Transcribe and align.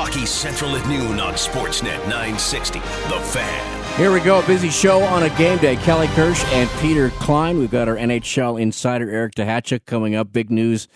Hockey 0.00 0.26
Central 0.26 0.76
at 0.76 0.88
noon 0.88 1.18
on 1.18 1.34
Sportsnet 1.34 1.98
960. 2.02 2.78
The 2.78 3.20
Fan. 3.20 3.98
Here 3.98 4.12
we 4.12 4.20
go. 4.20 4.46
Busy 4.46 4.70
show 4.70 5.02
on 5.02 5.24
a 5.24 5.30
game 5.30 5.58
day. 5.58 5.74
Kelly 5.74 6.06
Kirsch 6.14 6.44
and 6.52 6.70
Peter 6.78 7.10
Klein. 7.10 7.58
We've 7.58 7.68
got 7.68 7.88
our 7.88 7.96
NHL 7.96 8.60
insider 8.60 9.10
Eric 9.10 9.34
Duhatschek 9.34 9.86
coming 9.86 10.14
up. 10.14 10.32
Big 10.32 10.52
news 10.52 10.86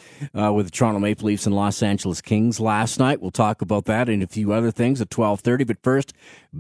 uh, 0.40 0.52
with 0.52 0.66
the 0.66 0.70
Toronto 0.70 1.00
Maple 1.00 1.26
Leafs 1.26 1.46
and 1.46 1.56
Los 1.56 1.82
Angeles 1.82 2.20
Kings 2.20 2.60
last 2.60 3.00
night. 3.00 3.20
We'll 3.20 3.32
talk 3.32 3.60
about 3.60 3.86
that 3.86 4.08
and 4.08 4.22
a 4.22 4.28
few 4.28 4.52
other 4.52 4.70
things 4.70 5.00
at 5.00 5.10
twelve 5.10 5.40
thirty. 5.40 5.64
But 5.64 5.82
first, 5.82 6.12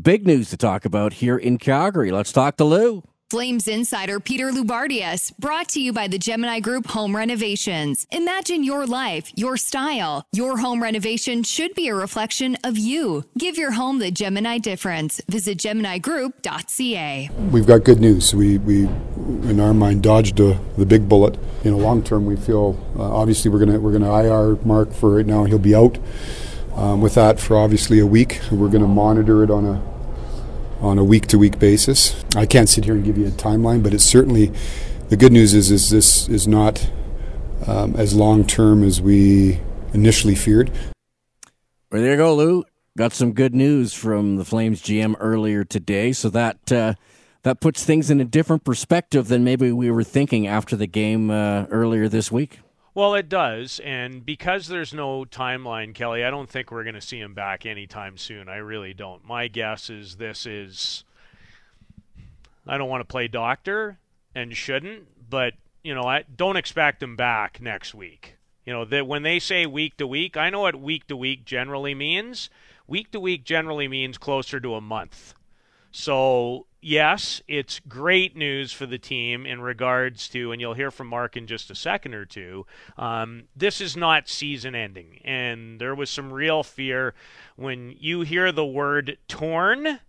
big 0.02 0.26
news 0.26 0.50
to 0.50 0.56
talk 0.56 0.84
about 0.84 1.12
here 1.12 1.38
in 1.38 1.58
Calgary. 1.58 2.10
Let's 2.10 2.32
talk 2.32 2.56
to 2.56 2.64
Lou. 2.64 3.04
Flames 3.32 3.66
insider 3.66 4.20
Peter 4.20 4.50
Loubardias, 4.50 5.32
brought 5.38 5.66
to 5.70 5.80
you 5.80 5.90
by 5.90 6.06
the 6.06 6.18
Gemini 6.18 6.60
Group 6.60 6.88
Home 6.88 7.16
Renovations. 7.16 8.06
Imagine 8.10 8.62
your 8.62 8.84
life, 8.84 9.32
your 9.34 9.56
style. 9.56 10.26
Your 10.34 10.58
home 10.58 10.82
renovation 10.82 11.42
should 11.42 11.74
be 11.74 11.88
a 11.88 11.94
reflection 11.94 12.58
of 12.62 12.76
you. 12.76 13.24
Give 13.38 13.56
your 13.56 13.70
home 13.70 14.00
the 14.00 14.10
Gemini 14.10 14.58
difference. 14.58 15.18
Visit 15.30 15.56
GeminiGroup.ca. 15.56 17.30
We've 17.50 17.66
got 17.66 17.84
good 17.84 18.00
news. 18.00 18.34
We, 18.34 18.58
we 18.58 18.82
in 18.82 19.60
our 19.60 19.72
mind, 19.72 20.02
dodged 20.02 20.38
a, 20.38 20.60
the 20.76 20.84
big 20.84 21.08
bullet. 21.08 21.38
You 21.64 21.70
know, 21.70 21.78
long 21.78 22.02
term, 22.02 22.26
we 22.26 22.36
feel 22.36 22.78
uh, 22.98 23.02
obviously 23.02 23.50
we're 23.50 23.60
gonna 23.60 23.80
we're 23.80 23.92
gonna 23.98 24.12
IR 24.12 24.56
Mark 24.56 24.92
for 24.92 25.16
right 25.16 25.24
now. 25.24 25.44
He'll 25.44 25.58
be 25.58 25.74
out 25.74 25.98
um, 26.74 27.00
with 27.00 27.14
that 27.14 27.40
for 27.40 27.56
obviously 27.56 27.98
a 27.98 28.06
week. 28.06 28.42
We're 28.50 28.68
gonna 28.68 28.86
monitor 28.86 29.42
it 29.42 29.50
on 29.50 29.64
a 29.64 29.91
on 30.82 30.98
a 30.98 31.04
week 31.04 31.26
to 31.28 31.38
week 31.38 31.58
basis. 31.58 32.22
I 32.36 32.44
can't 32.44 32.68
sit 32.68 32.84
here 32.84 32.94
and 32.94 33.04
give 33.04 33.16
you 33.16 33.26
a 33.26 33.30
timeline, 33.30 33.82
but 33.82 33.94
it's 33.94 34.04
certainly 34.04 34.52
the 35.08 35.16
good 35.16 35.32
news 35.32 35.54
is 35.54 35.70
is 35.70 35.90
this 35.90 36.28
is 36.28 36.46
not 36.48 36.90
um, 37.66 37.94
as 37.96 38.14
long 38.14 38.44
term 38.44 38.82
as 38.82 39.00
we 39.00 39.60
initially 39.94 40.34
feared. 40.34 40.70
Well, 41.90 42.02
there 42.02 42.12
you 42.12 42.16
go, 42.16 42.34
Lou. 42.34 42.64
Got 42.98 43.12
some 43.12 43.32
good 43.32 43.54
news 43.54 43.94
from 43.94 44.36
the 44.36 44.44
Flames 44.44 44.82
GM 44.82 45.14
earlier 45.20 45.64
today, 45.64 46.12
so 46.12 46.28
that 46.30 46.72
uh, 46.72 46.94
that 47.42 47.60
puts 47.60 47.84
things 47.84 48.10
in 48.10 48.20
a 48.20 48.24
different 48.24 48.64
perspective 48.64 49.28
than 49.28 49.44
maybe 49.44 49.72
we 49.72 49.90
were 49.90 50.04
thinking 50.04 50.46
after 50.46 50.76
the 50.76 50.86
game 50.86 51.30
uh, 51.30 51.66
earlier 51.70 52.08
this 52.08 52.32
week. 52.32 52.60
Well, 52.94 53.14
it 53.14 53.30
does, 53.30 53.80
and 53.80 54.24
because 54.24 54.68
there's 54.68 54.92
no 54.92 55.24
timeline, 55.24 55.94
Kelly, 55.94 56.24
I 56.24 56.30
don't 56.30 56.48
think 56.48 56.70
we're 56.70 56.84
going 56.84 56.94
to 56.94 57.00
see 57.00 57.18
him 57.18 57.32
back 57.32 57.64
anytime 57.64 58.18
soon. 58.18 58.50
I 58.50 58.56
really 58.56 58.92
don't. 58.92 59.26
My 59.26 59.48
guess 59.48 59.88
is 59.88 60.16
this 60.16 60.44
is. 60.44 61.04
I 62.66 62.76
don't 62.76 62.90
want 62.90 63.00
to 63.00 63.10
play 63.10 63.28
doctor, 63.28 63.98
and 64.34 64.54
shouldn't, 64.54 65.30
but 65.30 65.54
you 65.82 65.94
know, 65.94 66.02
I 66.02 66.24
don't 66.36 66.56
expect 66.56 67.02
him 67.02 67.16
back 67.16 67.62
next 67.62 67.94
week. 67.94 68.36
You 68.66 68.74
know, 68.74 68.84
that 68.84 69.06
when 69.06 69.22
they 69.22 69.38
say 69.38 69.64
week 69.64 69.96
to 69.96 70.06
week, 70.06 70.36
I 70.36 70.50
know 70.50 70.60
what 70.60 70.76
week 70.76 71.06
to 71.08 71.16
week 71.16 71.46
generally 71.46 71.94
means. 71.94 72.50
Week 72.86 73.10
to 73.12 73.20
week 73.20 73.44
generally 73.44 73.88
means 73.88 74.18
closer 74.18 74.60
to 74.60 74.74
a 74.74 74.80
month. 74.80 75.34
So 75.92 76.66
yes, 76.80 77.40
it's 77.46 77.80
great 77.80 78.36
news 78.36 78.72
for 78.72 78.86
the 78.86 78.98
team 78.98 79.46
in 79.46 79.60
regards 79.60 80.28
to, 80.30 80.50
and 80.50 80.60
you'll 80.60 80.74
hear 80.74 80.90
from 80.90 81.06
Mark 81.06 81.36
in 81.36 81.46
just 81.46 81.70
a 81.70 81.74
second 81.74 82.14
or 82.14 82.24
two. 82.24 82.66
Um, 82.98 83.44
this 83.54 83.80
is 83.80 83.96
not 83.96 84.28
season 84.28 84.74
ending, 84.74 85.20
and 85.24 85.80
there 85.80 85.94
was 85.94 86.10
some 86.10 86.32
real 86.32 86.62
fear 86.62 87.14
when 87.56 87.94
you 87.98 88.22
hear 88.22 88.50
the 88.52 88.66
word 88.66 89.18
torn. 89.28 90.00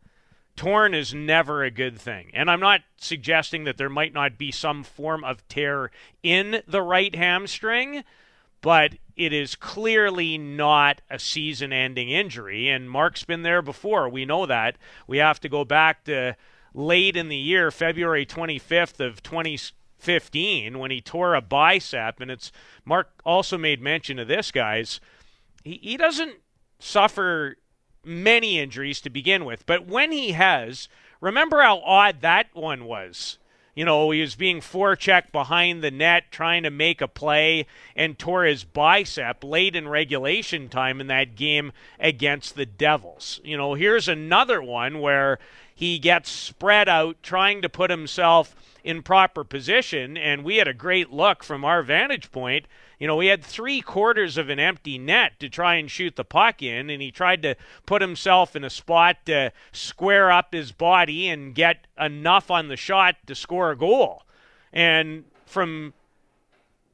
Torn 0.56 0.94
is 0.94 1.14
never 1.14 1.64
a 1.64 1.72
good 1.72 1.98
thing. 1.98 2.30
And 2.34 2.50
I'm 2.50 2.60
not 2.60 2.82
suggesting 2.98 3.64
that 3.64 3.78
there 3.78 3.90
might 3.90 4.14
not 4.14 4.38
be 4.38 4.52
some 4.52 4.84
form 4.84 5.24
of 5.24 5.48
tear 5.48 5.90
in 6.22 6.62
the 6.68 6.82
right 6.84 7.14
hamstring, 7.14 8.04
but 8.64 8.96
it 9.18 9.34
is 9.34 9.56
clearly 9.56 10.38
not 10.38 11.02
a 11.10 11.20
season 11.20 11.74
ending 11.74 12.10
injury. 12.10 12.70
And 12.70 12.90
Mark's 12.90 13.26
been 13.26 13.44
there 13.44 13.62
before. 13.62 14.08
We 14.08 14.26
know 14.26 14.46
that. 14.46 14.78
We 15.06 15.18
have 15.18 15.40
to 15.42 15.50
go 15.50 15.66
back 15.66 16.06
to 16.06 16.36
late 16.74 17.18
in 17.18 17.28
the 17.28 17.36
year, 17.36 17.72
February 17.72 18.26
25th 18.26 19.06
of 19.06 19.22
2015, 19.22 20.80
when 20.80 20.92
he 20.92 21.02
tore 21.02 21.36
a 21.36 21.42
bicep. 21.42 22.22
And 22.22 22.32
it's 22.32 22.54
Mark 22.86 23.10
also 23.26 23.58
made 23.58 23.82
mention 23.82 24.18
of 24.18 24.30
this, 24.30 24.50
guys. 24.50 25.02
He, 25.66 25.80
he 25.84 25.98
doesn't 25.98 26.38
suffer 26.80 27.58
many 28.06 28.60
injuries 28.60 29.02
to 29.02 29.10
begin 29.10 29.44
with, 29.44 29.66
but 29.66 29.88
when 29.88 30.14
he 30.14 30.32
has, 30.32 30.88
remember 31.20 31.62
how 31.62 31.80
odd 31.80 32.22
that 32.22 32.48
one 32.54 32.86
was. 32.86 33.40
You 33.76 33.86
know, 33.86 34.12
he 34.12 34.22
was 34.22 34.36
being 34.36 34.62
forechecked 34.62 35.32
behind 35.32 35.84
the 35.84 35.90
net, 35.90 36.26
trying 36.32 36.64
to 36.64 36.70
make 36.70 37.02
a 37.02 37.08
play, 37.08 37.66
and 37.96 38.20
tore 38.20 38.46
his 38.46 38.64
bicep 38.64 39.44
late 39.44 39.76
in 39.76 39.88
regulation 39.88 40.70
time 40.70 41.02
in 41.02 41.08
that 41.08 41.36
game 41.36 41.72
against 42.00 42.56
the 42.56 42.68
Devils. 42.68 43.42
You 43.44 43.58
know, 43.58 43.74
here's 43.74 44.08
another 44.08 44.62
one 44.62 45.00
where 45.00 45.40
he 45.74 45.98
gets 45.98 46.30
spread 46.30 46.88
out 46.88 47.18
trying 47.24 47.64
to 47.64 47.70
put 47.70 47.90
himself 47.90 48.56
in 48.84 49.02
proper 49.02 49.44
position. 49.44 50.18
And 50.18 50.44
we 50.44 50.58
had 50.58 50.68
a 50.68 50.74
great 50.74 51.12
look 51.12 51.44
from 51.44 51.66
our 51.66 51.82
vantage 51.82 52.32
point. 52.32 52.68
You 53.04 53.08
know, 53.08 53.18
we 53.18 53.28
had 53.28 53.44
three 53.44 53.82
quarters 53.82 54.38
of 54.38 54.48
an 54.48 54.60
empty 54.60 54.98
net 54.98 55.38
to 55.42 55.50
try 55.50 55.76
and 55.76 55.92
shoot 55.92 56.16
the 56.16 56.24
puck 56.24 56.62
in, 56.64 56.90
and 56.90 57.02
he 57.02 57.12
tried 57.12 57.42
to 57.42 57.58
put 57.86 58.02
himself 58.02 58.56
in 58.56 58.64
a 58.64 58.70
spot 58.70 59.18
to 59.26 59.52
square 59.74 60.32
up 60.32 60.54
his 60.54 60.72
body 60.72 61.28
and 61.28 61.54
get 61.54 61.86
enough 62.00 62.50
on 62.50 62.70
the 62.70 62.78
shot 62.78 63.18
to 63.28 63.36
score 63.36 63.72
a 63.72 63.78
goal. 63.78 64.24
And 64.72 65.26
from 65.46 65.94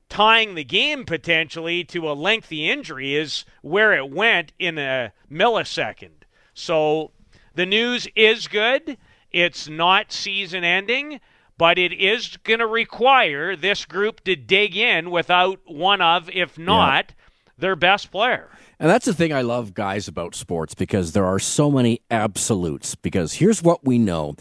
tying 0.10 0.56
the 0.56 0.64
game 0.64 1.06
potentially 1.06 1.84
to 1.84 2.10
a 2.10 2.14
lengthy 2.14 2.68
injury 2.68 3.14
is 3.14 3.46
where 3.62 3.94
it 3.94 4.10
went 4.10 4.52
in 4.58 4.80
a 4.80 5.14
millisecond. 5.32 6.24
So 6.56 7.12
the 7.54 7.68
news 7.68 8.08
is 8.16 8.48
good. 8.48 8.98
It's 9.32 9.70
not 9.70 10.12
season 10.12 10.64
ending, 10.64 11.22
but 11.60 11.78
it 11.78 11.92
is 11.92 12.38
going 12.38 12.60
to 12.60 12.66
require 12.66 13.54
this 13.54 13.84
group 13.84 14.24
to 14.24 14.36
dig 14.36 14.78
in 14.78 15.12
without 15.12 15.60
one 15.66 16.02
of, 16.02 16.30
if 16.30 16.58
not, 16.58 17.08
yeah. 17.10 17.26
their 17.58 17.76
best 17.76 18.10
player. 18.12 18.50
And 18.80 18.90
that's 18.90 19.06
the 19.06 19.14
thing 19.14 19.34
I 19.34 19.42
love, 19.42 19.74
guys, 19.74 20.08
about 20.08 20.36
sports 20.36 20.74
because 20.74 21.12
there 21.12 21.26
are 21.26 21.38
so 21.38 21.70
many 21.70 22.00
absolutes. 22.10 22.96
Because 22.96 23.34
here's 23.34 23.62
what 23.62 23.86
we 23.86 24.00
know 24.00 24.38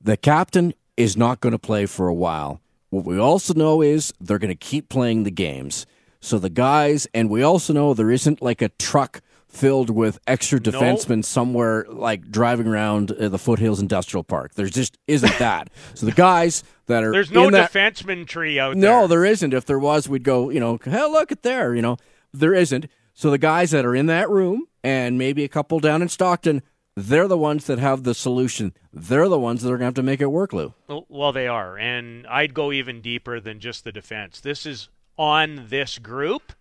the 0.00 0.16
captain 0.16 0.72
is 0.96 1.16
not 1.16 1.40
going 1.40 1.50
to 1.52 1.58
play 1.58 1.84
for 1.84 2.06
a 2.06 2.14
while. 2.14 2.60
What 2.90 3.04
we 3.04 3.18
also 3.18 3.52
know 3.52 3.82
is 3.82 4.14
they're 4.20 4.38
going 4.38 4.48
to 4.48 4.54
keep 4.54 4.88
playing 4.88 5.24
the 5.24 5.32
games. 5.32 5.84
So 6.20 6.38
the 6.38 6.48
guys, 6.48 7.08
and 7.12 7.28
we 7.28 7.42
also 7.42 7.72
know 7.72 7.92
there 7.92 8.12
isn't 8.12 8.40
like 8.40 8.62
a 8.62 8.68
truck 8.68 9.20
filled 9.56 9.90
with 9.90 10.18
extra 10.26 10.60
defensemen 10.60 11.24
somewhere 11.24 11.86
like 11.88 12.30
driving 12.30 12.66
around 12.66 13.12
uh, 13.12 13.28
the 13.28 13.38
Foothills 13.38 13.80
Industrial 13.80 14.22
Park. 14.22 14.54
There 14.54 14.66
just 14.66 14.98
isn't 15.06 15.38
that. 15.38 15.70
so 15.94 16.06
the 16.06 16.12
guys 16.12 16.62
that 16.86 17.02
are 17.02 17.12
there's 17.12 17.30
no 17.30 17.50
that, 17.50 17.72
defenseman 17.72 18.26
tree 18.26 18.58
out 18.58 18.74
there. 18.74 18.80
No, 18.80 19.06
there 19.06 19.24
isn't. 19.24 19.52
If 19.52 19.66
there 19.66 19.78
was, 19.78 20.08
we'd 20.08 20.22
go. 20.22 20.50
You 20.50 20.60
know, 20.60 20.78
hell, 20.84 21.10
look 21.10 21.32
at 21.32 21.42
there. 21.42 21.74
You 21.74 21.82
know, 21.82 21.96
there 22.32 22.54
isn't. 22.54 22.86
So 23.14 23.30
the 23.30 23.38
guys 23.38 23.70
that 23.70 23.86
are 23.86 23.94
in 23.94 24.06
that 24.06 24.28
room 24.28 24.66
and 24.84 25.18
maybe 25.18 25.42
a 25.42 25.48
couple 25.48 25.80
down 25.80 26.02
in 26.02 26.08
Stockton. 26.08 26.62
They're 26.98 27.28
the 27.28 27.36
ones 27.36 27.66
that 27.66 27.78
have 27.78 28.04
the 28.04 28.14
solution. 28.14 28.72
They're 28.90 29.28
the 29.28 29.38
ones 29.38 29.62
that 29.62 29.68
are 29.68 29.72
going 29.72 29.80
to 29.80 29.84
have 29.86 29.94
to 29.94 30.02
make 30.02 30.22
it 30.22 30.28
work, 30.28 30.54
Lou. 30.54 30.72
Well, 30.88 31.32
they 31.32 31.46
are. 31.46 31.76
And 31.76 32.26
I'd 32.26 32.54
go 32.54 32.72
even 32.72 33.02
deeper 33.02 33.38
than 33.38 33.60
just 33.60 33.84
the 33.84 33.92
defense. 33.92 34.40
This 34.40 34.64
is 34.64 34.88
on 35.18 35.66
this 35.68 35.98
group 35.98 36.54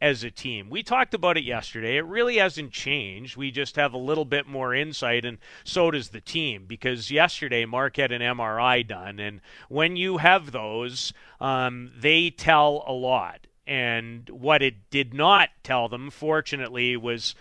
as 0.00 0.22
a 0.22 0.30
team. 0.30 0.68
We 0.68 0.82
talked 0.82 1.14
about 1.14 1.38
it 1.38 1.44
yesterday. 1.44 1.96
It 1.96 2.04
really 2.04 2.36
hasn't 2.36 2.72
changed. 2.72 3.36
We 3.36 3.50
just 3.50 3.76
have 3.76 3.94
a 3.94 3.98
little 3.98 4.24
bit 4.24 4.46
more 4.46 4.74
insight, 4.74 5.24
and 5.24 5.38
so 5.64 5.90
does 5.90 6.10
the 6.10 6.20
team. 6.20 6.66
Because 6.66 7.10
yesterday, 7.10 7.64
Mark 7.64 7.96
had 7.96 8.12
an 8.12 8.22
MRI 8.22 8.86
done, 8.86 9.18
and 9.18 9.40
when 9.68 9.96
you 9.96 10.18
have 10.18 10.52
those, 10.52 11.12
um, 11.40 11.90
they 11.98 12.30
tell 12.30 12.84
a 12.86 12.92
lot. 12.92 13.46
And 13.66 14.28
what 14.30 14.62
it 14.62 14.90
did 14.90 15.12
not 15.12 15.48
tell 15.62 15.88
them, 15.88 16.10
fortunately, 16.10 16.96
was 16.96 17.34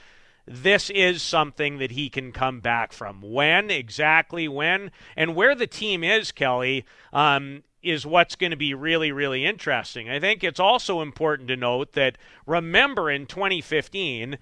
this 0.47 0.89
is 0.89 1.21
something 1.21 1.79
that 1.79 1.91
he 1.91 2.09
can 2.09 2.31
come 2.31 2.59
back 2.62 2.94
from. 2.94 3.21
When, 3.21 3.69
exactly 3.69 4.47
when, 4.47 4.91
and 5.15 5.35
where 5.35 5.56
the 5.56 5.68
team 5.68 6.03
is, 6.03 6.31
Kelly, 6.31 6.85
um, 7.12 7.63
is 7.85 8.05
what's 8.05 8.35
going 8.35 8.51
to 8.51 8.57
be 8.57 8.73
really, 8.73 9.11
really 9.11 9.45
interesting. 9.45 10.09
I 10.09 10.19
think 10.19 10.43
it's 10.43 10.59
also 10.59 11.01
important 11.01 11.47
to 11.49 11.55
note 11.55 11.93
that 11.93 12.17
remember 12.45 13.11
in 13.11 13.27
2015, 13.27 14.37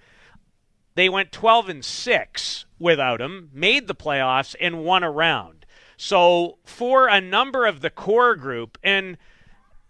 they 0.94 1.08
went 1.08 1.30
12 1.30 1.68
and 1.68 1.84
6 1.84 2.64
without 2.78 3.20
him, 3.20 3.50
made 3.52 3.86
the 3.86 3.94
playoffs, 3.94 4.56
and 4.60 4.84
won 4.84 5.02
a 5.02 5.10
round. 5.10 5.66
So 5.96 6.58
for 6.64 7.06
a 7.06 7.20
number 7.20 7.66
of 7.66 7.80
the 7.80 7.90
core 7.90 8.34
group, 8.34 8.78
and 8.82 9.18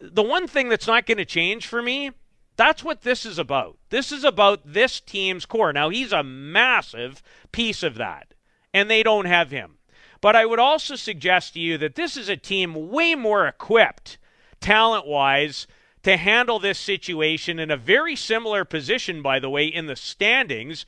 the 0.01 0.23
one 0.23 0.47
thing 0.47 0.69
that's 0.69 0.87
not 0.87 1.07
going 1.07 1.19
to 1.19 1.25
change 1.25 1.67
for 1.67 1.81
me, 1.81 2.11
that's 2.57 2.85
what 2.85 3.03
this 3.03 3.25
is 3.25 3.39
about. 3.39 3.79
This 3.91 4.13
is 4.13 4.25
about 4.25 4.61
this 4.65 5.01
team's 5.01 5.47
core. 5.47 5.73
Now, 5.73 5.89
he's 5.89 6.13
a 6.13 6.23
massive 6.23 7.23
piece 7.53 7.83
of 7.83 7.97
that, 7.97 8.35
and 8.73 8.91
they 8.91 9.03
don't 9.03 9.27
have 9.27 9.51
him. 9.51 9.79
But 10.25 10.37
I 10.37 10.47
would 10.47 10.59
also 10.59 10.97
suggest 10.97 11.53
to 11.53 11.61
you 11.61 11.77
that 11.77 11.97
this 11.97 12.17
is 12.17 12.31
a 12.31 12.37
team 12.39 12.89
way 12.89 13.15
more 13.15 13.47
equipped, 13.47 14.17
talent 14.59 15.07
wise, 15.07 15.67
to 16.03 16.17
handle 16.17 16.59
this 16.59 16.79
situation 16.79 17.59
in 17.59 17.71
a 17.71 17.77
very 17.77 18.17
similar 18.17 18.65
position, 18.65 19.21
by 19.21 19.39
the 19.39 19.51
way, 19.51 19.67
in 19.67 19.85
the 19.85 19.97
standings 19.97 20.87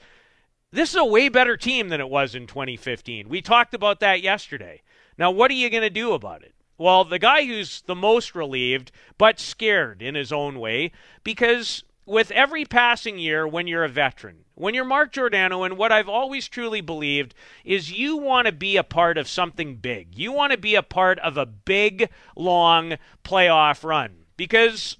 This 0.72 0.88
is 0.88 0.96
a 0.96 1.04
way 1.04 1.28
better 1.28 1.54
team 1.58 1.90
than 1.90 2.00
it 2.00 2.08
was 2.08 2.34
in 2.34 2.46
2015. 2.46 3.28
We 3.28 3.42
talked 3.42 3.74
about 3.74 4.00
that 4.00 4.22
yesterday. 4.22 4.80
Now, 5.18 5.30
what 5.30 5.50
are 5.50 5.54
you 5.54 5.68
going 5.68 5.82
to 5.82 5.90
do 5.90 6.14
about 6.14 6.42
it? 6.42 6.54
Well, 6.78 7.04
the 7.04 7.18
guy 7.18 7.44
who's 7.44 7.82
the 7.82 7.94
most 7.94 8.34
relieved, 8.34 8.90
but 9.18 9.38
scared 9.38 10.00
in 10.00 10.14
his 10.14 10.32
own 10.32 10.58
way, 10.58 10.92
because 11.24 11.84
with 12.06 12.30
every 12.30 12.64
passing 12.64 13.18
year 13.18 13.46
when 13.46 13.66
you're 13.66 13.84
a 13.84 13.88
veteran, 13.88 14.44
when 14.54 14.74
you're 14.74 14.84
Mark 14.84 15.12
Giordano, 15.12 15.64
and 15.64 15.76
what 15.76 15.92
I've 15.92 16.08
always 16.08 16.48
truly 16.48 16.80
believed 16.80 17.34
is 17.64 17.92
you 17.92 18.16
want 18.16 18.46
to 18.46 18.52
be 18.52 18.76
a 18.76 18.84
part 18.84 19.18
of 19.18 19.28
something 19.28 19.76
big. 19.76 20.16
You 20.16 20.32
want 20.32 20.52
to 20.52 20.58
be 20.58 20.76
a 20.76 20.82
part 20.82 21.18
of 21.18 21.36
a 21.36 21.44
big, 21.44 22.08
long 22.36 22.94
playoff 23.24 23.82
run 23.84 24.24
because 24.36 24.96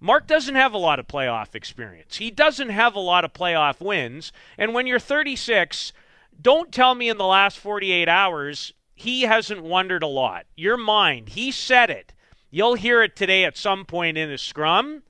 Mark 0.00 0.26
doesn't 0.26 0.56
have 0.56 0.74
a 0.74 0.78
lot 0.78 0.98
of 0.98 1.06
playoff 1.06 1.54
experience. 1.54 2.16
He 2.16 2.30
doesn't 2.30 2.70
have 2.70 2.94
a 2.94 3.00
lot 3.00 3.24
of 3.24 3.32
playoff 3.32 3.80
wins. 3.80 4.32
And 4.58 4.74
when 4.74 4.86
you're 4.86 4.98
36, 4.98 5.92
don't 6.40 6.72
tell 6.72 6.94
me 6.94 7.08
in 7.08 7.18
the 7.18 7.24
last 7.24 7.58
48 7.58 8.08
hours 8.08 8.72
he 8.94 9.22
hasn't 9.22 9.62
wondered 9.62 10.02
a 10.02 10.08
lot. 10.08 10.46
Your 10.56 10.76
mind, 10.76 11.30
he 11.30 11.52
said 11.52 11.88
it. 11.88 12.12
You'll 12.50 12.74
hear 12.74 13.00
it 13.02 13.14
today 13.14 13.44
at 13.44 13.56
some 13.56 13.84
point 13.84 14.18
in 14.18 14.28
his 14.28 14.42
scrum. 14.42 15.02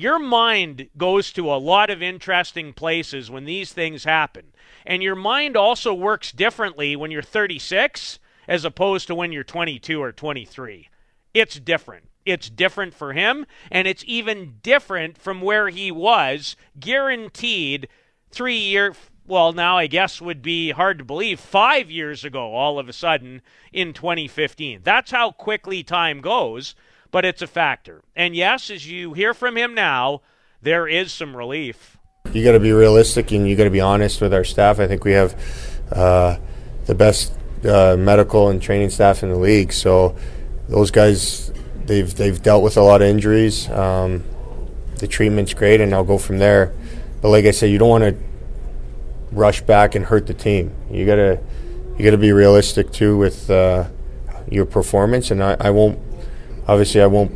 Your 0.00 0.18
mind 0.18 0.88
goes 0.96 1.30
to 1.32 1.52
a 1.52 1.60
lot 1.60 1.90
of 1.90 2.02
interesting 2.02 2.72
places 2.72 3.30
when 3.30 3.44
these 3.44 3.74
things 3.74 4.04
happen. 4.04 4.46
And 4.86 5.02
your 5.02 5.14
mind 5.14 5.58
also 5.58 5.92
works 5.92 6.32
differently 6.32 6.96
when 6.96 7.10
you're 7.10 7.20
36 7.20 8.18
as 8.48 8.64
opposed 8.64 9.08
to 9.08 9.14
when 9.14 9.30
you're 9.30 9.44
22 9.44 10.02
or 10.02 10.10
23. 10.10 10.88
It's 11.34 11.60
different. 11.60 12.06
It's 12.24 12.48
different 12.48 12.94
for 12.94 13.12
him, 13.12 13.44
and 13.70 13.86
it's 13.86 14.02
even 14.06 14.54
different 14.62 15.18
from 15.18 15.42
where 15.42 15.68
he 15.68 15.92
was, 15.92 16.56
guaranteed 16.78 17.86
three 18.30 18.56
year, 18.56 18.94
well, 19.26 19.52
now 19.52 19.76
I 19.76 19.86
guess 19.86 20.18
would 20.18 20.40
be 20.40 20.70
hard 20.70 20.96
to 20.96 21.04
believe, 21.04 21.38
five 21.38 21.90
years 21.90 22.24
ago, 22.24 22.54
all 22.54 22.78
of 22.78 22.88
a 22.88 22.94
sudden 22.94 23.42
in 23.70 23.92
2015. 23.92 24.80
That's 24.82 25.10
how 25.10 25.30
quickly 25.30 25.82
time 25.82 26.22
goes, 26.22 26.74
but 27.10 27.24
it's 27.24 27.42
a 27.42 27.46
factor. 27.46 28.02
And 28.14 28.34
yes, 28.34 28.70
as 28.70 28.90
you 28.90 29.12
hear 29.12 29.34
from 29.34 29.56
him 29.56 29.74
now, 29.74 30.22
there 30.62 30.86
is 30.86 31.12
some 31.12 31.36
relief. 31.36 31.98
You 32.32 32.44
got 32.44 32.52
to 32.52 32.60
be 32.60 32.72
realistic 32.72 33.32
and 33.32 33.48
you 33.48 33.56
got 33.56 33.64
to 33.64 33.70
be 33.70 33.80
honest 33.80 34.20
with 34.20 34.34
our 34.34 34.44
staff. 34.44 34.78
I 34.78 34.86
think 34.86 35.04
we 35.04 35.12
have 35.12 35.34
uh, 35.90 36.36
the 36.86 36.94
best 36.94 37.32
uh, 37.64 37.96
medical 37.98 38.48
and 38.48 38.60
training 38.60 38.90
staff 38.90 39.22
in 39.22 39.30
the 39.30 39.38
league. 39.38 39.72
So 39.72 40.16
those 40.68 40.90
guys, 40.90 41.52
they've 41.86 42.14
they've 42.14 42.40
dealt 42.40 42.62
with 42.62 42.76
a 42.76 42.82
lot 42.82 43.02
of 43.02 43.08
injuries. 43.08 43.68
Um, 43.70 44.24
the 44.98 45.08
treatment's 45.08 45.54
great, 45.54 45.80
and 45.80 45.94
I'll 45.94 46.04
go 46.04 46.18
from 46.18 46.38
there. 46.38 46.72
But 47.20 47.30
like 47.30 47.44
I 47.46 47.50
said, 47.50 47.70
you 47.70 47.78
don't 47.78 47.88
want 47.88 48.04
to 48.04 48.16
rush 49.32 49.62
back 49.62 49.94
and 49.94 50.04
hurt 50.04 50.26
the 50.26 50.34
team. 50.34 50.74
You 50.90 51.06
gotta 51.06 51.40
you 51.96 52.04
gotta 52.04 52.18
be 52.18 52.32
realistic 52.32 52.92
too 52.92 53.16
with 53.16 53.50
uh, 53.50 53.88
your 54.48 54.66
performance, 54.66 55.30
and 55.30 55.42
I, 55.42 55.56
I 55.58 55.70
won't 55.70 55.98
obviously 56.70 57.02
I 57.02 57.06
won't 57.06 57.32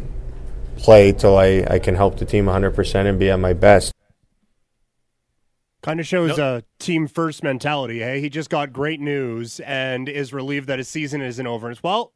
play 0.77 1.11
till 1.11 1.37
I, 1.37 1.65
I 1.69 1.79
can 1.81 1.97
help 1.97 2.19
the 2.19 2.25
team 2.25 2.47
100% 2.47 3.07
and 3.07 3.19
be 3.19 3.31
at 3.31 3.41
my 3.41 3.53
best. 3.53 3.93
Kind 5.83 6.01
of 6.01 6.07
shows 6.07 6.39
a 6.39 6.63
team 6.79 7.09
first 7.09 7.43
mentality. 7.43 7.99
Hey, 7.99 8.21
he 8.21 8.31
just 8.31 8.49
got 8.49 8.73
great 8.73 9.01
news 9.01 9.61
and 9.61 10.09
is 10.09 10.33
relieved 10.33 10.69
that 10.69 10.79
his 10.79 10.89
season 10.89 11.21
isn't 11.21 11.47
over. 11.47 11.69
And 11.69 11.79
well, 11.83 12.15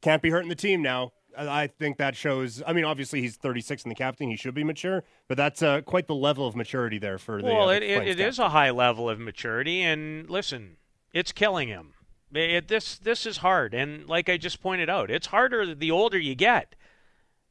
can't 0.00 0.20
be 0.20 0.30
hurting 0.30 0.48
the 0.48 0.56
team 0.56 0.82
now. 0.82 1.12
I 1.36 1.68
think 1.68 1.98
that 1.98 2.16
shows. 2.16 2.60
I 2.66 2.72
mean, 2.72 2.84
obviously 2.84 3.20
he's 3.20 3.36
36 3.36 3.84
and 3.84 3.90
the 3.90 3.94
captain; 3.94 4.28
he 4.28 4.36
should 4.36 4.52
be 4.52 4.64
mature. 4.64 5.02
But 5.28 5.38
that's 5.38 5.62
uh, 5.62 5.80
quite 5.80 6.06
the 6.06 6.14
level 6.14 6.46
of 6.46 6.54
maturity 6.56 6.98
there 6.98 7.16
for 7.18 7.40
the. 7.40 7.46
Well, 7.48 7.68
uh, 7.68 7.74
it, 7.74 7.82
it, 7.84 8.08
it 8.08 8.20
is 8.20 8.38
a 8.38 8.50
high 8.50 8.70
level 8.70 9.08
of 9.08 9.18
maturity, 9.18 9.80
and 9.80 10.28
listen, 10.28 10.76
it's 11.14 11.32
killing 11.32 11.68
him. 11.68 11.94
It, 12.34 12.68
this 12.68 12.98
this 12.98 13.26
is 13.26 13.38
hard, 13.38 13.74
and 13.74 14.06
like 14.08 14.28
I 14.28 14.36
just 14.36 14.62
pointed 14.62 14.88
out, 14.88 15.10
it's 15.10 15.26
harder 15.28 15.74
the 15.74 15.90
older 15.90 16.18
you 16.18 16.34
get. 16.34 16.74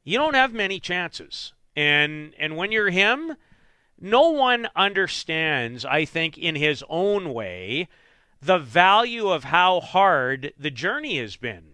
You 0.03 0.17
don't 0.17 0.33
have 0.33 0.53
many 0.53 0.79
chances, 0.79 1.53
and 1.75 2.33
and 2.37 2.57
when 2.57 2.71
you're 2.71 2.89
him, 2.89 3.35
no 3.99 4.29
one 4.29 4.67
understands. 4.75 5.85
I 5.85 6.05
think 6.05 6.37
in 6.37 6.55
his 6.55 6.83
own 6.89 7.33
way, 7.33 7.87
the 8.41 8.57
value 8.57 9.29
of 9.29 9.45
how 9.45 9.79
hard 9.81 10.53
the 10.57 10.71
journey 10.71 11.19
has 11.19 11.35
been 11.35 11.71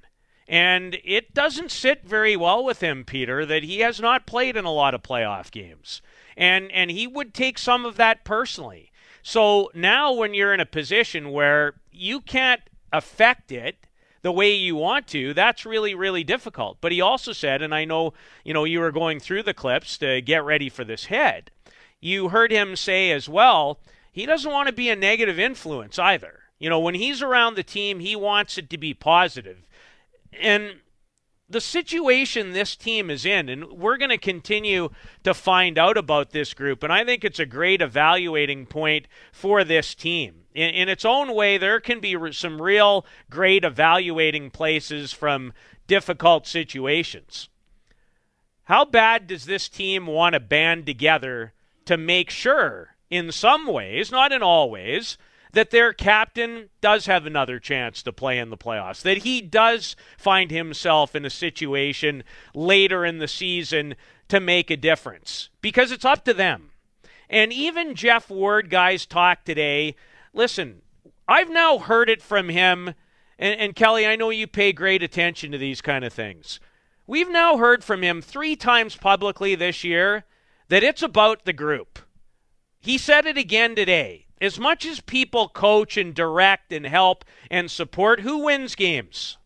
and 0.47 0.97
it 1.03 1.33
doesn't 1.33 1.71
sit 1.71 2.05
very 2.05 2.35
well 2.37 2.63
with 2.63 2.79
him, 2.79 3.03
Peter, 3.03 3.45
that 3.45 3.63
he 3.63 3.79
has 3.79 3.99
not 3.99 4.25
played 4.25 4.55
in 4.55 4.63
a 4.63 4.71
lot 4.71 4.93
of 4.93 5.03
playoff 5.03 5.51
games. 5.51 6.01
And 6.37 6.71
and 6.71 6.89
he 6.89 7.05
would 7.05 7.33
take 7.33 7.57
some 7.57 7.85
of 7.85 7.97
that 7.97 8.23
personally. 8.23 8.91
So 9.21 9.69
now 9.73 10.13
when 10.13 10.33
you're 10.33 10.53
in 10.53 10.59
a 10.59 10.65
position 10.65 11.31
where 11.31 11.73
you 11.91 12.21
can't 12.21 12.61
affect 12.91 13.51
it 13.51 13.87
the 14.21 14.31
way 14.31 14.53
you 14.53 14.75
want 14.75 15.07
to, 15.07 15.33
that's 15.33 15.65
really, 15.65 15.93
really 15.93 16.23
difficult. 16.23 16.77
But 16.81 16.91
he 16.91 16.99
also 17.01 17.33
said, 17.33 17.61
and 17.61 17.73
I 17.73 17.85
know, 17.85 18.13
you 18.43 18.53
know, 18.53 18.63
you 18.63 18.79
were 18.79 18.91
going 18.91 19.19
through 19.19 19.43
the 19.43 19.53
clips 19.53 19.97
to 19.99 20.21
get 20.21 20.43
ready 20.43 20.69
for 20.69 20.83
this 20.83 21.05
head. 21.05 21.51
You 21.99 22.29
heard 22.29 22.51
him 22.51 22.75
say 22.75 23.11
as 23.11 23.29
well, 23.29 23.79
he 24.11 24.25
doesn't 24.25 24.51
want 24.51 24.67
to 24.67 24.73
be 24.73 24.89
a 24.89 24.95
negative 24.95 25.39
influence 25.39 25.99
either. 25.99 26.39
You 26.59 26.69
know, 26.69 26.79
when 26.79 26.95
he's 26.95 27.21
around 27.21 27.55
the 27.55 27.63
team, 27.63 27.99
he 27.99 28.15
wants 28.15 28.57
it 28.57 28.69
to 28.71 28.77
be 28.77 28.93
positive 28.93 29.67
and 30.39 30.79
the 31.49 31.61
situation 31.61 32.51
this 32.51 32.75
team 32.75 33.09
is 33.09 33.25
in, 33.25 33.47
and 33.47 33.71
we're 33.71 33.97
going 33.97 34.09
to 34.09 34.17
continue 34.17 34.89
to 35.23 35.33
find 35.33 35.77
out 35.77 35.97
about 35.97 36.31
this 36.31 36.53
group, 36.53 36.83
and 36.83 36.91
I 36.91 37.05
think 37.05 37.23
it's 37.23 37.39
a 37.39 37.45
great 37.45 37.81
evaluating 37.81 38.65
point 38.65 39.07
for 39.31 39.63
this 39.63 39.95
team. 39.95 40.43
In, 40.53 40.69
in 40.71 40.89
its 40.89 41.05
own 41.05 41.33
way, 41.33 41.57
there 41.57 41.79
can 41.79 41.99
be 41.99 42.17
some 42.33 42.61
real 42.61 43.05
great 43.29 43.63
evaluating 43.63 44.49
places 44.51 45.13
from 45.13 45.53
difficult 45.87 46.47
situations. 46.47 47.47
How 48.63 48.83
bad 48.83 49.27
does 49.27 49.45
this 49.45 49.69
team 49.69 50.07
want 50.07 50.33
to 50.33 50.41
band 50.41 50.85
together 50.85 51.53
to 51.85 51.95
make 51.95 52.29
sure, 52.29 52.95
in 53.09 53.31
some 53.31 53.65
ways, 53.65 54.11
not 54.11 54.33
in 54.33 54.43
all 54.43 54.69
ways, 54.69 55.17
that 55.57 55.71
their 55.71 55.91
captain 55.91 56.69
does 56.81 57.07
have 57.07 57.25
another 57.25 57.57
chance 57.57 58.03
to 58.03 58.13
play 58.13 58.37
in 58.37 58.51
the 58.51 58.57
playoffs, 58.57 59.01
that 59.01 59.17
he 59.23 59.41
does 59.41 59.95
find 60.15 60.51
himself 60.51 61.15
in 61.15 61.25
a 61.25 61.31
situation 61.31 62.23
later 62.53 63.03
in 63.03 63.17
the 63.17 63.27
season 63.27 63.95
to 64.27 64.39
make 64.39 64.69
a 64.69 64.77
difference 64.77 65.49
because 65.59 65.91
it's 65.91 66.05
up 66.05 66.23
to 66.23 66.31
them. 66.31 66.69
And 67.27 67.51
even 67.51 67.95
Geoff 67.95 68.29
Ward, 68.29 68.69
guys, 68.69 69.07
talk 69.07 69.45
today. 69.45 69.95
Listen, 70.31 70.83
I've 71.27 71.49
now 71.49 71.79
heard 71.79 72.07
it 72.07 72.21
from 72.21 72.49
him, 72.49 72.93
and, 73.39 73.59
and 73.59 73.75
Kelly, 73.75 74.05
I 74.05 74.15
know 74.15 74.29
you 74.29 74.45
pay 74.45 74.71
great 74.71 75.01
attention 75.01 75.51
to 75.53 75.57
these 75.57 75.81
kind 75.81 76.05
of 76.05 76.13
things. 76.13 76.59
We've 77.07 77.31
now 77.31 77.57
heard 77.57 77.83
from 77.83 78.03
him 78.03 78.21
three 78.21 78.55
times 78.55 78.95
publicly 78.95 79.55
this 79.55 79.83
year 79.83 80.25
that 80.67 80.83
it's 80.83 81.01
about 81.01 81.45
the 81.45 81.53
group. 81.53 81.97
He 82.79 82.99
said 82.99 83.25
it 83.25 83.39
again 83.39 83.73
today 83.73 84.26
as 84.41 84.59
much 84.59 84.85
as 84.85 84.99
people 84.99 85.49
coach 85.49 85.97
and 85.97 86.13
direct 86.13 86.71
and 86.71 86.85
help 86.85 87.25
and 87.49 87.69
support, 87.69 88.21
who 88.21 88.39
wins 88.39 88.75
games? 88.75 89.37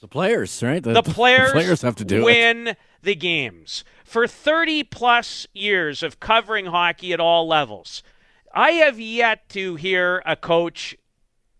The 0.00 0.08
players, 0.08 0.62
right? 0.62 0.82
The, 0.82 0.92
the 1.02 1.02
players, 1.02 1.48
the 1.48 1.60
players 1.60 1.82
have 1.82 1.96
to 1.96 2.04
do 2.04 2.24
win 2.24 2.68
it. 2.68 2.78
the 3.02 3.14
games. 3.14 3.84
For 4.04 4.26
30 4.26 4.84
plus 4.84 5.46
years 5.54 6.02
of 6.02 6.20
covering 6.20 6.66
hockey 6.66 7.12
at 7.12 7.20
all 7.20 7.48
levels, 7.48 8.02
I 8.54 8.72
have 8.72 9.00
yet 9.00 9.48
to 9.50 9.76
hear 9.76 10.22
a 10.26 10.36
coach 10.36 10.94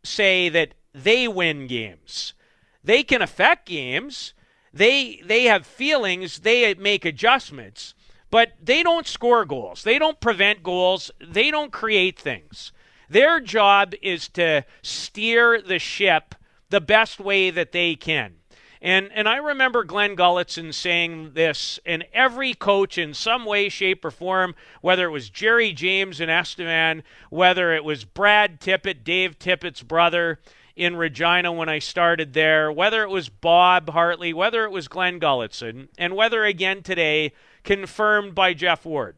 say 0.02 0.48
that 0.50 0.74
they 0.92 1.26
win 1.26 1.66
games. 1.66 2.34
They 2.82 3.02
can 3.02 3.22
affect 3.22 3.66
games. 3.66 4.34
They 4.72 5.22
they 5.24 5.44
have 5.44 5.66
feelings, 5.66 6.40
they 6.40 6.74
make 6.74 7.04
adjustments 7.04 7.93
but 8.34 8.50
they 8.60 8.82
don't 8.82 9.06
score 9.06 9.44
goals. 9.44 9.84
They 9.84 9.96
don't 9.96 10.18
prevent 10.18 10.64
goals. 10.64 11.08
They 11.20 11.52
don't 11.52 11.70
create 11.70 12.18
things. 12.18 12.72
Their 13.08 13.38
job 13.38 13.94
is 14.02 14.28
to 14.30 14.64
steer 14.82 15.62
the 15.62 15.78
ship 15.78 16.34
the 16.68 16.80
best 16.80 17.20
way 17.20 17.50
that 17.50 17.70
they 17.70 17.94
can. 17.94 18.34
And 18.82 19.12
and 19.14 19.28
I 19.28 19.36
remember 19.36 19.84
Glenn 19.84 20.16
Gulutzan 20.16 20.74
saying 20.74 21.34
this, 21.34 21.78
and 21.86 22.06
every 22.12 22.54
coach 22.54 22.98
in 22.98 23.14
some 23.14 23.44
way, 23.44 23.68
shape, 23.68 24.04
or 24.04 24.10
form, 24.10 24.56
whether 24.80 25.06
it 25.06 25.12
was 25.12 25.30
Jerry 25.30 25.72
James 25.72 26.20
in 26.20 26.28
Estevan, 26.28 27.04
whether 27.30 27.72
it 27.72 27.84
was 27.84 28.04
Brad 28.04 28.60
Tippett, 28.60 29.04
Dave 29.04 29.38
Tippett's 29.38 29.84
brother 29.84 30.40
in 30.74 30.96
Regina 30.96 31.52
when 31.52 31.68
I 31.68 31.78
started 31.78 32.32
there, 32.32 32.72
whether 32.72 33.04
it 33.04 33.10
was 33.10 33.28
Bob 33.28 33.90
Hartley, 33.90 34.34
whether 34.34 34.64
it 34.64 34.72
was 34.72 34.88
Glenn 34.88 35.20
Gulutzan, 35.20 35.86
and 35.96 36.16
whether 36.16 36.44
again 36.44 36.82
today 36.82 37.32
confirmed 37.64 38.34
by 38.34 38.54
Geoff 38.54 38.84
Ward. 38.84 39.16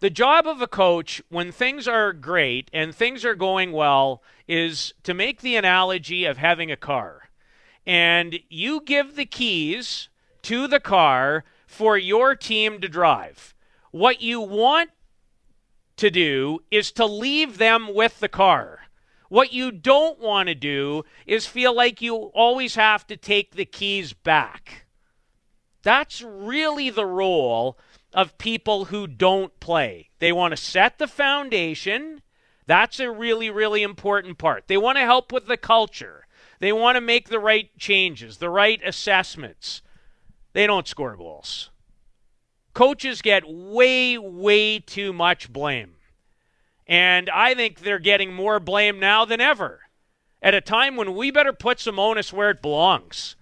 The 0.00 0.10
job 0.10 0.46
of 0.46 0.60
a 0.60 0.66
coach 0.66 1.22
when 1.30 1.50
things 1.50 1.88
are 1.88 2.12
great 2.12 2.70
and 2.72 2.94
things 2.94 3.24
are 3.24 3.34
going 3.34 3.72
well 3.72 4.22
is 4.46 4.92
to 5.04 5.14
make 5.14 5.40
the 5.40 5.56
analogy 5.56 6.26
of 6.26 6.36
having 6.36 6.70
a 6.70 6.76
car. 6.76 7.30
And 7.86 8.40
you 8.50 8.82
give 8.84 9.16
the 9.16 9.24
keys 9.24 10.08
to 10.42 10.66
the 10.66 10.80
car 10.80 11.44
for 11.66 11.96
your 11.96 12.36
team 12.36 12.80
to 12.80 12.88
drive. 12.88 13.54
What 13.90 14.20
you 14.20 14.40
want 14.40 14.90
to 15.96 16.10
do 16.10 16.60
is 16.70 16.92
to 16.92 17.06
leave 17.06 17.56
them 17.56 17.94
with 17.94 18.20
the 18.20 18.28
car. 18.28 18.80
What 19.28 19.52
you 19.52 19.72
don't 19.72 20.20
want 20.20 20.48
to 20.48 20.54
do 20.54 21.04
is 21.26 21.46
feel 21.46 21.74
like 21.74 22.02
you 22.02 22.14
always 22.14 22.74
have 22.74 23.06
to 23.06 23.16
take 23.16 23.52
the 23.52 23.64
keys 23.64 24.12
back. 24.12 24.85
That's 25.86 26.20
really 26.20 26.90
the 26.90 27.06
role 27.06 27.78
of 28.12 28.38
people 28.38 28.86
who 28.86 29.06
don't 29.06 29.60
play. 29.60 30.10
They 30.18 30.32
want 30.32 30.50
to 30.50 30.56
set 30.56 30.98
the 30.98 31.06
foundation. 31.06 32.22
That's 32.66 32.98
a 32.98 33.08
really, 33.08 33.50
really 33.50 33.84
important 33.84 34.36
part. 34.36 34.66
They 34.66 34.76
want 34.76 34.98
to 34.98 35.04
help 35.04 35.30
with 35.30 35.46
the 35.46 35.56
culture. 35.56 36.26
They 36.58 36.72
want 36.72 36.96
to 36.96 37.00
make 37.00 37.28
the 37.28 37.38
right 37.38 37.70
changes, 37.78 38.38
the 38.38 38.50
right 38.50 38.80
assessments. 38.84 39.80
They 40.54 40.66
don't 40.66 40.88
score 40.88 41.14
goals. 41.14 41.70
Coaches 42.74 43.22
get 43.22 43.48
way, 43.48 44.18
way 44.18 44.80
too 44.80 45.12
much 45.12 45.52
blame. 45.52 45.92
And 46.88 47.30
I 47.30 47.54
think 47.54 47.78
they're 47.78 48.00
getting 48.00 48.34
more 48.34 48.58
blame 48.58 48.98
now 48.98 49.24
than 49.24 49.40
ever 49.40 49.82
at 50.42 50.52
a 50.52 50.60
time 50.60 50.96
when 50.96 51.14
we 51.14 51.30
better 51.30 51.52
put 51.52 51.78
some 51.78 52.00
onus 52.00 52.32
where 52.32 52.50
it 52.50 52.60
belongs 52.60 53.36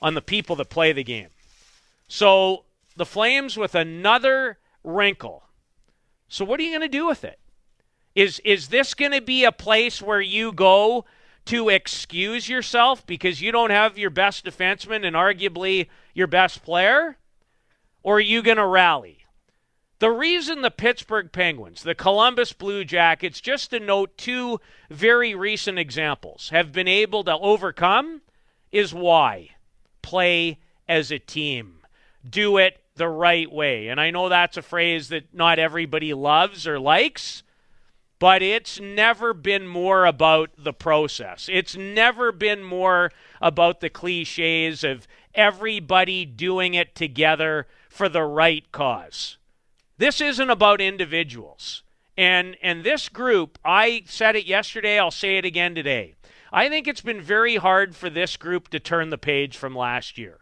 on 0.00 0.14
the 0.14 0.22
people 0.22 0.56
that 0.56 0.70
play 0.70 0.92
the 0.92 1.04
game. 1.04 1.28
So 2.08 2.64
the 2.96 3.06
Flames 3.06 3.56
with 3.56 3.74
another 3.74 4.58
wrinkle. 4.82 5.44
So 6.28 6.44
what 6.44 6.60
are 6.60 6.62
you 6.62 6.70
going 6.70 6.80
to 6.80 6.88
do 6.88 7.06
with 7.06 7.24
it? 7.24 7.38
Is 8.14 8.40
is 8.40 8.68
this 8.68 8.94
going 8.94 9.12
to 9.12 9.20
be 9.20 9.44
a 9.44 9.52
place 9.52 10.00
where 10.00 10.20
you 10.20 10.52
go 10.52 11.04
to 11.46 11.68
excuse 11.68 12.48
yourself 12.48 13.06
because 13.06 13.40
you 13.40 13.52
don't 13.52 13.70
have 13.70 13.98
your 13.98 14.10
best 14.10 14.44
defenseman 14.44 15.06
and 15.06 15.14
arguably 15.14 15.88
your 16.14 16.26
best 16.26 16.62
player? 16.62 17.18
Or 18.02 18.16
are 18.16 18.20
you 18.20 18.42
going 18.42 18.56
to 18.56 18.66
rally? 18.66 19.26
The 19.98 20.10
reason 20.10 20.60
the 20.60 20.70
Pittsburgh 20.70 21.32
Penguins, 21.32 21.82
the 21.82 21.94
Columbus 21.94 22.52
Blue 22.52 22.84
Jackets, 22.84 23.40
just 23.40 23.70
to 23.70 23.80
note 23.80 24.16
two 24.18 24.60
very 24.90 25.34
recent 25.34 25.78
examples, 25.78 26.50
have 26.50 26.70
been 26.70 26.88
able 26.88 27.24
to 27.24 27.36
overcome 27.38 28.20
is 28.70 28.92
why 28.92 29.50
play 30.02 30.58
as 30.88 31.10
a 31.10 31.18
team. 31.18 31.75
Do 32.28 32.56
it 32.58 32.80
the 32.96 33.08
right 33.08 33.50
way. 33.50 33.88
And 33.88 34.00
I 34.00 34.10
know 34.10 34.28
that's 34.28 34.56
a 34.56 34.62
phrase 34.62 35.08
that 35.08 35.34
not 35.34 35.58
everybody 35.58 36.14
loves 36.14 36.66
or 36.66 36.78
likes, 36.78 37.42
but 38.18 38.42
it's 38.42 38.80
never 38.80 39.34
been 39.34 39.66
more 39.66 40.06
about 40.06 40.50
the 40.56 40.72
process. 40.72 41.48
It's 41.52 41.76
never 41.76 42.32
been 42.32 42.62
more 42.62 43.12
about 43.40 43.80
the 43.80 43.90
cliches 43.90 44.82
of 44.82 45.06
everybody 45.34 46.24
doing 46.24 46.74
it 46.74 46.94
together 46.94 47.66
for 47.90 48.08
the 48.08 48.22
right 48.22 48.70
cause. 48.72 49.36
This 49.98 50.20
isn't 50.20 50.50
about 50.50 50.80
individuals. 50.80 51.82
And 52.18 52.56
and 52.62 52.82
this 52.82 53.10
group, 53.10 53.58
I 53.62 54.02
said 54.06 54.36
it 54.36 54.46
yesterday, 54.46 54.98
I'll 54.98 55.10
say 55.10 55.36
it 55.36 55.44
again 55.44 55.74
today. 55.74 56.14
I 56.50 56.70
think 56.70 56.88
it's 56.88 57.02
been 57.02 57.20
very 57.20 57.56
hard 57.56 57.94
for 57.94 58.08
this 58.08 58.36
group 58.38 58.68
to 58.68 58.80
turn 58.80 59.10
the 59.10 59.18
page 59.18 59.56
from 59.58 59.74
last 59.74 60.16
year. 60.16 60.38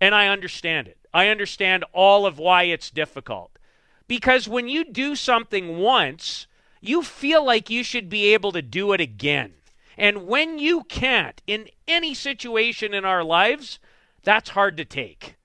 And 0.00 0.14
I 0.14 0.28
understand 0.28 0.88
it. 0.88 0.98
I 1.12 1.28
understand 1.28 1.84
all 1.92 2.26
of 2.26 2.38
why 2.38 2.64
it's 2.64 2.90
difficult. 2.90 3.58
Because 4.06 4.48
when 4.48 4.68
you 4.68 4.84
do 4.84 5.16
something 5.16 5.78
once, 5.78 6.46
you 6.80 7.02
feel 7.02 7.44
like 7.44 7.70
you 7.70 7.82
should 7.82 8.08
be 8.08 8.32
able 8.32 8.52
to 8.52 8.62
do 8.62 8.92
it 8.92 9.00
again. 9.00 9.54
And 9.96 10.26
when 10.26 10.58
you 10.58 10.84
can't, 10.84 11.42
in 11.46 11.68
any 11.88 12.14
situation 12.14 12.94
in 12.94 13.04
our 13.04 13.24
lives, 13.24 13.78
that's 14.22 14.50
hard 14.50 14.76
to 14.76 14.84
take. 14.84 15.36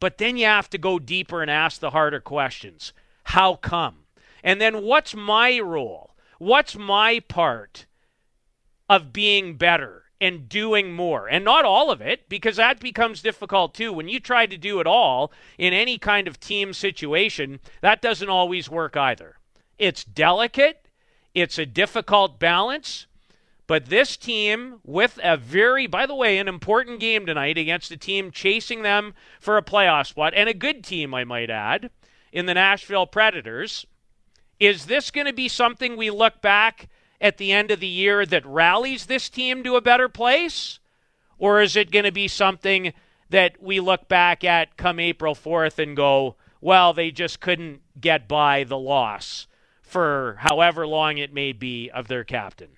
But 0.00 0.18
then 0.18 0.36
you 0.36 0.46
have 0.46 0.68
to 0.70 0.78
go 0.78 0.98
deeper 0.98 1.42
and 1.42 1.50
ask 1.50 1.80
the 1.80 1.90
harder 1.90 2.20
questions. 2.20 2.92
How 3.24 3.54
come? 3.54 4.04
And 4.42 4.60
then 4.60 4.82
what's 4.82 5.14
my 5.14 5.58
role? 5.60 6.14
What's 6.38 6.76
my 6.76 7.20
part 7.20 7.86
of 8.88 9.12
being 9.12 9.56
better 9.56 10.04
and 10.20 10.48
doing 10.48 10.92
more? 10.92 11.28
And 11.28 11.44
not 11.44 11.64
all 11.64 11.90
of 11.90 12.00
it, 12.00 12.28
because 12.28 12.56
that 12.56 12.80
becomes 12.80 13.22
difficult 13.22 13.74
too. 13.74 13.92
When 13.92 14.08
you 14.08 14.20
try 14.20 14.46
to 14.46 14.56
do 14.56 14.80
it 14.80 14.86
all 14.86 15.32
in 15.58 15.72
any 15.72 15.98
kind 15.98 16.28
of 16.28 16.38
team 16.38 16.72
situation, 16.72 17.60
that 17.80 18.02
doesn't 18.02 18.28
always 18.28 18.68
work 18.68 18.96
either. 18.96 19.36
It's 19.78 20.04
delicate, 20.04 20.88
it's 21.34 21.58
a 21.58 21.66
difficult 21.66 22.38
balance. 22.38 23.06
But 23.66 23.86
this 23.86 24.16
team, 24.16 24.80
with 24.84 25.20
a 25.22 25.36
very, 25.36 25.86
by 25.86 26.04
the 26.04 26.14
way, 26.14 26.38
an 26.38 26.48
important 26.48 26.98
game 26.98 27.24
tonight 27.24 27.56
against 27.56 27.92
a 27.92 27.96
team 27.96 28.32
chasing 28.32 28.82
them 28.82 29.14
for 29.38 29.56
a 29.56 29.62
playoff 29.62 30.08
spot, 30.08 30.32
and 30.34 30.48
a 30.48 30.54
good 30.54 30.82
team, 30.82 31.14
I 31.14 31.22
might 31.22 31.50
add, 31.50 31.90
in 32.32 32.46
the 32.46 32.54
Nashville 32.54 33.06
Predators, 33.06 33.86
is 34.58 34.86
this 34.86 35.12
going 35.12 35.28
to 35.28 35.32
be 35.32 35.46
something 35.46 35.96
we 35.96 36.10
look 36.10 36.42
back 36.42 36.88
at 37.20 37.36
the 37.36 37.52
end 37.52 37.70
of 37.70 37.80
the 37.80 37.86
year 37.86 38.24
that 38.24 38.46
rallies 38.46 39.06
this 39.06 39.28
team 39.28 39.62
to 39.64 39.76
a 39.76 39.80
better 39.80 40.08
place? 40.08 40.78
Or 41.38 41.60
is 41.60 41.76
it 41.76 41.90
going 41.90 42.04
to 42.04 42.12
be 42.12 42.28
something 42.28 42.92
that 43.30 43.62
we 43.62 43.80
look 43.80 44.08
back 44.08 44.44
at 44.44 44.76
come 44.76 44.98
April 44.98 45.34
4th 45.34 45.78
and 45.78 45.96
go, 45.96 46.36
well, 46.60 46.92
they 46.92 47.10
just 47.10 47.40
couldn't 47.40 47.80
get 47.98 48.28
by 48.28 48.64
the 48.64 48.78
loss 48.78 49.46
for 49.82 50.36
however 50.40 50.86
long 50.86 51.18
it 51.18 51.32
may 51.32 51.52
be 51.52 51.90
of 51.90 52.08
their 52.08 52.24
captain? 52.24 52.68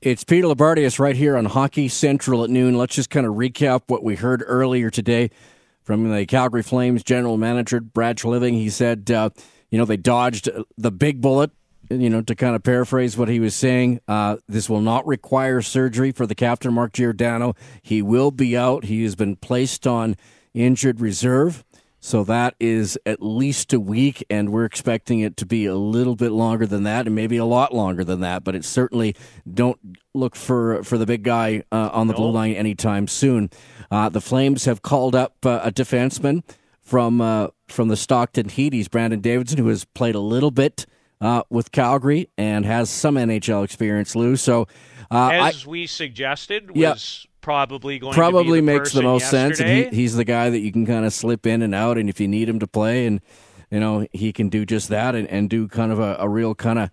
It's 0.00 0.24
Peter 0.24 0.46
Loubardias 0.46 0.98
right 0.98 1.14
here 1.14 1.36
on 1.36 1.44
Hockey 1.44 1.88
Central 1.88 2.42
at 2.42 2.48
noon. 2.48 2.78
Let's 2.78 2.94
just 2.94 3.10
kind 3.10 3.26
of 3.26 3.34
recap 3.34 3.82
what 3.88 4.02
we 4.02 4.16
heard 4.16 4.42
earlier 4.46 4.88
today 4.88 5.30
from 5.82 6.10
the 6.10 6.24
Calgary 6.24 6.62
Flames 6.62 7.02
general 7.02 7.36
manager, 7.36 7.80
Brad 7.80 8.16
Treliving. 8.16 8.54
He 8.54 8.70
said, 8.70 9.10
uh, 9.10 9.28
you 9.70 9.76
know, 9.76 9.84
they 9.84 9.98
dodged 9.98 10.48
the 10.78 10.90
big 10.90 11.20
bullet, 11.20 11.50
you 11.90 12.08
know, 12.08 12.22
to 12.22 12.34
kind 12.34 12.54
of 12.54 12.62
paraphrase 12.62 13.16
what 13.16 13.28
he 13.28 13.40
was 13.40 13.54
saying. 13.54 14.00
Uh, 14.06 14.36
this 14.48 14.70
will 14.70 14.80
not 14.80 15.06
require 15.06 15.60
surgery 15.60 16.12
for 16.12 16.26
the 16.26 16.34
captain, 16.34 16.72
Mark 16.72 16.92
Giordano. 16.92 17.54
He 17.82 18.00
will 18.00 18.30
be 18.30 18.56
out. 18.56 18.84
He 18.84 19.02
has 19.02 19.16
been 19.16 19.36
placed 19.36 19.86
on 19.86 20.16
injured 20.54 21.00
reserve. 21.00 21.64
So 22.02 22.24
that 22.24 22.54
is 22.58 22.98
at 23.04 23.22
least 23.22 23.74
a 23.74 23.80
week, 23.80 24.24
and 24.30 24.50
we're 24.50 24.64
expecting 24.64 25.20
it 25.20 25.36
to 25.36 25.44
be 25.44 25.66
a 25.66 25.74
little 25.74 26.16
bit 26.16 26.32
longer 26.32 26.64
than 26.64 26.84
that, 26.84 27.06
and 27.06 27.14
maybe 27.14 27.36
a 27.36 27.44
lot 27.44 27.74
longer 27.74 28.04
than 28.04 28.20
that. 28.20 28.42
But 28.42 28.54
it 28.54 28.64
certainly 28.64 29.14
don't 29.52 29.78
look 30.14 30.34
for 30.34 30.82
for 30.82 30.96
the 30.96 31.04
big 31.04 31.24
guy 31.24 31.62
uh, 31.70 31.90
on 31.92 32.06
the 32.06 32.14
blue 32.14 32.30
line 32.30 32.54
anytime 32.54 33.06
soon. 33.06 33.50
Uh, 33.90 34.08
the 34.08 34.22
Flames 34.22 34.64
have 34.64 34.80
called 34.80 35.14
up 35.14 35.44
uh, 35.44 35.60
a 35.62 35.70
defenseman 35.70 36.42
from 36.80 37.20
uh, 37.20 37.48
from 37.68 37.88
the 37.88 37.98
Stockton 37.98 38.48
Heat. 38.48 38.72
He's 38.72 38.88
Brandon 38.88 39.20
Davidson, 39.20 39.58
who 39.58 39.68
has 39.68 39.84
played 39.84 40.14
a 40.14 40.20
little 40.20 40.50
bit 40.50 40.86
uh, 41.20 41.42
with 41.50 41.72
Calgary 41.72 42.28
and 42.38 42.64
has 42.64 42.90
some 42.90 43.16
NHL 43.16 43.64
experience. 43.64 44.14
Lou, 44.16 44.36
so 44.36 44.66
uh, 45.10 45.30
as 45.32 45.66
I, 45.66 45.68
we 45.68 45.86
suggested, 45.86 46.70
was 46.70 46.76
yeah 46.76 47.30
probably 47.40 47.98
going 47.98 48.14
probably 48.14 48.60
the 48.60 48.66
makes 48.66 48.92
the 48.92 49.02
most 49.02 49.32
yesterday. 49.32 49.54
sense. 49.54 49.60
And 49.60 49.94
he, 49.94 50.02
he's 50.02 50.14
the 50.14 50.24
guy 50.24 50.50
that 50.50 50.58
you 50.60 50.72
can 50.72 50.86
kind 50.86 51.04
of 51.04 51.12
slip 51.12 51.46
in 51.46 51.62
and 51.62 51.74
out, 51.74 51.98
and 51.98 52.08
if 52.08 52.20
you 52.20 52.28
need 52.28 52.48
him 52.48 52.58
to 52.60 52.66
play, 52.66 53.06
and 53.06 53.20
you 53.70 53.80
know 53.80 54.06
he 54.12 54.32
can 54.32 54.48
do 54.48 54.64
just 54.64 54.88
that 54.88 55.14
and, 55.14 55.28
and 55.28 55.50
do 55.50 55.68
kind 55.68 55.92
of 55.92 55.98
a, 55.98 56.16
a 56.18 56.28
real 56.28 56.54
kind 56.54 56.78
of 56.78 56.90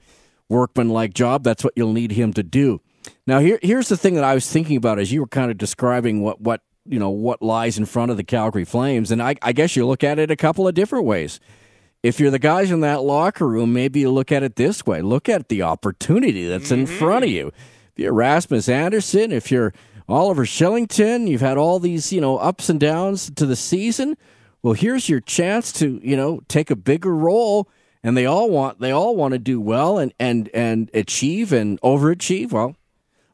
workman 0.50 0.89
like 0.89 1.13
job. 1.13 1.43
That's 1.43 1.63
what 1.63 1.74
you'll 1.75 1.93
need 1.93 2.12
him 2.12 2.34
to 2.34 2.43
do. 2.43 2.81
Now 3.25 3.39
here 3.39 3.60
here's 3.62 3.89
the 3.89 3.98
thing 3.98 4.15
that 4.15 4.24
I 4.24 4.34
was 4.34 4.50
thinking 4.50 4.77
about 4.77 5.00
as 5.00 5.12
you 5.12 5.22
were 5.22 5.27
kind 5.27 5.51
of 5.51 5.57
describing 5.57 6.22
what 6.22 6.41
what 6.41 6.62
you 6.86 7.00
know 7.00 7.10
what 7.10 7.41
lies 7.41 7.77
in 7.77 7.86
front 7.86 8.12
of 8.12 8.17
the 8.17 8.24
Calgary 8.24 8.65
Flames, 8.65 9.12
and 9.12 9.22
I, 9.22 9.36
I 9.41 9.53
guess 9.53 9.75
you 9.75 9.86
look 9.86 10.03
at 10.03 10.19
it 10.19 10.31
a 10.31 10.36
couple 10.36 10.67
of 10.67 10.74
different 10.74 11.05
ways. 11.05 11.39
If 12.04 12.20
you're 12.20 12.32
the 12.32 12.39
guys 12.39 12.72
in 12.72 12.82
that 12.82 13.04
locker 13.04 13.48
room, 13.48 13.74
maybe 13.74 14.01
you 14.01 14.12
look 14.12 14.32
at 14.32 14.44
it 14.44 14.56
this 14.56 14.86
way: 14.86 15.01
look 15.01 15.27
at 15.30 15.50
the 15.50 15.63
opportunity 15.63 16.48
that's 16.48 16.72
mm-hmm. 16.72 16.82
in 16.82 16.86
front 16.88 17.25
of 17.25 17.32
you. 17.32 17.48
If 17.94 18.04
you're 18.04 18.13
Rasmus 18.13 18.70
Andersson, 18.70 19.32
if 19.32 19.51
you're 19.51 19.74
Oliver 20.10 20.46
Kylington. 20.46 21.27
You've 21.27 21.42
had 21.42 21.58
all 21.58 21.80
these, 21.80 22.13
you 22.13 22.22
know, 22.22 22.38
ups 22.38 22.70
and 22.70 22.80
downs 22.80 23.30
to 23.36 23.46
the 23.46 23.56
season. 23.56 24.18
Well, 24.62 24.74
here's 24.74 25.10
your 25.10 25.20
chance 25.20 25.72
to, 25.74 26.00
you 26.04 26.16
know, 26.16 26.42
take 26.48 26.72
a 26.72 26.75
bigger 26.75 27.16
role. 27.16 27.70
And 28.04 28.16
they 28.16 28.25
all 28.25 28.50
want 28.50 28.80
they 28.80 28.92
all 28.92 29.16
want 29.16 29.34
to 29.34 29.39
do 29.39 29.60
well 29.60 29.98
and 29.98 30.13
and 30.20 30.50
and 30.54 30.89
achieve 30.94 31.51
and 31.51 31.82
overachieve. 31.82 32.51
Well, 32.51 32.75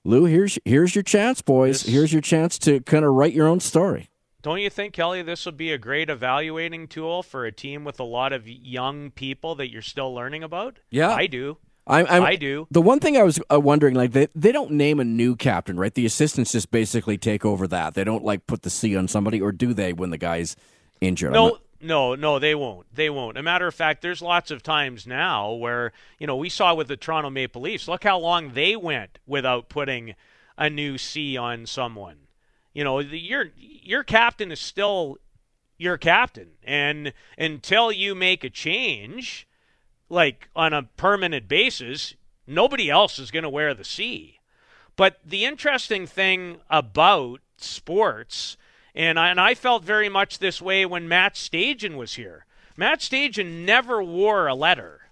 Lou, 0.03 0.25
here's 0.25 0.57
here's 0.65 0.95
your 0.95 1.03
chance, 1.03 1.41
boys. 1.41 1.83
Here's 1.83 2.11
your 2.11 2.21
chance 2.21 2.57
to 2.59 2.79
kind 2.81 3.05
of 3.05 3.13
write 3.13 3.33
your 3.33 3.47
own 3.47 3.59
story. 3.59 4.09
Don't 4.43 4.59
you 4.59 4.69
think, 4.69 4.93
Kelly, 4.93 5.21
this 5.21 5.45
would 5.45 5.55
be 5.55 5.71
a 5.71 5.77
great 5.77 6.09
evaluating 6.09 6.89
tool 6.89 7.23
for 7.23 7.45
a 7.45 7.51
team 7.51 7.85
with 7.85 7.97
a 7.97 8.03
lot 8.03 8.33
of 8.33 8.45
young 8.45 9.09
people 9.09 9.55
that 9.55 9.71
you're 9.71 9.81
still 9.81 10.13
learning 10.13 10.43
about? 10.43 10.79
Yeah, 10.91 11.11
I 11.11 11.27
do. 11.27 11.57
I'm, 11.87 12.05
I'm, 12.09 12.23
i 12.23 12.35
do. 12.35 12.67
The 12.69 12.81
one 12.81 12.99
thing 12.99 13.17
I 13.17 13.23
was 13.23 13.39
uh, 13.51 13.59
wondering, 13.59 13.95
like 13.95 14.11
they 14.11 14.27
they 14.35 14.51
don't 14.51 14.71
name 14.71 14.99
a 14.99 15.05
new 15.05 15.35
captain, 15.35 15.77
right? 15.77 15.93
The 15.93 16.05
assistants 16.05 16.51
just 16.51 16.71
basically 16.71 17.17
take 17.17 17.45
over 17.45 17.67
that. 17.67 17.93
They 17.93 18.03
don't 18.03 18.23
like 18.23 18.45
put 18.45 18.63
the 18.63 18.69
C 18.69 18.95
on 18.95 19.07
somebody, 19.07 19.41
or 19.41 19.51
do 19.51 19.73
they 19.73 19.91
when 19.93 20.09
the 20.09 20.17
guy's 20.17 20.55
injured? 21.01 21.33
No, 21.33 21.47
not... 21.47 21.61
no, 21.81 22.15
no, 22.15 22.39
they 22.39 22.55
won't. 22.55 22.87
They 22.93 23.09
won't. 23.09 23.37
A 23.37 23.43
matter 23.43 23.67
of 23.67 23.75
fact, 23.75 24.01
there's 24.01 24.21
lots 24.21 24.51
of 24.51 24.63
times 24.63 25.07
now 25.07 25.51
where 25.51 25.91
you 26.19 26.27
know 26.27 26.37
we 26.37 26.49
saw 26.49 26.73
with 26.73 26.87
the 26.89 26.97
Toronto 26.97 27.29
Maple 27.29 27.61
Leafs. 27.61 27.87
Look 27.87 28.03
how 28.03 28.19
long 28.19 28.53
they 28.53 28.75
went 28.75 29.19
without 29.25 29.67
putting 29.67 30.15
a 30.57 30.69
new 30.69 30.97
C 30.97 31.35
on 31.35 31.65
someone. 31.65 32.22
You 32.73 32.83
know, 32.83 33.01
the, 33.03 33.19
your 33.19 33.51
your 33.55 34.03
captain 34.03 34.51
is 34.51 34.59
still 34.59 35.17
your 35.77 35.97
captain, 35.97 36.51
and 36.63 37.13
until 37.37 37.91
you 37.91 38.15
make 38.15 38.43
a 38.43 38.49
change 38.49 39.47
like 40.09 40.49
on 40.55 40.73
a 40.73 40.83
permanent 40.83 41.47
basis, 41.47 42.15
nobody 42.47 42.89
else 42.89 43.19
is 43.19 43.31
going 43.31 43.43
to 43.43 43.49
wear 43.49 43.73
the 43.73 43.83
C. 43.83 44.39
But 44.95 45.19
the 45.25 45.45
interesting 45.45 46.05
thing 46.05 46.61
about 46.69 47.41
sports, 47.57 48.57
and 48.93 49.19
I, 49.19 49.29
and 49.29 49.41
I 49.41 49.55
felt 49.55 49.83
very 49.83 50.09
much 50.09 50.39
this 50.39 50.61
way 50.61 50.85
when 50.85 51.07
Matt 51.07 51.33
Stajan 51.33 51.95
was 51.95 52.15
here. 52.15 52.45
Matt 52.77 52.99
Stajan 52.99 53.65
never 53.65 54.03
wore 54.03 54.47
a 54.47 54.55
letter. 54.55 55.02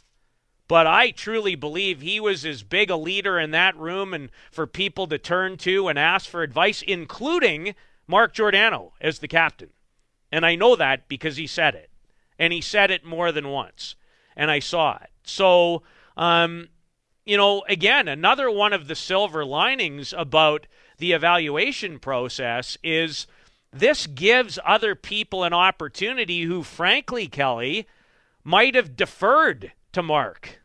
But 0.71 0.87
I 0.87 1.11
truly 1.11 1.55
believe 1.55 1.99
he 1.99 2.21
was 2.21 2.45
as 2.45 2.63
big 2.63 2.89
a 2.89 2.95
leader 2.95 3.37
in 3.37 3.51
that 3.51 3.75
room 3.75 4.13
and 4.13 4.29
for 4.49 4.65
people 4.65 5.05
to 5.07 5.17
turn 5.17 5.57
to 5.57 5.89
and 5.89 5.99
ask 5.99 6.29
for 6.29 6.43
advice, 6.43 6.81
including 6.81 7.75
Mark 8.07 8.33
Giordano 8.33 8.93
as 9.01 9.19
the 9.19 9.27
captain. 9.27 9.71
And 10.31 10.45
I 10.45 10.55
know 10.55 10.77
that 10.77 11.09
because 11.09 11.35
he 11.35 11.45
said 11.45 11.75
it. 11.75 11.89
And 12.39 12.53
he 12.53 12.61
said 12.61 12.89
it 12.89 13.03
more 13.03 13.33
than 13.33 13.49
once. 13.49 13.95
And 14.33 14.49
I 14.49 14.59
saw 14.59 14.97
it. 15.03 15.09
So, 15.25 15.83
um, 16.15 16.69
you 17.25 17.35
know, 17.35 17.65
again, 17.67 18.07
another 18.07 18.49
one 18.49 18.71
of 18.71 18.87
the 18.87 18.95
silver 18.95 19.43
linings 19.43 20.13
about 20.17 20.67
the 20.99 21.11
evaluation 21.11 21.99
process 21.99 22.77
is 22.81 23.27
this 23.73 24.07
gives 24.07 24.57
other 24.65 24.95
people 24.95 25.43
an 25.43 25.51
opportunity 25.51 26.43
who, 26.43 26.63
frankly, 26.63 27.27
Kelly, 27.27 27.89
might 28.45 28.73
have 28.73 28.95
deferred 28.95 29.73
to 29.91 30.01
Mark. 30.01 30.60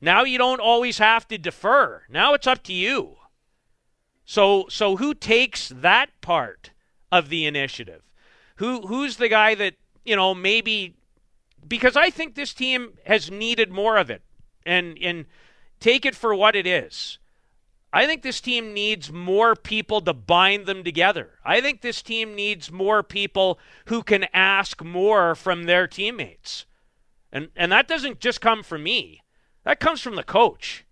Now 0.00 0.24
you 0.24 0.38
don't 0.38 0.60
always 0.60 0.98
have 0.98 1.26
to 1.28 1.38
defer. 1.38 2.02
Now 2.08 2.34
it's 2.34 2.46
up 2.46 2.62
to 2.64 2.72
you. 2.72 3.16
So 4.24 4.66
so 4.68 4.96
who 4.96 5.14
takes 5.14 5.68
that 5.68 6.10
part 6.20 6.70
of 7.10 7.28
the 7.28 7.46
initiative? 7.46 8.02
Who 8.56 8.86
who's 8.86 9.16
the 9.16 9.28
guy 9.28 9.54
that, 9.54 9.74
you 10.04 10.16
know, 10.16 10.34
maybe 10.34 10.96
because 11.66 11.96
I 11.96 12.10
think 12.10 12.34
this 12.34 12.52
team 12.52 12.94
has 13.06 13.30
needed 13.30 13.70
more 13.70 13.96
of 13.96 14.10
it. 14.10 14.22
And 14.66 14.98
and 15.02 15.26
take 15.80 16.06
it 16.06 16.14
for 16.14 16.34
what 16.34 16.56
it 16.56 16.66
is. 16.66 17.18
I 17.92 18.06
think 18.06 18.22
this 18.22 18.40
team 18.40 18.72
needs 18.72 19.12
more 19.12 19.54
people 19.54 20.00
to 20.00 20.12
bind 20.12 20.66
them 20.66 20.82
together. 20.82 21.38
I 21.44 21.60
think 21.60 21.80
this 21.80 22.02
team 22.02 22.34
needs 22.34 22.72
more 22.72 23.02
people 23.02 23.58
who 23.86 24.02
can 24.02 24.24
ask 24.32 24.82
more 24.82 25.34
from 25.34 25.64
their 25.64 25.86
teammates. 25.86 26.66
And 27.30 27.50
and 27.54 27.70
that 27.72 27.88
doesn't 27.88 28.20
just 28.20 28.40
come 28.40 28.62
from 28.62 28.82
me. 28.82 29.23
That 29.64 29.80
comes 29.80 30.00
from 30.00 30.14
the 30.14 30.22
coach. 30.22 30.84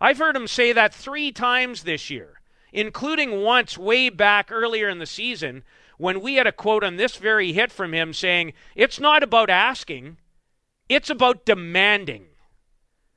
I've 0.00 0.18
heard 0.18 0.36
him 0.36 0.46
say 0.46 0.72
that 0.72 0.94
3 0.94 1.32
times 1.32 1.82
this 1.82 2.08
year, 2.08 2.40
including 2.72 3.42
once 3.42 3.76
way 3.76 4.08
back 4.08 4.50
earlier 4.50 4.88
in 4.88 4.98
the 4.98 5.06
season 5.06 5.64
when 5.98 6.20
we 6.20 6.36
had 6.36 6.46
a 6.46 6.52
quote 6.52 6.82
on 6.82 6.96
this 6.96 7.16
very 7.16 7.52
hit 7.52 7.70
from 7.70 7.92
him 7.92 8.14
saying, 8.14 8.54
"It's 8.74 8.98
not 8.98 9.22
about 9.22 9.50
asking, 9.50 10.16
it's 10.88 11.10
about 11.10 11.44
demanding." 11.44 12.28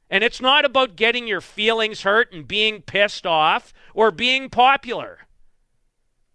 And 0.09 0.23
it's 0.23 0.41
not 0.41 0.65
about 0.65 0.95
getting 0.95 1.27
your 1.27 1.41
feelings 1.41 2.03
hurt 2.03 2.31
and 2.33 2.47
being 2.47 2.81
pissed 2.81 3.25
off 3.25 3.73
or 3.93 4.11
being 4.11 4.49
popular. 4.49 5.27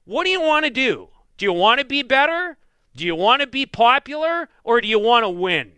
What 0.04 0.24
do 0.24 0.30
you 0.30 0.40
want 0.40 0.64
to 0.64 0.70
do? 0.70 1.10
Do 1.36 1.44
you 1.44 1.52
want 1.52 1.78
to 1.78 1.84
be 1.84 2.02
better? 2.02 2.56
Do 2.96 3.04
you 3.04 3.14
want 3.14 3.40
to 3.42 3.46
be 3.46 3.66
popular? 3.66 4.48
Or 4.64 4.80
do 4.80 4.88
you 4.88 4.98
want 4.98 5.24
to 5.24 5.28
win? 5.28 5.77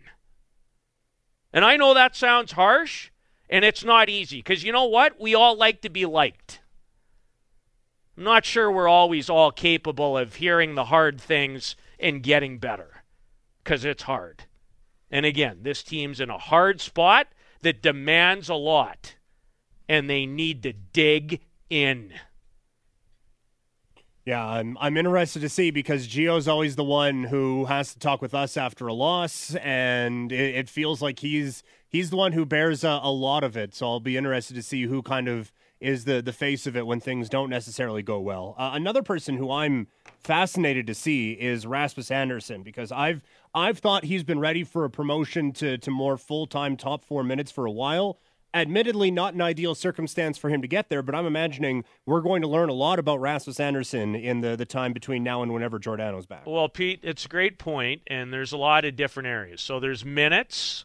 And 1.52 1.64
I 1.64 1.76
know 1.76 1.94
that 1.94 2.16
sounds 2.16 2.52
harsh 2.52 3.10
and 3.48 3.64
it's 3.64 3.84
not 3.84 4.08
easy 4.08 4.38
because 4.38 4.62
you 4.62 4.72
know 4.72 4.84
what? 4.84 5.20
We 5.20 5.34
all 5.34 5.56
like 5.56 5.82
to 5.82 5.90
be 5.90 6.06
liked. 6.06 6.60
I'm 8.16 8.24
not 8.24 8.44
sure 8.44 8.70
we're 8.70 8.88
always 8.88 9.28
all 9.28 9.50
capable 9.50 10.16
of 10.16 10.36
hearing 10.36 10.74
the 10.74 10.84
hard 10.84 11.20
things 11.20 11.74
and 11.98 12.22
getting 12.22 12.58
better 12.58 13.02
because 13.64 13.84
it's 13.84 14.04
hard. 14.04 14.44
And 15.10 15.26
again, 15.26 15.60
this 15.62 15.82
team's 15.82 16.20
in 16.20 16.30
a 16.30 16.38
hard 16.38 16.80
spot 16.80 17.26
that 17.62 17.82
demands 17.82 18.48
a 18.48 18.54
lot, 18.54 19.16
and 19.88 20.08
they 20.08 20.24
need 20.24 20.62
to 20.62 20.72
dig 20.72 21.40
in. 21.68 22.12
Yeah, 24.26 24.44
I'm 24.44 24.76
I'm 24.80 24.96
interested 24.96 25.40
to 25.40 25.48
see 25.48 25.70
because 25.70 26.06
Gio's 26.06 26.46
always 26.46 26.76
the 26.76 26.84
one 26.84 27.24
who 27.24 27.64
has 27.64 27.94
to 27.94 27.98
talk 27.98 28.20
with 28.20 28.34
us 28.34 28.56
after 28.56 28.86
a 28.86 28.92
loss, 28.92 29.54
and 29.56 30.30
it, 30.30 30.54
it 30.56 30.68
feels 30.68 31.00
like 31.00 31.20
he's 31.20 31.62
he's 31.88 32.10
the 32.10 32.16
one 32.16 32.32
who 32.32 32.44
bears 32.44 32.84
a, 32.84 33.00
a, 33.02 33.10
lot 33.10 33.42
of 33.42 33.56
it. 33.56 33.74
So 33.74 33.86
I'll 33.86 34.00
be 34.00 34.16
interested 34.16 34.54
to 34.54 34.62
see 34.62 34.82
who 34.82 35.02
kind 35.02 35.26
of 35.26 35.52
is 35.80 36.04
the 36.04 36.20
the 36.20 36.34
face 36.34 36.66
of 36.66 36.76
it 36.76 36.86
when 36.86 37.00
things 37.00 37.30
don't 37.30 37.48
necessarily 37.48 38.02
go 38.02 38.20
well. 38.20 38.54
Uh, 38.58 38.72
another 38.74 39.02
person 39.02 39.38
who 39.38 39.50
I'm 39.50 39.86
fascinated 40.22 40.86
to 40.88 40.94
see 40.94 41.32
is 41.32 41.66
Rasmus 41.66 42.10
Andersson 42.10 42.62
because 42.62 42.92
I've 42.92 43.22
I've 43.54 43.78
thought 43.78 44.04
he's 44.04 44.22
been 44.22 44.38
ready 44.38 44.64
for 44.64 44.84
a 44.84 44.90
promotion 44.90 45.52
to 45.54 45.78
to 45.78 45.90
more 45.90 46.18
full 46.18 46.46
time 46.46 46.76
top 46.76 47.04
four 47.06 47.24
minutes 47.24 47.50
for 47.50 47.64
a 47.64 47.72
while. 47.72 48.18
Admittedly, 48.52 49.10
not 49.10 49.34
an 49.34 49.40
ideal 49.40 49.74
circumstance 49.74 50.36
for 50.36 50.50
him 50.50 50.60
to 50.60 50.68
get 50.68 50.88
there, 50.88 51.02
but 51.02 51.14
I'm 51.14 51.26
imagining 51.26 51.84
we're 52.04 52.20
going 52.20 52.42
to 52.42 52.48
learn 52.48 52.68
a 52.68 52.74
lot 52.74 52.98
about 52.98 53.20
Rasmus 53.20 53.60
Andersson 53.60 54.16
in 54.16 54.40
the, 54.40 54.56
the 54.56 54.66
time 54.66 54.92
between 54.92 55.22
now 55.22 55.42
and 55.42 55.52
whenever 55.52 55.78
Giordano's 55.78 56.26
back. 56.26 56.42
Well, 56.46 56.68
Pete, 56.68 57.00
it's 57.02 57.26
a 57.26 57.28
great 57.28 57.58
point, 57.58 58.02
and 58.08 58.32
there's 58.32 58.52
a 58.52 58.56
lot 58.56 58.84
of 58.84 58.96
different 58.96 59.28
areas. 59.28 59.60
So 59.60 59.78
there's 59.78 60.04
minutes 60.04 60.84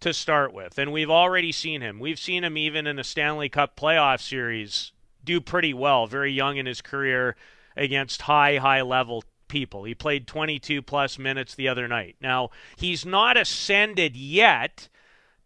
to 0.00 0.12
start 0.12 0.52
with, 0.52 0.78
and 0.78 0.92
we've 0.92 1.10
already 1.10 1.52
seen 1.52 1.80
him. 1.80 2.00
We've 2.00 2.18
seen 2.18 2.42
him 2.42 2.56
even 2.56 2.86
in 2.86 2.98
a 2.98 3.04
Stanley 3.04 3.48
Cup 3.48 3.76
playoff 3.76 4.20
series 4.20 4.92
do 5.24 5.40
pretty 5.40 5.74
well, 5.74 6.06
very 6.06 6.32
young 6.32 6.56
in 6.56 6.66
his 6.66 6.80
career 6.80 7.36
against 7.76 8.22
high, 8.22 8.56
high 8.56 8.82
level 8.82 9.22
people. 9.48 9.84
He 9.84 9.94
played 9.94 10.26
22 10.26 10.82
plus 10.82 11.18
minutes 11.18 11.54
the 11.54 11.68
other 11.68 11.88
night. 11.88 12.16
Now, 12.20 12.50
he's 12.76 13.04
not 13.04 13.36
ascended 13.36 14.16
yet 14.16 14.88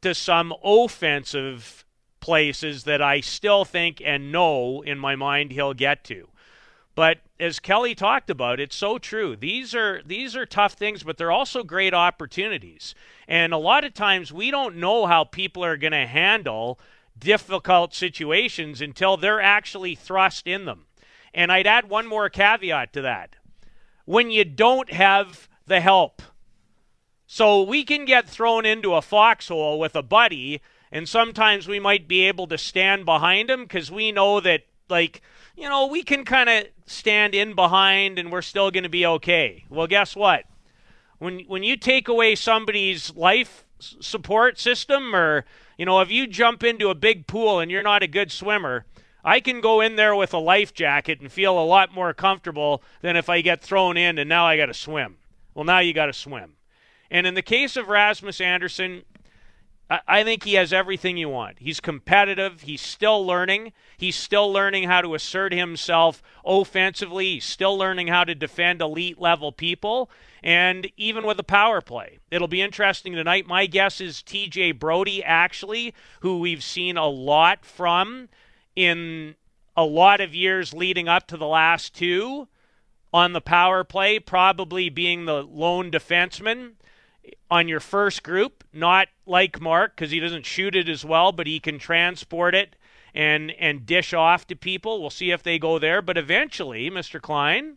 to 0.03 0.15
some 0.15 0.53
offensive 0.63 1.85
places 2.21 2.85
that 2.85 3.03
I 3.03 3.21
still 3.21 3.65
think 3.65 4.01
and 4.05 4.31
know 4.31 4.83
in 4.83 4.99
my 4.99 5.17
mind 5.17 5.53
he'll 5.53 5.75
get 5.75 6.05
to. 6.05 6.29
But 6.95 7.21
as 7.41 7.59
Kelly 7.59 7.95
talked 7.95 8.29
about, 8.29 8.61
it's 8.61 8.77
so 8.77 8.99
true. 8.99 9.35
These 9.35 9.75
are 9.75 10.03
these 10.05 10.37
are 10.37 10.45
tough 10.45 10.75
things, 10.75 11.03
but 11.03 11.17
they're 11.17 11.33
also 11.33 11.63
great 11.63 11.95
opportunities. 11.95 12.95
And 13.27 13.53
a 13.53 13.59
lot 13.59 13.85
of 13.85 13.95
times 13.95 14.33
we 14.33 14.51
don't 14.51 14.77
know 14.77 15.07
how 15.07 15.25
people 15.25 15.65
are 15.65 15.79
going 15.79 15.93
to 15.93 16.07
handle 16.07 16.79
difficult 17.19 17.95
situations 17.95 18.81
until 18.81 19.17
they're 19.17 19.41
actually 19.41 19.95
thrust 19.95 20.47
in 20.47 20.67
them. 20.67 20.87
And 21.33 21.51
I'd 21.51 21.67
add 21.67 21.89
one 21.89 22.07
more 22.07 22.29
caveat 22.29 22.93
to 22.93 23.03
that. 23.03 23.37
When 24.05 24.31
you 24.31 24.45
don't 24.45 24.93
have 24.93 25.49
the 25.67 25.81
help, 25.81 26.21
so 27.35 27.63
we 27.63 27.83
can 27.83 28.05
get 28.05 28.29
thrown 28.29 28.67
into 28.67 28.93
a 28.93 29.01
foxhole 29.01 29.79
with 29.79 29.97
a 29.97 30.03
buddy, 30.03 30.61
and 30.91 31.09
sometimes 31.09 31.67
we 31.67 31.81
might 31.81 32.07
be 32.07 32.29
able 32.29 32.47
to 32.49 32.59
stand 32.59 33.07
behind 33.07 33.49
him 33.49 33.63
because 33.63 33.91
we 33.91 34.13
know 34.13 34.39
that, 34.41 34.65
like, 34.91 35.23
you 35.57 35.67
know, 35.67 35.87
we 35.87 36.03
can 36.03 36.27
kind 36.27 36.51
of 36.51 36.67
stand 36.85 37.35
in 37.35 37.55
behind 37.55 38.19
and 38.19 38.31
we're 38.31 38.43
still 38.43 38.71
going 38.71 38.83
to 38.83 38.91
be 38.91 39.07
okay. 39.07 39.65
Well, 39.71 39.87
guess 39.87 40.15
what? 40.15 40.45
When 41.21 41.41
when 41.47 41.63
you 41.63 41.79
take 41.79 42.07
away 42.07 42.35
somebody's 42.35 43.17
life 43.17 43.65
support 43.79 44.61
system, 44.61 45.17
or 45.17 45.47
you 45.79 45.87
know, 45.87 46.01
if 46.01 46.11
you 46.11 46.27
jump 46.27 46.63
into 46.63 46.91
a 46.91 46.95
big 46.95 47.27
pool 47.27 47.61
and 47.61 47.71
you're 47.71 47.83
not 47.83 48.03
a 48.03 48.07
good 48.07 48.31
swimmer, 48.31 48.85
I 49.25 49.41
can 49.41 49.63
go 49.63 49.81
in 49.81 49.97
there 49.97 50.15
with 50.15 50.35
a 50.35 50.39
life 50.39 50.75
jacket 50.75 51.23
and 51.23 51.33
feel 51.33 51.59
a 51.59 51.65
lot 51.65 51.95
more 51.95 52.13
comfortable 52.13 52.83
than 53.01 53.17
if 53.17 53.31
I 53.31 53.41
get 53.41 53.63
thrown 53.63 53.97
in 53.97 54.19
and 54.19 54.29
now 54.29 54.45
I 54.45 54.59
got 54.59 54.67
to 54.67 54.75
swim. 54.75 55.17
Well, 55.55 55.65
now 55.65 55.79
you 55.79 55.95
got 55.95 56.07
to 56.07 56.13
swim. 56.13 56.57
And 57.13 57.27
in 57.27 57.35
the 57.35 57.43
case 57.43 57.77
of 57.77 57.89
Rasmus 57.89 58.41
Andersson, 58.41 59.03
I 60.09 60.25
think 60.25 60.45
he 60.45 60.55
has 60.55 60.73
everything 60.73 61.19
you 61.19 61.29
want. 61.29 61.59
He's 61.59 61.79
competitive. 61.79 62.63
He's 62.63 62.81
still 62.81 63.27
learning. 63.27 63.75
He's 63.99 64.17
still 64.17 64.51
learning 64.51 64.85
how 64.85 65.03
to 65.03 65.15
assert 65.15 65.53
himself 65.53 66.23
offensively. 66.47 67.35
He's 67.35 67.45
still 67.45 67.77
learning 67.77 68.07
how 68.09 68.25
to 68.25 68.35
defend 68.35 68.81
elite 68.81 69.21
level 69.21 69.53
people. 69.53 70.11
And 70.43 70.91
even 70.97 71.27
with 71.27 71.39
a 71.39 71.45
power 71.45 71.83
play, 71.83 72.19
it'll 72.31 72.49
be 72.49 72.63
interesting 72.63 73.13
tonight. 73.13 73.47
My 73.47 73.67
guess 73.67 74.01
is 74.01 74.23
TJ 74.23 74.79
Brodie, 74.79 75.23
actually, 75.23 75.93
who 76.21 76.39
we've 76.39 76.65
seen 76.65 76.97
a 76.97 77.07
lot 77.07 77.67
from 77.67 78.31
in 78.75 79.35
a 79.77 79.85
lot 79.85 80.23
of 80.23 80.35
years 80.35 80.73
leading 80.73 81.09
up 81.09 81.27
to 81.27 81.37
the 81.37 81.47
last 81.47 81.95
two 81.95 82.49
on 83.13 83.35
the 83.35 83.43
power 83.43 83.85
play, 83.85 84.19
probably 84.19 84.89
being 84.89 85.27
the 85.27 85.43
lone 85.43 85.91
defenseman 85.91 86.77
on 87.51 87.69
your 87.69 87.81
first 87.81 88.23
group, 88.23 88.65
not 88.73 89.09
like 89.27 89.61
Mark 89.61 89.95
because 89.95 90.11
he 90.11 90.21
doesn't 90.21 90.47
shoot 90.47 90.75
it 90.75 90.89
as 90.89 91.05
well, 91.05 91.33
but 91.33 91.47
he 91.47 91.61
can 91.61 91.79
transport 91.79 92.55
it 92.55 92.77
and 93.15 93.51
and 93.53 93.87
dish 93.87 94.13
off 94.15 94.47
to 94.47 94.57
people. 94.57 95.01
We'll 95.01 95.11
see 95.11 95.31
if 95.31 95.43
they 95.43 95.59
go 95.59 95.79
there, 95.79 96.03
but 96.03 96.17
eventually, 96.17 96.91
Mr. 96.91 97.21
Klein, 97.21 97.77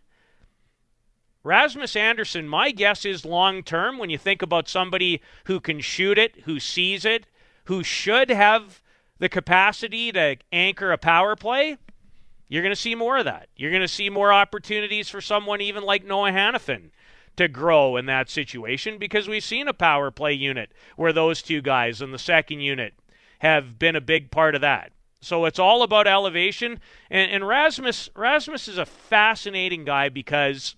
Rasmus 1.43 1.95
Andersson, 1.95 2.47
my 2.47 2.71
guess 2.71 3.05
is 3.05 3.25
long 3.25 3.63
term 3.63 3.97
when 3.97 4.09
you 4.09 4.17
think 4.17 4.41
about 4.41 4.67
somebody 4.67 5.21
who 5.45 5.59
can 5.59 5.79
shoot 5.79 6.17
it, 6.17 6.41
who 6.45 6.59
sees 6.59 7.05
it, 7.05 7.27
who 7.65 7.83
should 7.83 8.29
have 8.29 8.81
the 9.19 9.29
capacity 9.29 10.11
to 10.11 10.37
anchor 10.51 10.91
a 10.91 10.97
power 10.97 11.35
play, 11.35 11.77
you're 12.47 12.61
going 12.61 12.75
to 12.75 12.79
see 12.79 12.95
more 12.95 13.17
of 13.17 13.25
that. 13.25 13.49
You're 13.55 13.71
going 13.71 13.81
to 13.81 13.87
see 13.87 14.09
more 14.09 14.31
opportunities 14.31 15.09
for 15.09 15.21
someone 15.21 15.61
even 15.61 15.83
like 15.83 16.05
Noah 16.05 16.31
Hanifin 16.31 16.91
to 17.37 17.47
grow 17.47 17.97
in 17.97 18.05
that 18.05 18.29
situation 18.29 18.97
because 18.97 19.27
we've 19.27 19.43
seen 19.43 19.67
a 19.67 19.73
power 19.73 20.11
play 20.11 20.33
unit 20.33 20.71
where 20.95 21.13
those 21.13 21.41
two 21.41 21.61
guys 21.61 22.01
in 22.01 22.11
the 22.11 22.19
second 22.19 22.61
unit 22.61 22.93
have 23.39 23.77
been 23.77 23.95
a 23.95 24.01
big 24.01 24.31
part 24.31 24.55
of 24.55 24.61
that. 24.61 24.91
So 25.21 25.45
it's 25.45 25.59
all 25.59 25.81
about 25.81 26.07
elevation. 26.07 26.79
And, 27.09 27.31
and 27.31 27.47
Rasmus 27.47 28.09
Rasmus 28.15 28.67
is 28.67 28.77
a 28.77 28.85
fascinating 28.85 29.83
guy 29.83 30.09
because 30.09 30.75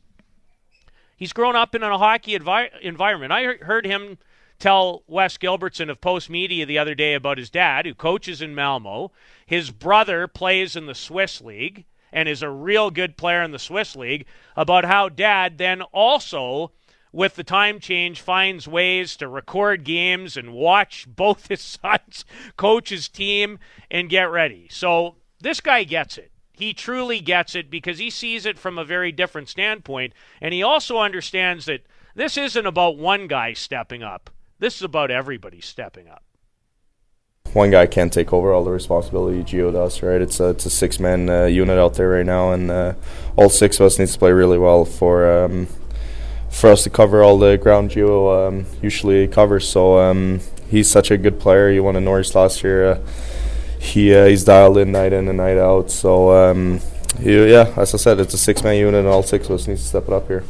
he's 1.17 1.34
grown 1.34 1.56
up 1.56 1.76
in 1.76 1.84
a 1.84 1.98
hockey 1.98 2.38
envi- 2.38 2.80
environment. 2.82 3.34
I 3.34 3.56
heard 3.56 3.86
him 3.86 4.17
tell 4.60 5.04
Wes 5.08 5.38
Gilbertson 5.38 5.89
of 5.89 6.02
Postmedia 6.02 6.65
the 6.65 6.80
other 6.80 6.96
day 6.96 7.13
about 7.13 7.38
his 7.38 7.50
dad, 7.50 7.86
who 7.86 7.93
coaches 7.93 8.41
in 8.41 8.56
Malmo. 8.56 9.12
His 9.46 9.70
brother 9.70 10.28
plays 10.28 10.76
in 10.76 10.86
the 10.86 10.96
Swiss 10.96 11.41
League 11.41 11.86
and 12.12 12.28
is 12.30 12.41
a 12.41 12.50
real 12.50 12.91
good 12.91 13.17
player 13.17 13.43
in 13.43 13.52
the 13.52 13.60
Swiss 13.60 13.96
League, 13.96 14.26
about 14.56 14.86
how 14.86 15.10
dad 15.10 15.58
then 15.58 15.82
also, 15.82 16.72
with 17.12 17.36
the 17.36 17.43
time 17.43 17.80
change, 17.80 18.22
finds 18.22 18.67
ways 18.67 19.15
to 19.17 19.28
record 19.28 19.84
games 19.84 20.38
and 20.38 20.54
watch 20.54 21.06
both 21.15 21.48
his 21.48 21.62
sons 21.62 22.26
coach 22.56 22.89
his 22.89 23.08
team 23.08 23.60
and 23.89 24.10
get 24.10 24.32
ready. 24.32 24.67
So 24.70 25.15
this 25.39 25.62
guy 25.62 25.84
gets 25.84 26.17
it. 26.17 26.32
He 26.54 26.74
truly 26.74 27.20
gets 27.20 27.54
it 27.54 27.70
because 27.70 28.00
he 28.00 28.10
sees 28.10 28.46
it 28.46 28.58
from 28.58 28.78
a 28.78 28.86
very 28.86 29.12
different 29.12 29.48
standpoint. 29.48 30.13
And 30.41 30.54
he 30.54 30.63
also 30.63 30.98
understands 30.98 31.65
that 31.65 31.86
this 32.15 32.36
isn't 32.36 32.65
about 32.65 32.98
one 32.98 33.28
guy 33.28 33.54
stepping 33.54 34.02
up, 34.02 34.32
this 34.58 34.78
is 34.78 34.82
about 34.82 35.12
everybody 35.12 35.62
stepping 35.62 36.08
up 36.08 36.24
one 37.58 37.72
guy 37.72 37.88
can't 37.88 38.13
take 38.13 38.32
over 38.32 38.54
all 38.54 38.63
the 38.63 38.70
responsibility. 38.72 39.43
Gio 39.43 39.74
does, 39.74 40.04
right? 40.04 40.22
It's 40.22 40.39
a, 40.39 40.50
it's 40.50 40.67
a 40.67 40.70
six 40.70 41.00
man 41.00 41.28
uh, 41.28 41.46
unit 41.46 41.80
out 41.80 41.96
there 41.96 42.10
right 42.10 42.26
now, 42.26 42.52
and 42.52 42.70
uh, 42.70 42.93
all 43.36 43.50
six 43.50 43.80
of 43.80 43.88
us 43.88 43.98
needs 43.98 44.13
to 44.13 44.20
play 44.20 44.32
really 44.32 44.60
well 44.60 44.86
for 44.86 45.30
um, 45.30 45.67
for 46.50 46.70
us 46.70 46.84
to 46.84 46.91
cover 46.91 47.24
all 47.24 47.39
the 47.39 47.58
ground 47.58 47.89
Gio 47.89 48.48
um, 48.48 48.65
usually 48.82 49.28
covers. 49.28 49.67
So 49.67 49.98
um, 49.98 50.39
he's 50.70 50.89
such 50.89 51.10
a 51.10 51.17
good 51.17 51.39
player. 51.39 51.72
He 51.72 51.80
won 51.80 51.96
a 51.96 52.00
Norris 52.00 52.36
last 52.36 52.63
year. 52.63 52.91
Uh, 52.91 53.00
he 53.80 54.13
uh, 54.13 54.26
he's 54.28 54.43
dialed 54.43 54.78
in 54.78 54.91
night 54.91 55.12
in 55.12 55.28
and 55.28 55.38
night 55.38 55.58
out. 55.58 55.89
So 55.89 56.32
um, 56.32 56.80
he, 57.20 57.52
yeah, 57.52 57.74
as 57.76 57.93
I 57.96 57.98
said, 57.98 58.20
it's 58.20 58.36
a 58.36 58.38
six 58.38 58.63
man 58.63 58.78
unit, 58.78 59.00
and 59.00 59.08
all 59.08 59.24
six 59.24 59.50
of 59.50 59.56
us 59.56 59.67
needs 59.67 59.82
to 59.82 59.88
step 59.88 60.04
it 60.04 60.13
up 60.13 60.28
here. 60.28 60.43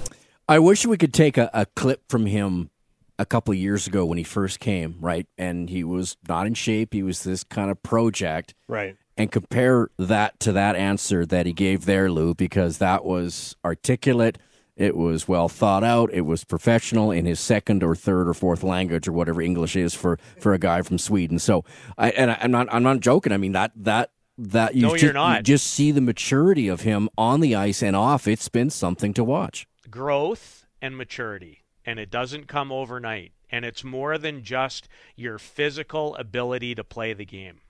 I 0.50 0.60
wish 0.60 0.86
we 0.86 0.98
could 0.98 1.14
take 1.14 1.38
a, 1.38 1.50
a 1.54 1.66
clip 1.68 2.04
from 2.10 2.26
him 2.26 2.70
a 3.20 3.26
couple 3.26 3.54
years 3.54 3.88
ago 3.88 4.06
when 4.06 4.18
he 4.18 4.24
first 4.24 4.60
came, 4.60 4.98
right? 5.00 5.28
And 5.38 5.70
he 5.70 5.84
was 5.84 6.18
not 6.28 6.48
in 6.48 6.54
shape. 6.54 6.94
He 6.94 7.04
was 7.04 7.24
this 7.24 7.44
kind 7.44 7.72
of 7.72 7.82
project. 7.82 8.54
Right. 8.68 8.96
And 9.16 9.32
compare 9.32 9.90
that 9.98 10.40
to 10.42 10.52
that 10.52 10.76
answer 10.76 11.26
that 11.26 11.48
he 11.48 11.54
gave 11.54 11.86
there, 11.86 12.12
Lou, 12.12 12.36
because 12.36 12.78
that 12.78 13.04
was 13.04 13.56
articulate. 13.66 14.38
It 14.76 14.96
was 14.96 15.28
well 15.28 15.50
thought 15.50 15.84
out. 15.84 16.12
It 16.14 16.22
was 16.22 16.44
professional 16.44 17.10
in 17.10 17.26
his 17.26 17.40
second 17.40 17.82
or 17.82 17.96
third 17.96 18.28
or 18.28 18.36
fourth 18.36 18.62
language 18.62 19.08
or 19.08 19.12
whatever 19.12 19.42
English 19.42 19.76
is 19.76 19.96
for, 19.96 20.20
for 20.40 20.54
a 20.54 20.60
guy 20.60 20.84
from 20.84 21.00
Sweden. 21.00 21.40
So, 21.40 21.66
I, 21.98 22.12
and 22.12 22.30
I, 22.30 22.38
am 22.42 22.52
not 22.52 22.72
I'm 22.72 22.84
not 22.84 23.00
joking. 23.00 23.34
I 23.34 23.38
mean 23.38 23.54
that 23.54 23.72
that 23.78 24.12
that 24.38 24.76
you, 24.76 24.84
no, 24.84 24.96
just, 24.96 25.16
you 25.16 25.42
just 25.42 25.66
see 25.66 25.90
the 25.90 26.02
maturity 26.02 26.68
of 26.68 26.82
him 26.82 27.10
on 27.18 27.40
the 27.40 27.56
ice 27.56 27.82
and 27.82 27.96
off. 27.96 28.28
It's 28.28 28.50
been 28.50 28.70
something 28.70 29.16
to 29.16 29.24
watch. 29.24 29.66
Growth 29.90 30.68
and 30.80 30.96
maturity 30.96 31.64
and 31.88 32.00
it 32.00 32.12
doesn't 32.12 32.50
come 32.50 32.72
overnight. 32.72 33.32
And 33.50 33.64
it's 33.64 33.84
more 33.84 34.18
than 34.18 34.44
just 34.44 34.90
your 35.16 35.40
physical 35.40 36.16
ability 36.18 36.76
to 36.76 36.84
play 36.84 37.14
the 37.14 37.26
game. 37.26 37.62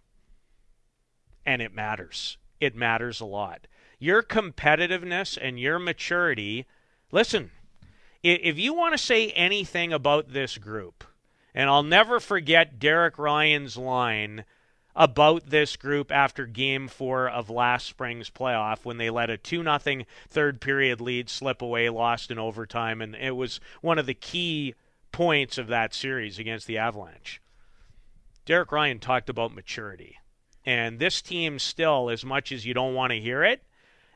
And 1.46 1.62
it 1.62 1.72
matters. 1.72 2.38
It 2.60 2.76
matters 2.76 3.22
a 3.22 3.26
lot. 3.26 3.68
Your 4.00 4.24
competitiveness 4.24 5.38
and 5.40 5.60
your 5.60 5.78
maturity. 5.78 6.66
Listen, 7.12 7.52
if 8.24 8.58
you 8.58 8.74
want 8.74 8.94
to 8.94 8.98
say 8.98 9.30
anything 9.30 9.94
about 9.94 10.34
this 10.34 10.58
group, 10.58 11.04
and 11.54 11.70
I'll 11.70 11.84
never 11.84 12.20
forget 12.20 12.80
Derek 12.80 13.20
Ryan's 13.20 13.78
line 13.78 14.46
about 14.98 15.52
this 15.52 15.76
group 15.76 16.12
after 16.12 16.48
game 16.48 16.88
four 16.88 17.30
of 17.30 17.52
last 17.52 17.86
spring's 17.86 18.32
playoff 18.32 18.84
when 18.84 18.98
they 18.98 19.12
let 19.12 19.30
a 19.30 19.38
2 19.38 19.64
0 19.64 20.04
third 20.28 20.60
period 20.60 21.00
lead 21.00 21.30
slip 21.30 21.62
away, 21.62 21.88
lost 21.88 22.32
in 22.32 22.40
overtime, 22.40 23.00
and 23.00 23.16
it 23.16 23.36
was 23.36 23.60
one 23.82 24.00
of 24.00 24.08
the 24.08 24.16
key 24.16 24.74
points 25.12 25.60
of 25.60 25.68
that 25.68 25.94
series 25.94 26.40
against 26.40 26.66
the 26.66 26.80
Avalanche. 26.80 27.40
Derek 28.46 28.72
Ryan 28.72 29.00
talked 29.00 29.30
about 29.30 29.54
maturity. 29.54 30.18
And 30.66 31.00
this 31.00 31.22
team 31.22 31.60
still, 31.60 32.10
as 32.10 32.26
much 32.26 32.52
as 32.52 32.66
you 32.66 32.74
don't 32.74 32.96
want 32.96 33.12
to 33.12 33.20
hear 33.20 33.44
it, 33.44 33.64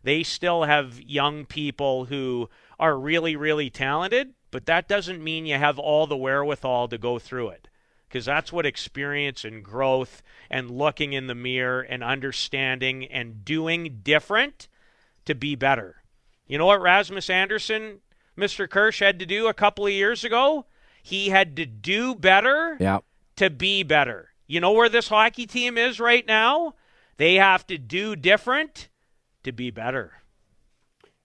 they 0.03 0.23
still 0.23 0.63
have 0.63 0.99
young 0.99 1.45
people 1.45 2.05
who 2.05 2.49
are 2.79 2.97
really, 2.97 3.35
really 3.35 3.69
talented, 3.69 4.33
but 4.49 4.65
that 4.65 4.87
doesn't 4.87 5.23
mean 5.23 5.45
you 5.45 5.57
have 5.57 5.77
all 5.77 6.07
the 6.07 6.17
wherewithal 6.17 6.87
to 6.87 6.97
go 6.97 7.19
through 7.19 7.49
it 7.49 7.67
because 8.11 8.25
that's 8.25 8.51
what 8.51 8.65
experience 8.65 9.45
and 9.45 9.63
growth 9.63 10.21
and 10.49 10.69
looking 10.69 11.13
in 11.13 11.27
the 11.27 11.35
mirror 11.35 11.81
and 11.81 12.03
understanding 12.03 13.05
and 13.05 13.45
doing 13.45 14.01
different 14.03 14.67
to 15.23 15.33
be 15.33 15.55
better. 15.55 16.03
You 16.45 16.57
know 16.57 16.65
what 16.65 16.81
Rasmus 16.81 17.29
Andersson, 17.29 17.99
Mr. 18.37 18.69
Kirsch, 18.69 18.99
had 18.99 19.17
to 19.19 19.25
do 19.25 19.47
a 19.47 19.53
couple 19.53 19.85
of 19.85 19.93
years 19.93 20.25
ago? 20.25 20.65
He 21.01 21.29
had 21.29 21.55
to 21.55 21.65
do 21.65 22.13
better 22.13 22.75
yeah. 22.81 22.99
to 23.37 23.49
be 23.49 23.83
better. 23.83 24.33
You 24.45 24.59
know 24.59 24.73
where 24.73 24.89
this 24.89 25.07
hockey 25.07 25.45
team 25.45 25.77
is 25.77 26.01
right 26.01 26.27
now? 26.27 26.75
They 27.15 27.35
have 27.35 27.65
to 27.67 27.77
do 27.77 28.17
different 28.17 28.89
to 29.43 29.53
be 29.53 29.71
better 29.71 30.20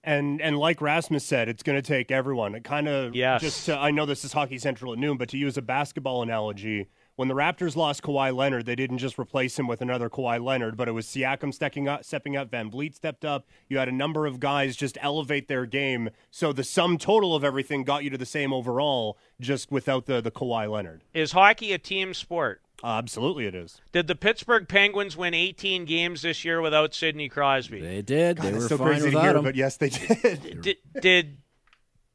and 0.07 0.41
and 0.41 0.57
like 0.57 0.81
Rasmus 0.81 1.23
said, 1.25 1.49
it's 1.49 1.61
going 1.61 1.77
to 1.77 1.81
take 1.81 2.11
everyone. 2.11 2.55
It 2.55 2.63
kind 2.63 2.87
of 2.87 3.13
yes. 3.13 3.41
just 3.41 3.65
to, 3.65 3.77
I 3.77 3.91
know 3.91 4.05
this 4.05 4.23
is 4.23 4.31
Hockey 4.31 4.57
Central 4.57 4.93
at 4.93 4.99
noon, 4.99 5.17
but 5.17 5.27
to 5.29 5.37
use 5.37 5.57
a 5.57 5.61
basketball 5.61 6.23
analogy, 6.23 6.87
when 7.17 7.27
the 7.27 7.33
Raptors 7.33 7.75
lost 7.75 8.03
Kawhi 8.03 8.33
Leonard, 8.33 8.65
they 8.65 8.75
didn't 8.75 8.99
just 8.99 9.19
replace 9.19 9.57
him 9.57 9.67
with 9.67 9.81
another 9.81 10.07
Kawhi 10.09 10.41
Leonard, 10.41 10.77
but 10.77 10.87
it 10.87 10.91
was 10.91 11.07
Siakam 11.07 11.53
stepping 11.53 11.87
up, 11.87 12.05
stepping 12.05 12.37
up, 12.37 12.49
VanVleet 12.49 12.93
stepped 12.95 13.25
up. 13.25 13.47
You 13.67 13.79
had 13.79 13.89
a 13.89 13.91
number 13.91 14.25
of 14.27 14.39
guys 14.39 14.75
just 14.75 14.97
elevate 15.01 15.47
their 15.47 15.65
game, 15.65 16.11
so 16.31 16.53
the 16.53 16.63
sum 16.63 16.97
total 16.97 17.35
of 17.35 17.43
everything 17.43 17.83
got 17.83 18.03
you 18.03 18.11
to 18.11 18.17
the 18.17 18.25
same 18.25 18.53
overall, 18.53 19.17
just 19.41 19.71
without 19.71 20.05
the 20.05 20.21
the 20.21 20.31
Kawhi 20.31 20.71
Leonard. 20.71 21.03
Is 21.13 21.31
hockey 21.31 21.73
a 21.73 21.79
team 21.79 22.13
sport? 22.13 22.61
Uh, 22.83 22.99
absolutely, 22.99 23.47
it 23.47 23.55
is. 23.55 23.81
Did 23.91 24.05
the 24.05 24.13
Pittsburgh 24.13 24.67
Penguins 24.67 25.17
win 25.17 25.33
18 25.33 25.85
games 25.85 26.21
this 26.21 26.45
year 26.45 26.61
without 26.61 26.93
Sidney 26.93 27.27
Crosby? 27.27 27.81
They 27.81 28.03
did. 28.03 28.37
God, 28.37 28.45
they 28.45 28.53
were 28.53 28.67
so 28.67 28.77
fine 28.77 28.87
crazy 28.89 29.05
without 29.05 29.21
to 29.21 29.27
hear, 29.29 29.37
him. 29.37 29.43
but 29.43 29.55
yes, 29.55 29.77
they 29.77 29.89
did. 29.89 30.61
did. 30.61 30.77
Did 31.01 31.37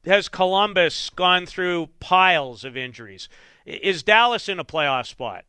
has 0.05 0.29
Columbus 0.29 1.11
gone 1.11 1.47
through 1.47 1.88
piles 1.99 2.65
of 2.65 2.77
injuries? 2.77 3.29
Is 3.64 4.03
Dallas 4.03 4.48
in 4.48 4.59
a 4.59 4.64
playoff 4.64 5.07
spot? 5.07 5.44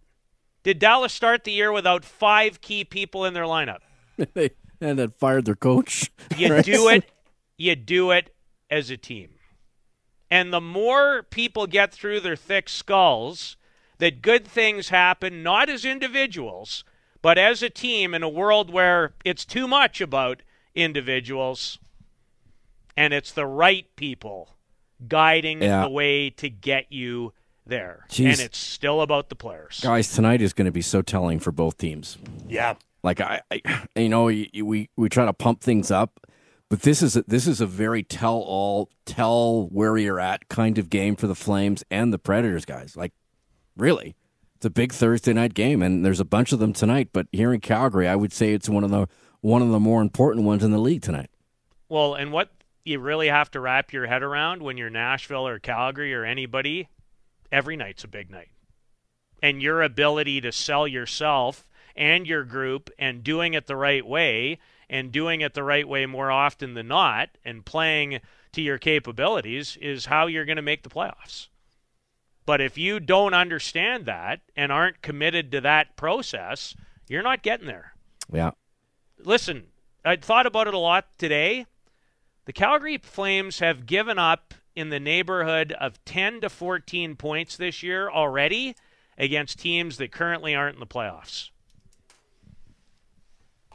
Did 0.64 0.80
Dallas 0.80 1.14
start 1.14 1.44
the 1.44 1.52
year 1.52 1.72
without 1.72 2.06
five 2.06 2.62
key 2.62 2.86
people 2.86 3.26
in 3.26 3.34
their 3.34 3.44
lineup? 3.44 3.80
and 4.82 5.00
then 5.00 5.14
fired 5.18 5.46
their 5.46 5.56
coach. 5.56 6.12
You 6.38 6.54
right? 6.54 6.66
do 6.66 6.88
it. 6.90 7.12
You 7.58 7.76
do 7.76 8.12
it 8.12 8.34
as 8.70 8.90
a 8.90 8.98
team. 8.98 9.30
And 10.32 10.52
the 10.52 10.62
more 10.62 11.24
people 11.24 11.68
get 11.68 11.94
through 11.94 12.22
their 12.22 12.36
thick 12.36 12.68
skulls 12.68 13.56
that 14.00 14.22
good 14.22 14.48
things 14.48 14.90
happen 14.90 15.44
not 15.44 15.70
as 15.70 15.86
individuals, 15.86 16.84
but 17.22 17.38
as 17.38 17.62
a 17.62 17.70
team 17.70 18.14
in 18.14 18.24
a 18.24 18.30
world 18.30 18.72
where 18.72 19.14
it's 19.24 19.46
too 19.46 19.68
much 19.68 20.02
about 20.02 20.42
individuals 20.74 21.78
and 22.98 23.14
it's 23.14 23.32
the 23.32 23.46
right 23.46 23.86
people 23.96 24.56
guiding 25.08 25.62
yeah. 25.62 25.84
the 25.84 25.90
way 25.90 26.30
to 26.30 26.50
get 26.50 26.92
you 26.92 27.34
there. 27.66 28.06
Jeez. 28.10 28.32
And 28.32 28.40
it's 28.40 28.58
still 28.58 29.02
about 29.02 29.30
the 29.30 29.36
players. 29.36 29.80
Guys, 29.82 30.12
tonight 30.12 30.42
is 30.42 30.54
going 30.54 30.66
to 30.66 30.72
be 30.72 30.82
so 30.82 31.02
telling 31.02 31.40
for 31.40 31.52
both 31.52 31.78
teams. 31.78 32.18
Yeah. 32.48 32.76
Like 33.04 33.22
I, 33.22 33.42
I 33.52 33.62
you 33.96 34.10
know, 34.10 34.26
we 34.26 34.90
we 34.96 35.10
try 35.10 35.26
to 35.26 35.34
pump 35.34 35.62
things 35.62 35.92
up, 35.92 36.26
but 36.70 36.82
this 36.82 37.02
is 37.02 37.16
a, 37.16 37.24
this 37.24 37.48
is 37.48 37.60
a 37.60 37.68
very 37.68 38.04
tell 38.04 38.38
all, 38.38 38.90
tell 39.06 39.68
where 39.68 39.98
you're 39.98 40.20
at 40.20 40.48
kind 40.48 40.78
of 40.78 40.90
game 40.90 41.16
for 41.16 41.28
the 41.28 41.36
Flames 41.36 41.84
and 41.92 42.14
the 42.14 42.20
Predators 42.20 42.66
guys. 42.66 42.96
Like 42.96 43.14
really. 43.76 44.16
It's 44.56 44.66
a 44.66 44.70
big 44.70 44.94
Thursday 44.94 45.34
night 45.34 45.54
game, 45.54 45.82
and 45.82 46.06
there's 46.06 46.22
a 46.22 46.26
bunch 46.26 46.54
of 46.54 46.60
them 46.60 46.72
tonight. 46.72 47.10
But 47.12 47.28
here 47.34 47.54
in 47.54 47.60
Calgary, 47.60 48.08
I 48.08 48.16
would 48.16 48.32
say 48.32 48.54
it's 48.54 48.70
one 48.70 48.86
of 48.86 48.92
the 48.92 49.10
one 49.42 49.62
of 49.62 49.68
the 49.68 49.80
more 49.80 50.02
important 50.02 50.46
ones 50.46 50.64
in 50.64 50.72
the 50.72 50.78
league 50.78 51.02
tonight. 51.02 51.30
Well, 51.90 52.14
and 52.14 52.32
what 52.32 52.50
you 52.86 53.00
really 53.00 53.28
have 53.28 53.52
to 53.52 53.60
wrap 53.60 53.92
your 53.92 54.08
head 54.08 54.24
around 54.24 54.64
when 54.64 54.78
you're 54.78 54.90
Nashville 54.90 55.46
or 55.46 55.60
Calgary 55.60 56.14
or 56.14 56.24
anybody, 56.24 56.88
every 57.54 57.78
night's 57.78 58.04
a 58.04 58.08
big 58.08 58.30
night, 58.30 58.50
and 59.42 59.62
your 59.62 59.82
ability 59.82 60.42
to 60.42 60.52
sell 60.52 60.88
yourself 60.88 61.66
and 61.96 62.26
your 62.26 62.44
group 62.44 62.90
and 62.98 63.24
doing 63.24 63.54
it 63.54 63.68
the 63.68 63.76
right 63.76 64.06
way 64.06 64.58
and 64.90 65.12
doing 65.12 65.42
it 65.42 65.54
the 65.54 65.64
right 65.64 65.88
way 65.88 66.06
more 66.06 66.32
often 66.32 66.74
than 66.74 66.88
not 66.88 67.30
and 67.46 67.66
playing 67.66 68.20
to 68.52 68.62
your 68.62 68.78
capabilities 68.78 69.78
is 69.80 70.08
how 70.08 70.26
you're 70.28 70.46
going 70.46 70.56
to 70.56 70.62
make 70.62 70.84
the 70.84 70.90
playoffs. 70.90 71.48
But 72.46 72.60
if 72.60 72.78
you 72.78 73.00
don't 73.00 73.34
understand 73.34 74.06
that 74.06 74.42
and 74.56 74.72
aren't 74.72 75.02
committed 75.02 75.52
to 75.52 75.62
that 75.62 75.96
process, 75.96 76.76
you're 77.08 77.24
not 77.24 77.44
getting 77.44 77.68
there. 77.68 77.94
Yeah. 78.32 78.52
Listen, 79.20 79.68
I 80.04 80.16
thought 80.16 80.46
about 80.46 80.68
it 80.68 80.74
a 80.74 80.80
lot 80.80 81.08
today. 81.18 81.68
The 82.46 82.54
Calgary 82.54 82.98
Flames 82.98 83.60
have 83.60 83.86
given 83.86 84.20
up 84.20 84.54
in 84.76 84.90
the 84.90 85.00
neighborhood 85.00 85.72
of 85.74 86.04
10 86.06 86.42
to 86.42 86.50
14 86.50 87.16
points 87.16 87.58
this 87.58 87.84
year 87.84 88.10
already 88.10 88.76
against 89.18 89.60
teams 89.60 89.98
that 89.98 90.12
currently 90.12 90.56
aren't 90.56 90.76
in 90.76 90.80
the 90.80 90.88
playoffs. 90.88 91.50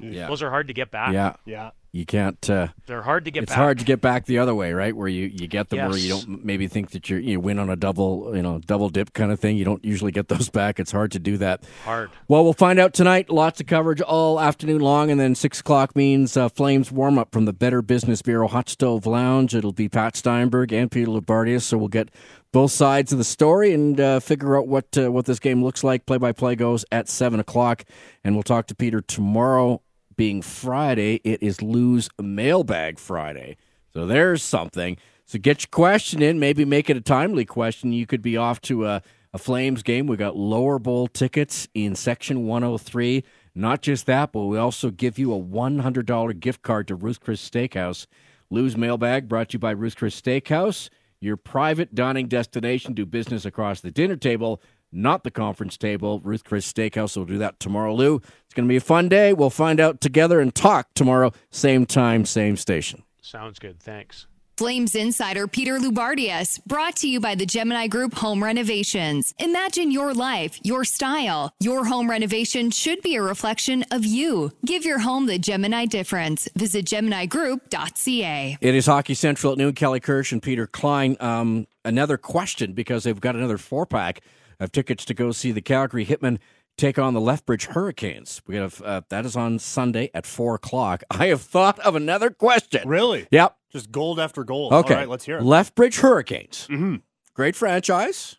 Yeah. 0.00 0.28
Those 0.28 0.42
are 0.42 0.50
hard 0.50 0.68
to 0.68 0.74
get 0.74 0.90
back. 0.90 1.12
Yeah. 1.12 1.34
Yeah. 1.44 1.70
You 1.90 2.04
can't. 2.04 2.50
Uh, 2.50 2.68
They're 2.86 3.02
hard 3.02 3.24
to 3.24 3.30
get 3.30 3.40
back. 3.40 3.42
it's 3.44 3.52
back. 3.52 3.58
hard 3.58 3.78
to 3.78 3.84
get 3.84 4.00
back 4.02 4.26
the 4.26 4.38
other 4.38 4.54
way, 4.54 4.74
right? 4.74 4.94
Where 4.94 5.08
you, 5.08 5.26
you 5.26 5.48
get 5.48 5.70
them 5.70 5.88
where 5.88 5.98
you 5.98 6.10
don't 6.10 6.44
maybe 6.44 6.68
think 6.68 6.90
that 6.90 7.08
you're, 7.08 7.18
you 7.18 7.40
win 7.40 7.58
on 7.58 7.70
a 7.70 7.76
double, 7.76 8.36
you 8.36 8.42
know, 8.42 8.58
double 8.58 8.90
dip 8.90 9.14
kind 9.14 9.32
of 9.32 9.40
thing. 9.40 9.56
You 9.56 9.64
don't 9.64 9.82
usually 9.82 10.12
get 10.12 10.28
those 10.28 10.50
back. 10.50 10.78
It's 10.78 10.92
hard 10.92 11.12
to 11.12 11.18
do 11.18 11.38
that. 11.38 11.64
Hard. 11.84 12.10
Well, 12.28 12.44
we'll 12.44 12.52
find 12.52 12.78
out 12.78 12.92
tonight. 12.92 13.30
Lots 13.30 13.60
of 13.60 13.66
coverage 13.66 14.02
all 14.02 14.38
afternoon 14.38 14.80
long, 14.82 15.10
and 15.10 15.18
then 15.18 15.34
six 15.34 15.60
o'clock 15.60 15.96
means 15.96 16.36
uh, 16.36 16.50
Flames 16.50 16.92
warm 16.92 17.18
up 17.18 17.32
from 17.32 17.46
the 17.46 17.54
Better 17.54 17.80
Business 17.80 18.20
Bureau 18.20 18.48
Hot 18.48 18.68
Stove 18.68 19.06
Lounge. 19.06 19.54
It'll 19.54 19.72
be 19.72 19.88
Pat 19.88 20.14
Steinberg 20.14 20.72
and 20.72 20.90
Peter 20.90 21.10
Loubardias, 21.10 21.62
so 21.62 21.78
we'll 21.78 21.88
get 21.88 22.10
both 22.52 22.70
sides 22.70 23.12
of 23.12 23.18
the 23.18 23.24
story 23.24 23.72
and 23.72 23.98
uh, 24.00 24.20
figure 24.20 24.58
out 24.58 24.68
what 24.68 24.96
uh, 24.98 25.10
what 25.10 25.24
this 25.24 25.38
game 25.38 25.64
looks 25.64 25.82
like. 25.82 26.04
Play 26.04 26.18
by 26.18 26.32
play 26.32 26.54
goes 26.54 26.84
at 26.92 27.08
seven 27.08 27.40
o'clock, 27.40 27.84
and 28.24 28.34
we'll 28.34 28.42
talk 28.42 28.66
to 28.66 28.74
Peter 28.74 29.00
tomorrow. 29.00 29.80
Being 30.18 30.42
Friday, 30.42 31.20
it 31.22 31.44
is 31.44 31.62
Lou's 31.62 32.10
Mailbag 32.20 32.98
Friday, 32.98 33.56
so 33.92 34.04
there's 34.04 34.42
something. 34.42 34.96
So 35.24 35.38
get 35.38 35.62
your 35.62 35.68
question 35.70 36.22
in. 36.22 36.40
Maybe 36.40 36.64
make 36.64 36.90
it 36.90 36.96
a 36.96 37.00
timely 37.00 37.44
question. 37.44 37.92
You 37.92 38.04
could 38.04 38.20
be 38.20 38.36
off 38.36 38.60
to 38.62 38.84
a, 38.84 39.02
a 39.32 39.38
Flames 39.38 39.84
game. 39.84 40.08
We 40.08 40.16
got 40.16 40.36
lower 40.36 40.80
bowl 40.80 41.06
tickets 41.06 41.68
in 41.72 41.94
section 41.94 42.48
103. 42.48 43.22
Not 43.54 43.80
just 43.80 44.06
that, 44.06 44.32
but 44.32 44.46
we 44.46 44.58
also 44.58 44.90
give 44.90 45.20
you 45.20 45.32
a 45.32 45.40
$100 45.40 46.40
gift 46.40 46.62
card 46.62 46.88
to 46.88 46.96
Ruth 46.96 47.20
Chris 47.20 47.48
Steakhouse. 47.48 48.06
Lou's 48.50 48.76
mailbag 48.76 49.28
brought 49.28 49.50
to 49.50 49.52
you 49.52 49.60
by 49.60 49.70
Ruth 49.70 49.94
Chris 49.94 50.20
Steakhouse, 50.20 50.88
your 51.20 51.36
private 51.36 51.94
dining 51.94 52.26
destination. 52.26 52.92
Do 52.92 53.06
business 53.06 53.44
across 53.44 53.82
the 53.82 53.92
dinner 53.92 54.16
table, 54.16 54.60
not 54.92 55.24
the 55.24 55.30
conference 55.30 55.76
table. 55.76 56.20
Ruth 56.20 56.44
Chris 56.44 56.70
Steakhouse 56.70 57.16
will 57.16 57.24
do 57.24 57.38
that 57.38 57.60
tomorrow, 57.60 57.94
Lou. 57.94 58.16
It's 58.16 58.54
going 58.54 58.66
to 58.66 58.72
be 58.72 58.76
a 58.76 58.80
fun 58.80 59.08
day. 59.08 59.32
We'll 59.32 59.50
find 59.50 59.80
out 59.80 60.00
together 60.00 60.40
and 60.40 60.54
talk 60.54 60.88
tomorrow, 60.94 61.32
same 61.50 61.86
time, 61.86 62.24
same 62.24 62.56
station. 62.56 63.02
Sounds 63.20 63.58
good. 63.58 63.80
Thanks. 63.80 64.26
Flames 64.58 64.96
insider 64.96 65.46
Peter 65.46 65.78
Loubardias, 65.78 66.58
brought 66.66 66.96
to 66.96 67.08
you 67.08 67.20
by 67.20 67.36
the 67.36 67.46
Gemini 67.46 67.86
Group 67.86 68.14
Home 68.14 68.42
Renovations. 68.42 69.32
Imagine 69.38 69.92
your 69.92 70.12
life, 70.12 70.58
your 70.64 70.82
style. 70.84 71.52
Your 71.60 71.84
home 71.84 72.10
renovation 72.10 72.72
should 72.72 73.00
be 73.00 73.14
a 73.14 73.22
reflection 73.22 73.84
of 73.92 74.04
you. 74.04 74.50
Give 74.66 74.84
your 74.84 74.98
home 74.98 75.26
the 75.26 75.38
Gemini 75.38 75.84
difference. 75.84 76.48
Visit 76.56 76.86
GeminiGroup.ca. 76.86 78.58
It 78.60 78.74
is 78.74 78.86
Hockey 78.86 79.14
Central 79.14 79.52
at 79.52 79.58
noon. 79.58 79.74
Kelly 79.74 80.00
Kirsch 80.00 80.32
and 80.32 80.42
Peter 80.42 80.66
Klein. 80.66 81.16
Um, 81.20 81.68
another 81.84 82.16
question 82.16 82.72
because 82.72 83.04
they've 83.04 83.20
got 83.20 83.36
another 83.36 83.58
four 83.58 83.86
pack 83.86 84.22
of 84.60 84.72
tickets 84.72 85.04
to 85.06 85.14
go 85.14 85.32
see 85.32 85.52
the 85.52 85.60
Calgary 85.60 86.04
Hitmen 86.06 86.38
take 86.76 86.98
on 86.98 87.12
the 87.14 87.20
Lethbridge 87.20 87.66
Hurricanes. 87.66 88.40
We 88.46 88.56
have 88.56 88.80
uh, 88.82 89.02
that 89.08 89.26
is 89.26 89.36
on 89.36 89.58
Sunday 89.58 90.10
at 90.14 90.26
four 90.26 90.54
o'clock. 90.54 91.02
I 91.10 91.26
have 91.26 91.42
thought 91.42 91.78
of 91.80 91.96
another 91.96 92.30
question. 92.30 92.88
Really? 92.88 93.26
Yep. 93.30 93.56
Just 93.70 93.90
gold 93.92 94.18
after 94.18 94.44
gold. 94.44 94.72
Okay. 94.72 94.94
All 94.94 95.00
right, 95.00 95.08
let's 95.08 95.24
hear 95.24 95.38
it. 95.38 95.42
Lethbridge 95.44 95.98
Hurricanes. 96.00 96.66
hmm 96.66 96.96
Great 97.34 97.54
franchise. 97.54 98.36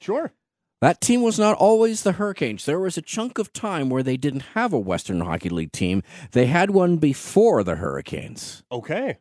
Sure. 0.00 0.32
That 0.80 1.00
team 1.00 1.22
was 1.22 1.38
not 1.40 1.56
always 1.56 2.04
the 2.04 2.12
Hurricanes. 2.12 2.64
There 2.64 2.78
was 2.78 2.96
a 2.96 3.02
chunk 3.02 3.38
of 3.38 3.52
time 3.52 3.90
where 3.90 4.02
they 4.04 4.16
didn't 4.16 4.44
have 4.54 4.72
a 4.72 4.78
Western 4.78 5.20
Hockey 5.20 5.48
League 5.48 5.72
team. 5.72 6.04
They 6.30 6.46
had 6.46 6.70
one 6.70 6.98
before 6.98 7.64
the 7.64 7.76
Hurricanes. 7.76 8.62
Okay. 8.70 9.18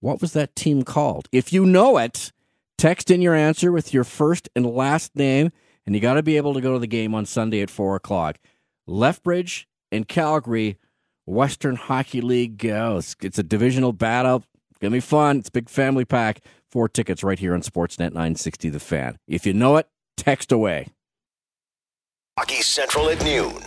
What 0.00 0.20
was 0.20 0.32
that 0.32 0.56
team 0.56 0.82
called? 0.82 1.28
If 1.30 1.52
you 1.52 1.64
know 1.64 1.98
it, 1.98 2.32
text 2.76 3.12
in 3.12 3.22
your 3.22 3.34
answer 3.34 3.70
with 3.70 3.94
your 3.94 4.02
first 4.04 4.48
and 4.56 4.66
last 4.66 5.14
name, 5.14 5.52
and 5.88 5.94
you 5.94 6.02
got 6.02 6.14
to 6.14 6.22
be 6.22 6.36
able 6.36 6.52
to 6.52 6.60
go 6.60 6.74
to 6.74 6.78
the 6.78 6.86
game 6.86 7.14
on 7.14 7.24
Sunday 7.24 7.62
at 7.62 7.70
4 7.70 7.96
o'clock. 7.96 8.36
Lethbridge 8.86 9.66
and 9.90 10.06
Calgary, 10.06 10.76
Western 11.24 11.76
Hockey 11.76 12.20
League. 12.20 12.66
Oh, 12.66 12.98
it's, 12.98 13.16
it's 13.22 13.38
a 13.38 13.42
divisional 13.42 13.94
battle. 13.94 14.44
It's 14.70 14.80
to 14.80 14.90
be 14.90 15.00
fun. 15.00 15.38
It's 15.38 15.48
big 15.48 15.70
family 15.70 16.04
pack. 16.04 16.40
Four 16.70 16.90
tickets 16.90 17.24
right 17.24 17.38
here 17.38 17.54
on 17.54 17.62
Sportsnet 17.62 18.12
960 18.12 18.68
The 18.68 18.78
Fan. 18.78 19.18
If 19.26 19.46
you 19.46 19.54
know 19.54 19.78
it, 19.78 19.88
text 20.18 20.52
away. 20.52 20.88
Hockey 22.38 22.60
Central 22.60 23.08
at 23.08 23.24
noon. 23.24 23.62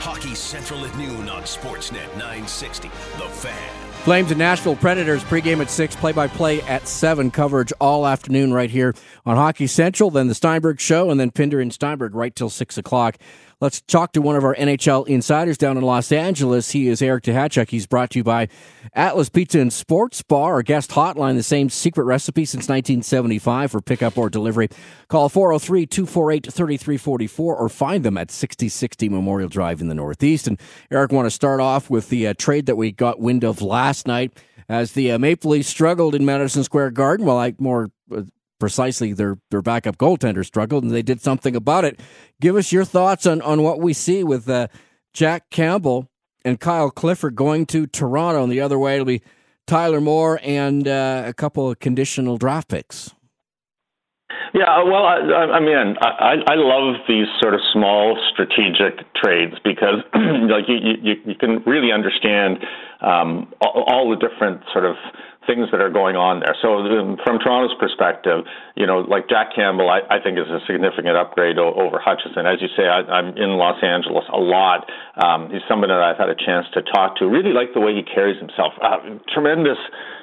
Hockey 0.00 0.34
Central 0.34 0.84
at 0.84 0.98
noon 0.98 1.28
on 1.28 1.44
Sportsnet 1.44 2.10
960. 2.14 2.88
The 2.88 3.28
Fan. 3.28 3.93
Flames 4.04 4.30
and 4.30 4.38
Nashville 4.38 4.76
Predators 4.76 5.24
pregame 5.24 5.62
at 5.62 5.70
6, 5.70 5.96
play 5.96 6.12
by 6.12 6.28
play 6.28 6.60
at 6.60 6.86
7. 6.86 7.30
Coverage 7.30 7.72
all 7.80 8.06
afternoon 8.06 8.52
right 8.52 8.68
here 8.68 8.94
on 9.24 9.36
Hockey 9.36 9.66
Central. 9.66 10.10
Then 10.10 10.28
the 10.28 10.34
Steinberg 10.34 10.78
Show, 10.78 11.10
and 11.10 11.18
then 11.18 11.30
Pinder 11.30 11.58
and 11.58 11.72
Steinberg 11.72 12.14
right 12.14 12.36
till 12.36 12.50
6 12.50 12.76
o'clock. 12.76 13.16
Let's 13.64 13.80
talk 13.80 14.12
to 14.12 14.20
one 14.20 14.36
of 14.36 14.44
our 14.44 14.54
NHL 14.56 15.08
insiders 15.08 15.56
down 15.56 15.78
in 15.78 15.82
Los 15.84 16.12
Angeles. 16.12 16.72
He 16.72 16.86
is 16.86 17.00
Eric 17.00 17.24
Duhatschek. 17.24 17.70
He's 17.70 17.86
brought 17.86 18.10
to 18.10 18.18
you 18.18 18.22
by 18.22 18.48
Atlas 18.92 19.30
Pizza 19.30 19.58
and 19.58 19.72
Sports 19.72 20.20
Bar, 20.20 20.52
our 20.52 20.62
guest 20.62 20.90
hotline, 20.90 21.34
the 21.34 21.42
same 21.42 21.70
secret 21.70 22.04
recipe 22.04 22.44
since 22.44 22.68
1975 22.68 23.70
for 23.70 23.80
pickup 23.80 24.18
or 24.18 24.28
delivery. 24.28 24.68
Call 25.08 25.30
403 25.30 25.86
248 25.86 26.52
3344 26.52 27.56
or 27.56 27.68
find 27.70 28.04
them 28.04 28.18
at 28.18 28.30
6060 28.30 29.08
Memorial 29.08 29.48
Drive 29.48 29.80
in 29.80 29.88
the 29.88 29.94
Northeast. 29.94 30.46
And 30.46 30.60
Eric, 30.90 31.10
want 31.10 31.24
to 31.24 31.30
start 31.30 31.60
off 31.60 31.88
with 31.88 32.10
the 32.10 32.26
uh, 32.26 32.34
trade 32.36 32.66
that 32.66 32.76
we 32.76 32.92
got 32.92 33.18
wind 33.18 33.44
of 33.44 33.62
last 33.62 34.06
night 34.06 34.38
as 34.68 34.92
the 34.92 35.12
uh, 35.12 35.18
Maple 35.18 35.52
Leafs 35.52 35.70
struggled 35.70 36.14
in 36.14 36.26
Madison 36.26 36.64
Square 36.64 36.90
Garden. 36.90 37.24
Well, 37.24 37.38
I 37.38 37.54
more 37.58 37.90
uh, 38.14 38.24
precisely 38.58 39.12
their 39.12 39.38
their 39.50 39.62
backup 39.62 39.96
goaltender 39.96 40.44
struggled, 40.44 40.84
and 40.84 40.92
they 40.92 41.02
did 41.02 41.20
something 41.20 41.56
about 41.56 41.84
it. 41.84 42.00
Give 42.40 42.56
us 42.56 42.72
your 42.72 42.84
thoughts 42.84 43.26
on 43.26 43.40
on 43.42 43.62
what 43.62 43.80
we 43.80 43.92
see 43.92 44.24
with 44.24 44.48
uh, 44.48 44.68
Jack 45.12 45.50
Campbell 45.50 46.08
and 46.44 46.60
Kyle 46.60 46.90
Clifford 46.90 47.34
going 47.34 47.66
to 47.66 47.86
Toronto, 47.86 48.42
and 48.42 48.52
the 48.52 48.60
other 48.60 48.78
way 48.78 48.94
it'll 48.94 49.06
be 49.06 49.22
Tyler 49.66 50.00
Moore 50.00 50.40
and 50.42 50.86
uh, 50.86 51.22
a 51.26 51.32
couple 51.32 51.70
of 51.70 51.78
conditional 51.78 52.36
draft 52.36 52.68
picks. 52.68 53.14
Yeah, 54.52 54.84
well, 54.84 55.04
I, 55.04 55.18
I 55.18 55.60
mean, 55.60 55.96
I, 56.00 56.36
I 56.46 56.54
love 56.54 57.02
these 57.08 57.26
sort 57.42 57.54
of 57.54 57.60
small 57.72 58.16
strategic 58.32 59.12
trades 59.14 59.54
because, 59.64 59.98
like, 60.14 60.68
you, 60.68 60.94
you, 61.02 61.14
you 61.26 61.34
can 61.34 61.62
really 61.66 61.90
understand 61.90 62.58
um, 63.00 63.52
all, 63.60 63.84
all 63.88 64.10
the 64.10 64.16
different 64.16 64.62
sort 64.72 64.84
of 64.84 64.94
things 65.46 65.68
that 65.72 65.80
are 65.80 65.90
going 65.90 66.16
on 66.16 66.40
there. 66.40 66.56
So, 66.60 66.78
um, 66.78 67.16
from 67.24 67.38
Toronto's 67.38 67.76
perspective, 67.78 68.44
you 68.76 68.86
know, 68.86 69.00
like 69.00 69.28
Jack 69.28 69.54
Campbell, 69.54 69.88
I, 69.88 70.00
I 70.10 70.18
think 70.20 70.38
is 70.38 70.48
a 70.48 70.60
significant 70.66 71.16
upgrade 71.16 71.58
o- 71.58 71.74
over 71.74 71.98
Hutchinson. 71.98 72.46
As 72.46 72.60
you 72.60 72.68
say, 72.76 72.84
I, 72.88 73.00
I'm 73.06 73.36
in 73.36 73.56
Los 73.56 73.82
Angeles 73.82 74.24
a 74.32 74.38
lot. 74.38 74.90
Um, 75.16 75.50
he's 75.50 75.62
someone 75.68 75.88
that 75.90 76.00
I've 76.00 76.18
had 76.18 76.28
a 76.28 76.34
chance 76.34 76.66
to 76.74 76.82
talk 76.82 77.16
to. 77.18 77.26
Really 77.26 77.52
like 77.52 77.74
the 77.74 77.80
way 77.80 77.94
he 77.94 78.02
carries 78.02 78.38
himself. 78.38 78.72
Uh, 78.82 79.18
tremendous 79.32 79.78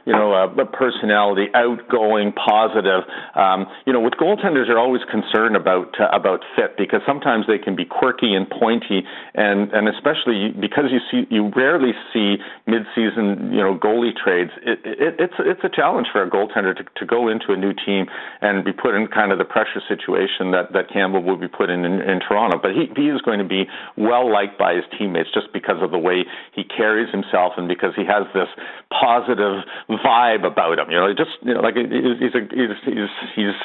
you 0.06 0.14
know, 0.14 0.34
uh, 0.34 0.66
personality, 0.74 1.48
outgoing, 1.54 2.34
positive. 2.34 3.06
Um, 3.36 3.68
you 3.86 3.94
know, 3.94 4.00
with 4.00 4.14
goaltenders, 4.14 4.68
you're 4.68 4.80
always 4.80 5.02
concerned 5.12 5.56
about 5.56 5.94
uh, 6.00 6.10
about 6.12 6.42
fit 6.56 6.78
because 6.78 7.02
sometimes 7.06 7.46
they 7.48 7.60
can 7.60 7.76
be 7.76 7.86
quirky 7.86 8.34
and 8.34 8.50
pointy, 8.50 9.04
and 9.36 9.72
and 9.72 9.88
especially 9.88 10.50
because 10.60 10.90
you 10.90 11.00
see 11.12 11.28
you 11.30 11.52
rarely 11.56 11.94
see 12.14 12.38
mid-season 12.66 13.54
you 13.54 13.62
know 13.62 13.78
goalie 13.78 14.16
trades. 14.16 14.52
It, 14.66 14.80
it, 14.86 15.16
it's 15.20 15.38
it's 15.40 15.62
a 15.64 15.70
challenge 15.70 16.08
for 16.12 16.24
a 16.24 16.30
goaltender 16.30 16.76
to, 16.76 16.84
to 16.84 17.06
go 17.06 17.28
into 17.28 17.54
a 17.54 17.58
new 17.58 17.74
team 17.74 18.08
and 18.42 18.66
be 18.66 18.74
put 18.74 18.96
in 18.96 19.08
kind 19.08 19.32
of 19.32 19.38
the 19.38 19.46
pressure 19.46 19.82
situation 19.88 20.50
that 20.52 20.74
that 20.74 20.90
Campbell 20.92 21.22
would 21.24 21.42
be 21.42 21.48
put 21.48 21.70
in 21.70 21.86
in, 21.86 22.02
in 22.02 22.20
Toronto. 22.26 22.58
But 22.58 22.72
he 22.72 22.90
he 22.98 23.10
is 23.10 23.22
going 23.22 23.40
to 23.40 23.48
be 23.48 23.66
well 23.98 24.32
liked 24.32 24.58
by 24.58 24.81
his 24.82 24.90
teammates 24.98 25.30
just 25.34 25.54
because 25.54 25.82
of 25.82 25.92
the 25.92 25.98
way 25.98 26.26
he 26.54 26.64
carries 26.64 27.10
himself 27.12 27.54
and 27.58 27.68
because 27.68 27.94
he 27.96 28.06
has 28.06 28.26
this 28.34 28.50
positive 28.90 29.64
vibe 29.90 30.46
about 30.46 30.80
him. 30.80 30.90
You 30.90 30.98
know, 30.98 31.14
just 31.14 31.38
you 31.42 31.54
know, 31.54 31.62
like 31.62 31.76
he's 31.76 32.34
a 32.34 32.42
he's 32.50 32.74
he's 32.86 33.14
he's 33.36 33.58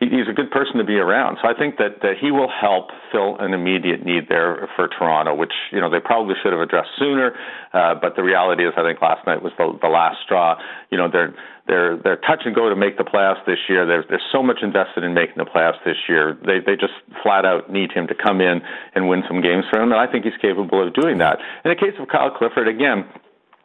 he's 0.00 0.28
a 0.28 0.32
good 0.32 0.50
person 0.50 0.80
to 0.80 0.84
be 0.84 0.96
around. 0.96 1.36
So 1.42 1.48
I 1.48 1.52
think 1.52 1.76
that 1.76 2.00
that 2.00 2.16
he 2.18 2.32
will 2.32 2.48
help 2.48 2.88
fill 3.12 3.36
an 3.38 3.52
immediate 3.52 4.04
need 4.04 4.28
there 4.28 4.68
for 4.74 4.88
Toronto, 4.88 5.34
which 5.34 5.52
you 5.70 5.80
know 5.80 5.90
they 5.90 6.00
probably 6.00 6.34
should 6.42 6.52
have 6.52 6.62
addressed 6.62 6.88
sooner. 6.98 7.36
Uh, 7.72 7.94
but 8.00 8.16
the 8.16 8.22
reality 8.22 8.64
is, 8.64 8.72
I 8.76 8.82
think 8.82 9.00
last 9.02 9.26
night 9.26 9.42
was 9.42 9.52
the 9.58 9.76
the 9.80 9.92
last 9.92 10.16
straw. 10.24 10.56
You 10.90 10.96
know, 10.96 11.08
they're 11.12 11.34
they're 11.68 11.96
they're 12.00 12.16
touch 12.16 12.48
and 12.48 12.54
go 12.54 12.70
to 12.70 12.76
make 12.76 12.96
the 12.96 13.04
playoffs 13.04 13.44
this 13.44 13.60
year. 13.68 13.84
There's 13.86 14.06
there's 14.08 14.26
so 14.32 14.42
much 14.42 14.58
invested 14.62 15.04
in 15.04 15.12
making 15.12 15.36
the 15.36 15.44
playoffs 15.44 15.84
this 15.84 16.00
year. 16.08 16.32
They 16.40 16.64
they 16.64 16.80
just 16.80 16.96
flat 17.22 17.44
out 17.44 17.70
need 17.70 17.92
him 17.92 18.08
to 18.08 18.14
come 18.14 18.40
in 18.40 18.62
and 18.94 19.06
win 19.06 19.22
some 19.28 19.42
games 19.42 19.64
for 19.68 19.78
them, 19.78 19.92
and 19.92 20.00
I 20.00 20.10
think 20.10 20.24
he's 20.24 20.40
capable 20.40 20.80
of 20.80 20.94
doing 20.94 21.18
that. 21.18 21.38
In 21.64 21.68
the 21.68 21.76
case 21.76 21.94
of 22.00 22.08
Kyle 22.08 22.32
Clifford, 22.32 22.68
again 22.68 23.04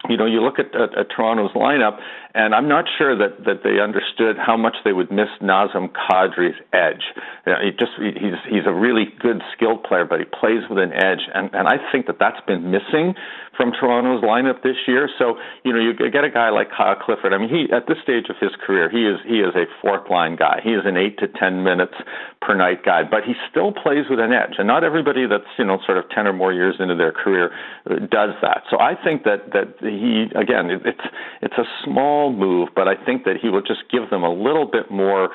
you 0.09 0.17
know, 0.17 0.25
you 0.25 0.41
look 0.41 0.59
at, 0.59 0.73
at, 0.75 0.97
at 0.97 1.07
Toronto's 1.15 1.51
lineup, 1.53 1.99
and 2.35 2.53
I'm 2.53 2.67
not 2.67 2.85
sure 2.97 3.17
that 3.17 3.45
that 3.45 3.63
they 3.63 3.79
understood 3.79 4.35
how 4.37 4.57
much 4.57 4.75
they 4.83 4.91
would 4.91 5.09
miss 5.09 5.31
Nazem 5.41 5.89
Kadri's 5.95 6.59
edge. 6.73 7.03
You 7.47 7.53
know, 7.53 7.59
he 7.63 7.71
just 7.71 7.95
he's 7.97 8.35
he's 8.51 8.67
a 8.67 8.73
really 8.73 9.07
good 9.19 9.41
skilled 9.55 9.83
player, 9.83 10.03
but 10.03 10.19
he 10.19 10.25
plays 10.25 10.67
with 10.69 10.77
an 10.77 10.91
edge, 10.91 11.23
and 11.33 11.49
and 11.55 11.67
I 11.67 11.79
think 11.91 12.07
that 12.07 12.19
that's 12.19 12.43
been 12.45 12.69
missing 12.69 13.15
from 13.55 13.71
Toronto's 13.71 14.21
lineup 14.21 14.63
this 14.63 14.75
year. 14.85 15.09
So 15.17 15.35
you 15.63 15.71
know, 15.71 15.79
you 15.79 15.93
get 15.95 16.23
a 16.23 16.29
guy 16.29 16.49
like 16.49 16.69
Kyle 16.75 16.95
Clifford. 16.95 17.31
I 17.31 17.37
mean, 17.37 17.49
he 17.49 17.71
at 17.73 17.87
this 17.87 17.97
stage 18.03 18.27
of 18.29 18.35
his 18.39 18.51
career, 18.65 18.89
he 18.89 19.07
is 19.07 19.19
he 19.25 19.39
is 19.39 19.55
a 19.55 19.65
fourth 19.81 20.09
line 20.09 20.35
guy. 20.35 20.59
He 20.63 20.71
is 20.71 20.83
an 20.85 20.97
eight 20.97 21.17
to 21.19 21.27
ten 21.27 21.63
minutes 21.63 21.95
per 22.41 22.53
night 22.53 22.83
guy, 22.83 23.03
but 23.03 23.23
he 23.23 23.33
still 23.49 23.71
plays 23.71 24.05
with 24.09 24.19
an 24.19 24.33
edge, 24.33 24.59
and 24.59 24.67
not 24.67 24.83
everybody 24.83 25.25
that's 25.25 25.47
you 25.57 25.65
know 25.65 25.79
sort 25.85 25.97
of 25.97 26.09
ten 26.11 26.27
or 26.27 26.33
more 26.33 26.51
years 26.51 26.75
into 26.79 26.95
their 26.95 27.11
career 27.11 27.51
uh, 27.89 27.95
does 28.11 28.35
that. 28.41 28.63
So 28.69 28.79
I 28.79 28.93
think 29.01 29.23
that 29.23 29.53
that 29.53 29.79
he 29.79 30.27
again, 30.35 30.69
it's 30.83 31.05
it's 31.41 31.57
a 31.57 31.65
small 31.83 32.24
move, 32.31 32.69
but 32.75 32.87
I 32.87 32.95
think 32.95 33.25
that 33.25 33.37
he 33.41 33.49
will 33.49 33.61
just 33.61 33.83
give 33.91 34.09
them 34.09 34.23
a 34.23 34.31
little 34.31 34.65
bit 34.65 34.91
more 34.91 35.29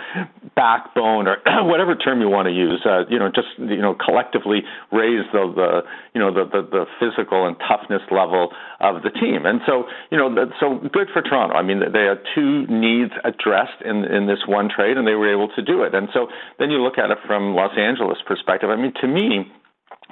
backbone 0.57 1.29
or 1.29 1.39
whatever 1.67 1.95
term 1.95 2.21
you 2.21 2.29
want 2.29 2.47
to 2.47 2.55
use. 2.55 2.81
Uh, 2.85 3.07
you 3.09 3.19
know, 3.19 3.29
just 3.29 3.49
you 3.59 3.83
know, 3.83 3.95
collectively 3.95 4.63
raise 4.93 5.25
the 5.33 5.45
the 5.55 5.71
you 6.15 6.21
know 6.21 6.33
the 6.33 6.45
the, 6.45 6.63
the 6.63 6.85
physical 6.99 7.47
and 7.47 7.57
toughness 7.67 8.03
level 8.11 8.51
of 8.81 9.03
the 9.03 9.11
team. 9.11 9.45
And 9.45 9.61
so, 9.67 9.85
you 10.11 10.17
know, 10.17 10.33
so 10.59 10.81
good 10.93 11.09
for 11.13 11.23
Toronto. 11.23 11.55
I 11.55 11.63
mean, 11.63 11.81
they 11.81 12.05
had 12.09 12.25
two 12.35 12.67
needs 12.67 13.13
addressed 13.25 13.83
in 13.85 14.05
in 14.05 14.27
this 14.27 14.41
one 14.47 14.69
trade, 14.69 14.97
and 14.97 15.07
they 15.07 15.15
were 15.15 15.31
able 15.33 15.49
to 15.55 15.63
do 15.63 15.83
it. 15.83 15.95
And 15.95 16.09
so, 16.13 16.29
then 16.59 16.71
you 16.71 16.79
look 16.83 16.99
at 16.99 17.11
it 17.11 17.19
from 17.27 17.55
Los 17.55 17.77
Angeles 17.77 18.19
perspective. 18.27 18.71
I 18.71 18.77
mean, 18.77 18.93
to 19.01 19.07
me, 19.07 19.51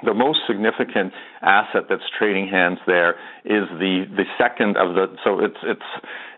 the 0.03 0.13
most 0.13 0.39
significant 0.47 1.13
asset 1.41 1.83
that's 1.89 2.03
trading 2.17 2.47
hands 2.47 2.79
there 2.85 3.15
is 3.45 3.67
the 3.79 4.05
the 4.15 4.25
second 4.37 4.75
of 4.77 4.95
the 4.95 5.07
so 5.23 5.39
it's 5.39 5.57
it's 5.63 5.89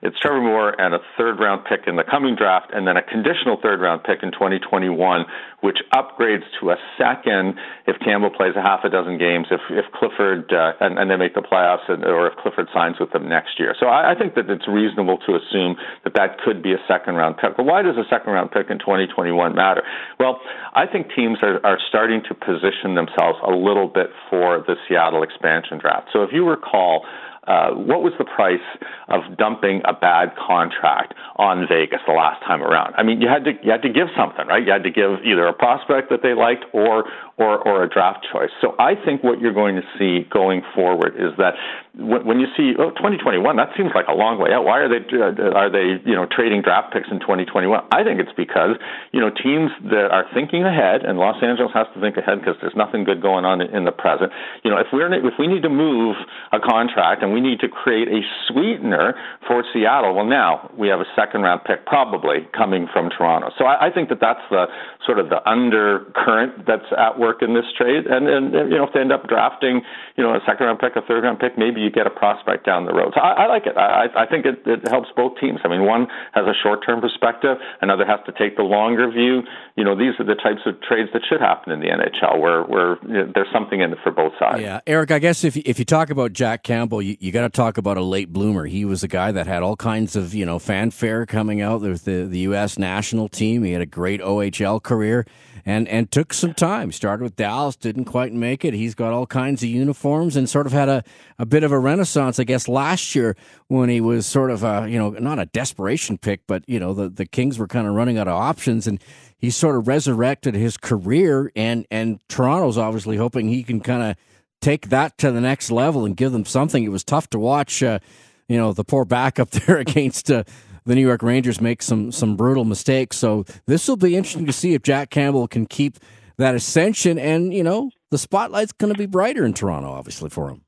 it's 0.01 0.17
Trevor 0.17 0.41
Moore 0.41 0.73
and 0.81 0.95
a 0.95 0.99
third 1.15 1.39
round 1.39 1.61
pick 1.65 1.85
in 1.85 1.95
the 1.95 2.03
coming 2.03 2.35
draft 2.35 2.73
and 2.73 2.87
then 2.87 2.97
a 2.97 3.03
conditional 3.05 3.57
third 3.61 3.79
round 3.81 4.03
pick 4.03 4.23
in 4.23 4.31
2021 4.31 5.25
which 5.61 5.77
upgrades 5.93 6.45
to 6.59 6.71
a 6.71 6.77
second 6.97 7.57
if 7.85 7.97
Campbell 8.01 8.31
plays 8.31 8.53
a 8.57 8.61
half 8.61 8.81
a 8.83 8.89
dozen 8.89 9.17
games 9.17 9.47
if 9.51 9.61
if 9.69 9.85
Clifford 9.93 10.51
uh, 10.53 10.73
and, 10.81 10.97
and 10.97 11.09
they 11.09 11.17
make 11.17 11.33
the 11.33 11.45
playoffs 11.45 11.85
and, 11.89 12.03
or 12.03 12.27
if 12.27 12.37
Clifford 12.37 12.67
signs 12.73 12.97
with 12.99 13.11
them 13.11 13.29
next 13.29 13.59
year. 13.59 13.75
So 13.79 13.87
I, 13.87 14.13
I 14.13 14.15
think 14.15 14.35
that 14.35 14.49
it's 14.49 14.67
reasonable 14.67 15.17
to 15.25 15.37
assume 15.37 15.77
that 16.03 16.13
that 16.15 16.41
could 16.41 16.61
be 16.61 16.73
a 16.73 16.81
second 16.87 17.15
round 17.15 17.37
pick. 17.37 17.57
But 17.57 17.65
why 17.65 17.81
does 17.81 17.97
a 17.97 18.05
second 18.09 18.33
round 18.33 18.51
pick 18.51 18.69
in 18.69 18.79
2021 18.79 19.55
matter? 19.55 19.83
Well 20.19 20.41
I 20.73 20.85
think 20.85 21.13
teams 21.15 21.37
are, 21.41 21.61
are 21.65 21.77
starting 21.89 22.21
to 22.29 22.33
position 22.33 22.95
themselves 22.95 23.37
a 23.45 23.53
little 23.53 23.87
bit 23.87 24.09
for 24.29 24.65
the 24.65 24.75
Seattle 24.91 25.23
expansion 25.23 25.79
draft. 25.79 26.09
So 26.11 26.23
if 26.23 26.31
you 26.33 26.47
recall, 26.47 27.05
uh, 27.47 27.71
what 27.71 28.03
was 28.03 28.13
the 28.19 28.25
price 28.25 28.61
of 29.07 29.21
dumping 29.37 29.81
a 29.85 29.93
bad 29.93 30.35
contract 30.35 31.15
on 31.37 31.65
Vegas 31.67 31.99
the 32.05 32.13
last 32.13 32.43
time 32.43 32.61
around? 32.61 32.93
I 32.97 33.03
mean, 33.03 33.21
you 33.21 33.27
had 33.27 33.45
to 33.45 33.53
you 33.63 33.71
had 33.71 33.81
to 33.81 33.89
give 33.89 34.09
something, 34.15 34.45
right? 34.45 34.63
You 34.63 34.71
had 34.71 34.83
to 34.83 34.91
give 34.91 35.23
either 35.25 35.47
a 35.47 35.53
prospect 35.53 36.09
that 36.11 36.21
they 36.21 36.33
liked 36.33 36.65
or 36.73 37.05
or 37.41 37.57
or 37.67 37.83
a 37.83 37.89
draft 37.89 38.25
choice. 38.31 38.53
So 38.61 38.75
I 38.77 38.93
think 38.93 39.23
what 39.23 39.41
you're 39.41 39.53
going 39.53 39.75
to 39.75 39.81
see 39.97 40.29
going 40.29 40.61
forward 40.75 41.15
is 41.17 41.33
that 41.37 41.57
when 41.97 42.39
you 42.39 42.47
see 42.55 42.71
oh 42.79 42.91
2021 42.95 43.57
that 43.57 43.69
seems 43.75 43.91
like 43.95 44.05
a 44.07 44.13
long 44.13 44.37
way 44.37 44.53
out. 44.53 44.63
Why 44.63 44.79
are 44.79 44.87
they 44.87 45.01
uh, 45.01 45.57
are 45.57 45.67
they 45.67 45.99
you 46.05 46.15
know 46.15 46.29
trading 46.29 46.61
draft 46.61 46.93
picks 46.93 47.09
in 47.11 47.19
2021 47.19 47.83
i 47.91 48.03
think 48.03 48.19
it's 48.21 48.31
because 48.37 48.77
you 49.11 49.19
know 49.19 49.27
teams 49.27 49.71
that 49.89 50.07
are 50.13 50.23
thinking 50.33 50.63
ahead 50.63 51.03
and 51.03 51.17
los 51.17 51.41
angeles 51.43 51.71
has 51.73 51.87
to 51.93 51.99
think 51.99 52.15
ahead 52.15 52.39
because 52.39 52.55
there's 52.61 52.77
nothing 52.77 53.03
good 53.03 53.21
going 53.21 53.43
on 53.43 53.59
in 53.59 53.83
the 53.83 53.91
present. 53.91 54.31
You 54.63 54.69
know 54.69 54.77
if 54.77 54.87
we're 54.93 55.11
if 55.11 55.35
we 55.39 55.47
need 55.47 55.63
to 55.63 55.73
move 55.73 56.15
a 56.53 56.59
contract 56.59 57.23
and 57.23 57.33
we 57.33 57.41
need 57.41 57.59
to 57.59 57.67
create 57.67 58.07
a 58.07 58.21
sweetener 58.47 59.15
for 59.47 59.65
seattle 59.73 60.13
well 60.13 60.29
now 60.29 60.69
we 60.77 60.87
have 60.87 60.99
a 60.99 61.09
second 61.15 61.41
round 61.41 61.65
pick 61.65 61.85
probably 61.85 62.47
coming 62.55 62.87
from 62.93 63.09
toronto. 63.09 63.49
So 63.57 63.65
i, 63.65 63.87
I 63.87 63.89
think 63.91 64.09
that 64.09 64.19
that's 64.21 64.43
the 64.49 64.67
sort 65.05 65.19
of 65.19 65.29
the 65.29 65.41
undercurrent 65.49 66.67
that's 66.67 66.87
at 66.97 67.17
work 67.17 67.30
in 67.39 67.53
this 67.53 67.65
trade 67.77 68.07
and 68.07 68.27
and 68.27 68.53
you 68.71 68.77
know 68.77 68.83
if 68.83 68.93
they 68.93 68.99
end 68.99 69.11
up 69.11 69.27
drafting 69.27 69.81
you 70.17 70.23
know 70.23 70.35
a 70.35 70.43
second 70.45 70.67
round 70.67 70.79
pick 70.79 70.95
a 70.95 71.01
third 71.07 71.23
round 71.23 71.39
pick 71.39 71.57
maybe 71.57 71.79
you 71.79 71.89
get 71.89 72.07
a 72.07 72.09
prospect 72.09 72.65
down 72.65 72.85
the 72.85 72.93
road. 72.93 73.13
So 73.15 73.21
I, 73.21 73.43
I 73.43 73.47
like 73.47 73.65
it. 73.65 73.77
I, 73.77 74.07
I 74.15 74.25
think 74.25 74.45
it, 74.45 74.61
it 74.65 74.87
helps 74.87 75.09
both 75.15 75.39
teams. 75.39 75.59
I 75.63 75.67
mean, 75.67 75.85
one 75.85 76.07
has 76.33 76.45
a 76.45 76.53
short-term 76.63 77.01
perspective, 77.01 77.57
another 77.81 78.05
has 78.05 78.19
to 78.25 78.31
take 78.31 78.57
the 78.57 78.63
longer 78.63 79.09
view. 79.09 79.41
You 79.75 79.83
know, 79.83 79.95
these 79.95 80.13
are 80.19 80.25
the 80.25 80.35
types 80.35 80.61
of 80.65 80.81
trades 80.81 81.09
that 81.13 81.21
should 81.27 81.41
happen 81.41 81.71
in 81.71 81.79
the 81.79 81.87
NHL, 81.87 82.39
where 82.39 82.63
where 82.63 82.97
you 83.07 83.25
know, 83.25 83.31
there's 83.33 83.51
something 83.53 83.81
in 83.81 83.91
it 83.91 83.97
for 84.03 84.11
both 84.11 84.33
sides. 84.39 84.61
Yeah, 84.61 84.81
Eric. 84.87 85.11
I 85.11 85.19
guess 85.19 85.43
if 85.43 85.57
if 85.57 85.79
you 85.79 85.85
talk 85.85 86.09
about 86.09 86.33
Jack 86.33 86.63
Campbell, 86.63 87.01
you, 87.01 87.17
you 87.19 87.31
got 87.31 87.41
to 87.43 87.49
talk 87.49 87.77
about 87.77 87.97
a 87.97 88.03
late 88.03 88.31
bloomer. 88.31 88.65
He 88.65 88.85
was 88.85 89.03
a 89.03 89.07
guy 89.07 89.31
that 89.31 89.47
had 89.47 89.63
all 89.63 89.75
kinds 89.75 90.15
of 90.15 90.33
you 90.33 90.45
know 90.45 90.59
fanfare 90.59 91.25
coming 91.25 91.61
out 91.61 91.81
with 91.81 92.05
the 92.05 92.25
the 92.25 92.39
U.S. 92.39 92.77
national 92.77 93.29
team. 93.29 93.63
He 93.63 93.71
had 93.71 93.81
a 93.81 93.85
great 93.85 94.21
OHL 94.21 94.81
career 94.81 95.25
and 95.65 95.87
and 95.87 96.11
took 96.11 96.33
some 96.33 96.53
time. 96.53 96.91
Started 96.91 97.23
with 97.23 97.35
Dallas, 97.35 97.75
didn't 97.75 98.05
quite 98.05 98.33
make 98.33 98.65
it. 98.65 98.73
He's 98.73 98.95
got 98.95 99.13
all 99.13 99.25
kinds 99.25 99.63
of 99.63 99.69
uniforms 99.69 100.35
and 100.35 100.49
sort 100.49 100.65
of 100.65 100.73
had 100.73 100.89
a, 100.89 101.03
a 101.39 101.45
bit 101.45 101.63
of 101.63 101.71
a 101.71 101.79
renaissance, 101.79 102.39
I 102.39 102.43
guess, 102.43 102.67
last 102.67 103.15
year 103.15 103.35
when 103.67 103.89
he 103.89 104.01
was 104.01 104.25
sort 104.25 104.51
of 104.51 104.63
a 104.63 104.87
you 104.89 104.97
know 104.97 105.09
not 105.11 105.39
a 105.39 105.45
desperation 105.47 106.17
pick, 106.17 106.41
but 106.47 106.63
you 106.67 106.79
know 106.79 106.93
the 106.93 107.09
the 107.09 107.25
Kings 107.25 107.57
were 107.59 107.67
kind 107.67 107.87
of 107.87 107.93
running 107.93 108.17
out 108.17 108.27
of 108.27 108.33
options 108.33 108.87
and. 108.87 109.01
He 109.37 109.49
sort 109.49 109.75
of 109.75 109.87
resurrected 109.87 110.53
his 110.53 110.77
career, 110.77 111.51
and 111.55 111.87
and 111.89 112.19
Toronto's 112.29 112.77
obviously 112.77 113.17
hoping 113.17 113.47
he 113.47 113.63
can 113.63 113.79
kind 113.79 114.03
of 114.03 114.15
take 114.61 114.89
that 114.89 115.17
to 115.17 115.31
the 115.31 115.41
next 115.41 115.71
level 115.71 116.05
and 116.05 116.15
give 116.15 116.31
them 116.31 116.45
something. 116.45 116.83
It 116.83 116.89
was 116.91 117.03
tough 117.03 117.29
to 117.31 117.39
watch, 117.39 117.81
uh, 117.83 117.99
you 118.47 118.57
know, 118.57 118.71
the 118.71 118.83
poor 118.83 119.03
backup 119.03 119.49
there 119.51 119.77
against 119.77 120.31
uh, 120.31 120.43
the 120.85 120.95
New 120.95 121.05
York 121.05 121.21
Rangers 121.21 121.61
make 121.61 121.81
some 121.81 122.11
some 122.11 122.35
brutal 122.35 122.65
mistakes. 122.65 123.17
So 123.17 123.45
this 123.65 123.87
will 123.87 123.97
be 123.97 124.15
interesting 124.15 124.45
to 124.45 124.53
see 124.53 124.73
if 124.73 124.81
Jack 124.81 125.09
Campbell 125.09 125.47
can 125.47 125.65
keep 125.65 125.97
that 126.37 126.55
ascension. 126.55 127.17
And 127.19 127.53
you 127.53 127.63
know, 127.63 127.91
the 128.09 128.17
spotlight's 128.17 128.71
going 128.71 128.93
to 128.93 128.97
be 128.97 129.05
brighter 129.05 129.45
in 129.45 129.53
Toronto, 129.53 129.91
obviously 129.91 130.29
for 130.29 130.49
him. 130.49 130.63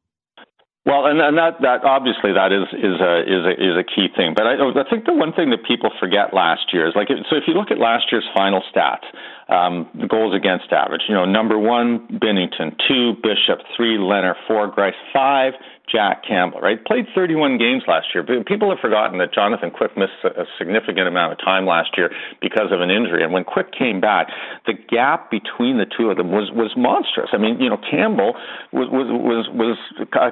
Well, 0.86 1.08
and, 1.08 1.16
and 1.22 1.38
that, 1.38 1.64
that 1.64 1.88
obviously 1.88 2.36
that 2.36 2.52
is 2.52 2.68
is 2.76 3.00
a 3.00 3.24
is 3.24 3.44
a 3.48 3.54
is 3.56 3.76
a 3.80 3.88
key 3.88 4.12
thing. 4.12 4.36
But 4.36 4.44
I, 4.44 4.60
I 4.60 4.84
think 4.92 5.06
the 5.06 5.16
one 5.16 5.32
thing 5.32 5.50
that 5.52 5.64
people 5.64 5.90
forget 5.98 6.34
last 6.36 6.74
year 6.74 6.86
is 6.88 6.94
like 6.94 7.08
so 7.08 7.40
if 7.40 7.48
you 7.48 7.54
look 7.54 7.72
at 7.72 7.80
last 7.80 8.12
year's 8.12 8.28
final 8.36 8.62
stats, 8.68 9.08
um, 9.48 9.88
the 9.96 10.08
goals 10.08 10.36
against 10.36 10.74
average, 10.74 11.04
you 11.08 11.16
know, 11.16 11.24
number 11.24 11.58
one 11.58 12.20
Binnington, 12.20 12.76
two 12.86 13.16
Bishop, 13.24 13.64
three 13.78 13.98
Leonard, 13.98 14.36
four 14.46 14.70
Greiss, 14.76 14.92
five 15.14 15.54
Jack 15.94 16.26
Campbell, 16.28 16.60
right? 16.60 16.84
Played 16.84 17.06
31 17.14 17.60
games 17.60 17.84
last 17.88 18.08
year. 18.14 18.26
People 18.26 18.70
have 18.72 18.80
forgotten 18.80 19.20
that 19.20 19.32
Jonathan 19.34 19.70
Quick 19.70 19.96
missed 19.96 20.18
a 20.26 20.46
significant 20.58 21.08
amount 21.08 21.34
of 21.34 21.38
time 21.38 21.68
last 21.68 21.92
year 21.96 22.10
because 22.42 22.72
of 22.72 22.82
an 22.82 22.90
injury. 22.90 23.24
And 23.24 23.32
when 23.32 23.44
Quick 23.44 23.72
came 23.72 24.02
back, 24.02 24.28
the 24.66 24.74
gap 24.74 25.30
between 25.30 25.78
the 25.78 25.86
two 25.86 26.10
of 26.10 26.18
them 26.18 26.32
was 26.32 26.50
was 26.52 26.74
monstrous. 26.76 27.30
I 27.32 27.38
mean, 27.38 27.62
you 27.62 27.70
know, 27.70 27.78
Campbell 27.78 28.34
was 28.74 28.90
was 28.90 29.08
was 29.14 29.46
was 29.54 29.78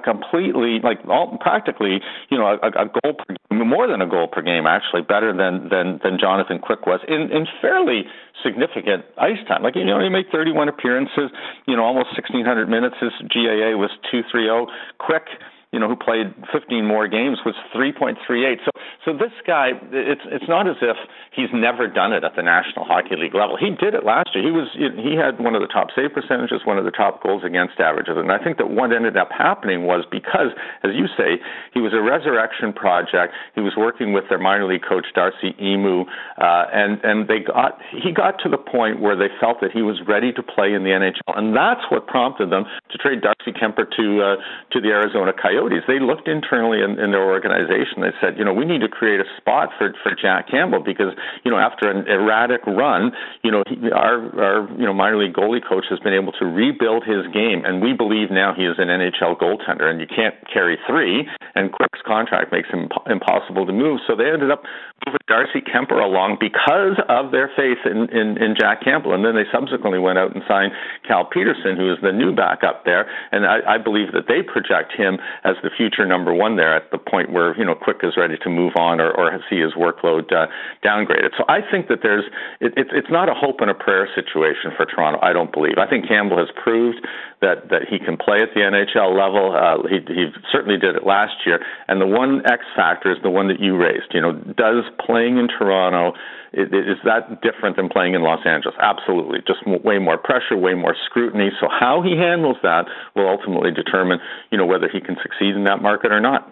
completely 0.03 0.79
like 0.81 0.97
all 1.07 1.37
practically, 1.37 2.01
you 2.29 2.37
know, 2.37 2.57
a, 2.57 2.67
a 2.81 2.89
goal 2.89 3.13
per, 3.13 3.35
more 3.53 3.85
than 3.87 4.01
a 4.01 4.09
goal 4.09 4.27
per 4.27 4.41
game 4.41 4.65
actually, 4.65 5.03
better 5.03 5.29
than 5.29 5.69
than 5.69 6.01
than 6.03 6.17
Jonathan 6.19 6.57
Quick 6.57 6.87
was 6.87 7.01
in 7.07 7.29
in 7.29 7.45
fairly 7.61 8.09
significant 8.43 9.05
ice 9.17 9.39
time. 9.47 9.63
Like 9.63 9.75
you 9.75 9.85
know, 9.85 10.01
he 10.01 10.09
made 10.09 10.25
31 10.31 10.69
appearances, 10.69 11.29
you 11.67 11.75
know, 11.75 11.83
almost 11.83 12.13
1600 12.17 12.69
minutes. 12.69 12.95
His 12.99 13.13
GAA 13.29 13.77
was 13.77 13.91
230. 14.11 14.71
Quick 14.99 15.27
you 15.71 15.79
know, 15.79 15.87
who 15.87 15.95
played 15.95 16.35
15 16.51 16.85
more 16.85 17.07
games 17.07 17.39
was 17.45 17.55
3.38. 17.73 18.59
So, 18.65 18.71
so 19.05 19.13
this 19.13 19.31
guy, 19.47 19.71
it's 19.91 20.21
it's 20.27 20.43
not 20.47 20.67
as 20.67 20.75
if 20.81 20.97
he's 21.31 21.47
never 21.53 21.87
done 21.87 22.11
it 22.11 22.23
at 22.23 22.35
the 22.35 22.43
National 22.43 22.83
Hockey 22.83 23.15
League 23.15 23.33
level. 23.33 23.55
He 23.55 23.71
did 23.71 23.95
it 23.95 24.03
last 24.03 24.35
year. 24.35 24.43
He 24.43 24.51
was 24.51 24.67
he 24.75 25.15
had 25.15 25.39
one 25.39 25.55
of 25.55 25.61
the 25.63 25.71
top 25.71 25.87
save 25.95 26.11
percentages, 26.11 26.67
one 26.67 26.77
of 26.77 26.83
the 26.83 26.91
top 26.91 27.23
goals 27.23 27.43
against 27.47 27.79
averages, 27.79 28.19
and 28.19 28.31
I 28.31 28.37
think 28.43 28.57
that 28.59 28.69
what 28.69 28.91
ended 28.91 29.15
up 29.15 29.31
happening 29.31 29.87
was 29.87 30.03
because, 30.11 30.51
as 30.83 30.91
you 30.91 31.07
say, 31.15 31.39
he 31.73 31.79
was 31.79 31.95
a 31.95 32.03
resurrection 32.03 32.73
project. 32.75 33.33
He 33.55 33.61
was 33.61 33.73
working 33.79 34.11
with 34.11 34.27
their 34.27 34.39
minor 34.39 34.67
league 34.67 34.83
coach 34.83 35.07
Dusty 35.15 35.55
Imoo, 35.55 36.03
uh, 36.35 36.67
and 36.75 36.99
and 37.03 37.31
they 37.31 37.39
got 37.39 37.79
he 37.95 38.11
got 38.11 38.43
to 38.43 38.49
the 38.49 38.59
point 38.59 38.99
where 38.99 39.15
they 39.15 39.31
felt 39.39 39.63
that 39.63 39.71
he 39.71 39.81
was 39.81 40.03
ready 40.05 40.35
to 40.35 40.43
play 40.43 40.75
in 40.75 40.83
the 40.83 40.91
NHL, 40.91 41.31
and 41.39 41.55
that's 41.55 41.87
what 41.87 42.07
prompted 42.07 42.51
them 42.51 42.67
to 42.91 42.97
trade 42.99 43.23
Darcy 43.23 43.55
Kuemper 43.55 43.87
to 43.95 44.05
uh, 44.19 44.35
to 44.75 44.81
the 44.83 44.91
Arizona 44.91 45.31
Coyotes 45.31 45.60
Coyotes, 45.61 45.83
they 45.87 45.99
looked 45.99 46.27
internally 46.27 46.81
in, 46.81 46.99
in 46.99 47.11
their 47.11 47.23
organization. 47.23 48.01
They 48.01 48.13
said, 48.19 48.37
you 48.37 48.45
know, 48.45 48.53
we 48.53 48.65
need 48.65 48.81
to 48.81 48.89
create 48.89 49.19
a 49.19 49.29
spot 49.37 49.69
for 49.77 49.93
for 50.03 50.15
Jack 50.15 50.49
Campbell 50.49 50.81
because 50.83 51.13
you 51.43 51.51
know 51.51 51.57
after 51.57 51.89
an 51.89 52.07
erratic 52.07 52.65
run, 52.65 53.11
you 53.43 53.51
know, 53.51 53.63
he, 53.67 53.91
our 53.91 54.17
our 54.39 54.69
you 54.77 54.85
know 54.85 54.93
minor 54.93 55.17
league 55.17 55.33
goalie 55.33 55.61
coach 55.61 55.85
has 55.89 55.99
been 55.99 56.13
able 56.13 56.31
to 56.33 56.45
rebuild 56.45 57.03
his 57.03 57.25
game, 57.33 57.63
and 57.65 57.81
we 57.81 57.93
believe 57.93 58.31
now 58.31 58.53
he 58.55 58.63
is 58.63 58.75
an 58.77 58.87
NHL 58.87 59.37
goaltender, 59.37 59.85
and 59.85 59.99
you 59.99 60.07
can't 60.07 60.35
carry 60.51 60.77
three. 60.87 61.27
And 61.55 61.71
Quick's 61.71 62.01
contract 62.05 62.51
makes 62.51 62.69
him 62.69 62.89
impossible 63.09 63.65
to 63.65 63.73
move, 63.73 63.99
so 64.07 64.15
they 64.15 64.31
ended 64.31 64.51
up 64.51 64.63
moving 65.05 65.19
Darcy 65.27 65.61
Kuemper 65.61 66.01
along 66.01 66.37
because 66.39 66.97
of 67.09 67.31
their 67.31 67.51
faith 67.55 67.79
in, 67.85 68.09
in 68.09 68.41
in 68.41 68.55
Jack 68.57 68.83
Campbell, 68.83 69.13
and 69.13 69.25
then 69.25 69.35
they 69.35 69.45
subsequently 69.51 69.99
went 69.99 70.17
out 70.17 70.33
and 70.33 70.43
signed 70.47 70.71
Cal 71.07 71.25
Petersen, 71.25 71.77
who 71.77 71.91
is 71.91 71.99
the 72.01 72.11
new 72.11 72.33
backup 72.33 72.85
there, 72.85 73.09
and 73.31 73.45
I, 73.45 73.75
I 73.75 73.77
believe 73.77 74.13
that 74.13 74.27
they 74.27 74.41
project 74.41 74.93
him 74.95 75.19
as 75.43 75.50
as 75.51 75.57
the 75.63 75.69
future 75.75 76.05
number 76.05 76.33
one 76.33 76.55
there 76.55 76.73
at 76.73 76.89
the 76.91 76.97
point 76.97 77.31
where 77.31 77.57
you 77.57 77.65
know 77.65 77.75
Quick 77.75 77.97
is 78.03 78.15
ready 78.15 78.37
to 78.39 78.49
move 78.49 78.73
on 78.75 79.01
or, 79.01 79.11
or 79.11 79.27
see 79.49 79.59
his 79.59 79.73
workload 79.73 80.31
uh, 80.31 80.47
downgraded. 80.83 81.35
So 81.37 81.43
I 81.49 81.59
think 81.59 81.87
that 81.89 81.99
there's 82.01 82.23
it, 82.59 82.73
it's 82.77 82.91
it's 82.93 83.11
not 83.11 83.27
a 83.27 83.33
hope 83.33 83.59
and 83.59 83.69
a 83.69 83.75
prayer 83.75 84.07
situation 84.15 84.71
for 84.77 84.85
Toronto. 84.85 85.19
I 85.21 85.33
don't 85.33 85.51
believe. 85.51 85.77
I 85.77 85.87
think 85.87 86.07
Campbell 86.07 86.37
has 86.37 86.49
proved 86.63 87.05
that 87.41 87.69
that 87.69 87.83
he 87.89 87.99
can 87.99 88.15
play 88.15 88.41
at 88.41 88.55
the 88.55 88.61
NHL 88.61 89.11
level. 89.11 89.51
Uh, 89.51 89.87
he 89.87 89.99
he 90.07 90.31
certainly 90.51 90.79
did 90.79 90.95
it 90.95 91.05
last 91.05 91.35
year. 91.45 91.59
And 91.87 91.99
the 91.99 92.07
one 92.07 92.41
X 92.45 92.63
factor 92.75 93.11
is 93.11 93.17
the 93.23 93.29
one 93.29 93.47
that 93.49 93.59
you 93.59 93.75
raised. 93.75 94.13
You 94.13 94.21
know, 94.21 94.33
does 94.33 94.85
playing 95.05 95.37
in 95.37 95.47
Toronto 95.47 96.13
is 96.53 96.99
that 97.05 97.41
different 97.41 97.77
than 97.77 97.87
playing 97.87 98.13
in 98.13 98.23
Los 98.23 98.45
Angeles? 98.45 98.75
Absolutely. 98.81 99.39
Just 99.47 99.63
way 99.65 99.99
more 99.99 100.17
pressure, 100.17 100.57
way 100.57 100.73
more 100.73 100.95
scrutiny. 101.05 101.49
So 101.61 101.67
how 101.71 102.01
he 102.03 102.17
handles 102.17 102.57
that 102.61 102.87
will 103.15 103.29
ultimately 103.29 103.71
determine, 103.71 104.19
you 104.51 104.57
know, 104.57 104.65
whether 104.65 104.89
he 104.91 104.99
can 104.99 105.15
succeed 105.23 105.40
in 105.49 105.63
that 105.65 105.81
market 105.81 106.11
or 106.11 106.19
not 106.19 106.51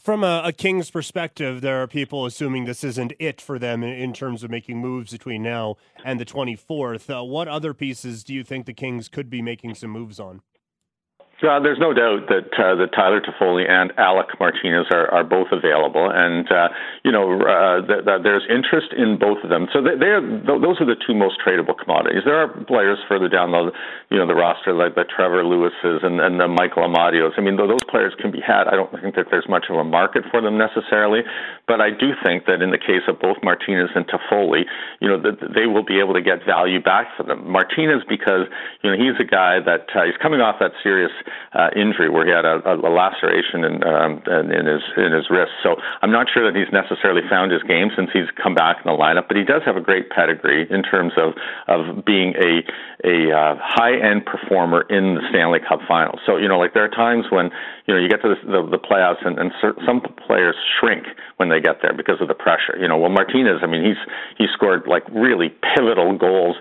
from 0.00 0.24
a, 0.24 0.42
a, 0.46 0.52
Kings 0.52 0.90
perspective, 0.90 1.60
there 1.60 1.82
are 1.82 1.86
people 1.86 2.24
assuming 2.24 2.64
this 2.64 2.82
isn't 2.82 3.12
it 3.18 3.38
for 3.40 3.58
them 3.58 3.82
in, 3.82 3.90
in 3.90 4.12
terms 4.14 4.42
of 4.42 4.50
making 4.50 4.78
moves 4.78 5.12
between 5.12 5.42
now 5.42 5.76
and 6.04 6.18
the 6.18 6.24
24th. 6.24 7.14
Uh, 7.14 7.22
what 7.22 7.48
other 7.48 7.74
pieces 7.74 8.24
do 8.24 8.32
you 8.32 8.42
think 8.42 8.64
the 8.64 8.72
Kings 8.72 9.08
could 9.08 9.28
be 9.28 9.42
making 9.42 9.74
some 9.74 9.90
moves 9.90 10.18
on? 10.18 10.40
Uh, 11.40 11.58
there's 11.60 11.80
no 11.80 11.96
doubt 11.96 12.28
that 12.28 12.52
uh, 12.60 12.76
that 12.76 12.92
Tyler 12.92 13.20
Toffoli 13.20 13.64
and 13.64 13.92
Alec 13.96 14.28
Martinez 14.38 14.86
are, 14.92 15.08
are 15.08 15.24
both 15.24 15.48
available, 15.52 16.12
and 16.12 16.44
uh, 16.52 16.68
you 17.02 17.10
know 17.10 17.40
uh, 17.40 17.80
th- 17.80 18.04
th- 18.04 18.20
there's 18.22 18.44
interest 18.44 18.92
in 18.92 19.16
both 19.16 19.40
of 19.42 19.48
them. 19.48 19.64
So 19.72 19.80
they, 19.80 19.96
they're 19.96 20.20
th- 20.20 20.60
those 20.60 20.76
are 20.84 20.88
the 20.88 21.00
two 21.00 21.16
most 21.16 21.40
tradable 21.40 21.72
commodities. 21.72 22.28
There 22.28 22.36
are 22.36 22.48
players 22.68 22.98
further 23.08 23.28
down 23.28 23.52
the 23.52 23.72
you 24.12 24.18
know 24.20 24.26
the 24.28 24.36
roster 24.36 24.76
like 24.76 24.94
the 25.00 25.08
Trevor 25.08 25.40
Lewis's 25.40 26.04
and, 26.04 26.20
and 26.20 26.36
the 26.38 26.48
Michael 26.48 26.84
Amadios. 26.84 27.32
I 27.36 27.40
mean, 27.40 27.56
those 27.56 27.84
players 27.88 28.12
can 28.20 28.30
be 28.30 28.44
had. 28.44 28.68
I 28.68 28.76
don't 28.76 28.92
think 29.00 29.16
that 29.16 29.32
there's 29.32 29.48
much 29.48 29.72
of 29.72 29.76
a 29.76 29.84
market 29.84 30.28
for 30.30 30.44
them 30.44 30.60
necessarily, 30.60 31.24
but 31.66 31.80
I 31.80 31.88
do 31.88 32.12
think 32.20 32.44
that 32.52 32.60
in 32.60 32.68
the 32.68 32.80
case 32.80 33.08
of 33.08 33.16
both 33.16 33.40
Martinez 33.42 33.88
and 33.96 34.04
Toffoli, 34.04 34.68
you 35.00 35.08
know 35.08 35.16
that 35.24 35.40
they 35.56 35.64
will 35.64 35.84
be 35.84 36.00
able 36.04 36.12
to 36.12 36.22
get 36.22 36.44
value 36.44 36.84
back 36.84 37.08
for 37.16 37.24
them. 37.24 37.48
Martinez 37.48 38.04
because 38.04 38.44
you 38.84 38.92
know 38.92 38.96
he's 38.96 39.16
a 39.16 39.24
guy 39.24 39.56
that 39.64 39.88
uh, 39.96 40.04
he's 40.04 40.20
coming 40.20 40.44
off 40.44 40.60
that 40.60 40.76
serious 40.84 41.12
uh, 41.52 41.70
injury 41.76 42.08
where 42.08 42.26
he 42.26 42.32
had 42.32 42.44
a, 42.44 42.60
a 42.64 42.90
laceration 42.90 43.64
in, 43.64 43.82
um, 43.84 44.22
in 44.26 44.66
his 44.66 44.82
in 44.96 45.12
his 45.12 45.28
wrist. 45.30 45.52
So 45.62 45.76
I'm 46.02 46.12
not 46.12 46.26
sure 46.32 46.44
that 46.50 46.56
he's 46.58 46.72
necessarily 46.72 47.22
found 47.28 47.52
his 47.52 47.62
game 47.64 47.90
since 47.96 48.10
he's 48.12 48.30
come 48.42 48.54
back 48.54 48.78
in 48.84 48.90
the 48.90 48.96
lineup. 48.96 49.28
But 49.28 49.36
he 49.36 49.44
does 49.44 49.62
have 49.64 49.76
a 49.76 49.80
great 49.80 50.10
pedigree 50.10 50.66
in 50.70 50.82
terms 50.82 51.12
of 51.16 51.34
of 51.68 52.04
being 52.04 52.34
a 52.36 52.62
a 53.04 53.32
uh, 53.32 53.54
high 53.60 53.96
end 53.96 54.26
performer 54.26 54.82
in 54.88 55.14
the 55.14 55.22
Stanley 55.30 55.60
Cup 55.60 55.80
Finals. 55.88 56.20
So 56.26 56.36
you 56.36 56.48
know, 56.48 56.58
like 56.58 56.74
there 56.74 56.84
are 56.84 56.92
times 56.92 57.26
when 57.30 57.50
you 57.86 57.94
know 57.94 58.00
you 58.00 58.08
get 58.08 58.22
to 58.22 58.34
the, 58.34 58.40
the, 58.44 58.76
the 58.76 58.82
playoffs 58.82 59.24
and, 59.24 59.38
and 59.38 59.52
some 59.86 60.00
players 60.26 60.54
shrink 60.78 61.06
when 61.36 61.48
they 61.48 61.60
get 61.60 61.80
there 61.82 61.92
because 61.92 62.20
of 62.20 62.28
the 62.28 62.34
pressure. 62.34 62.76
You 62.78 62.88
know, 62.88 62.98
well 62.98 63.10
Martinez, 63.10 63.60
I 63.62 63.66
mean, 63.66 63.84
he's 63.84 64.00
he 64.36 64.46
scored 64.52 64.84
like 64.86 65.04
really 65.08 65.48
pivotal 65.74 66.16
goals 66.16 66.56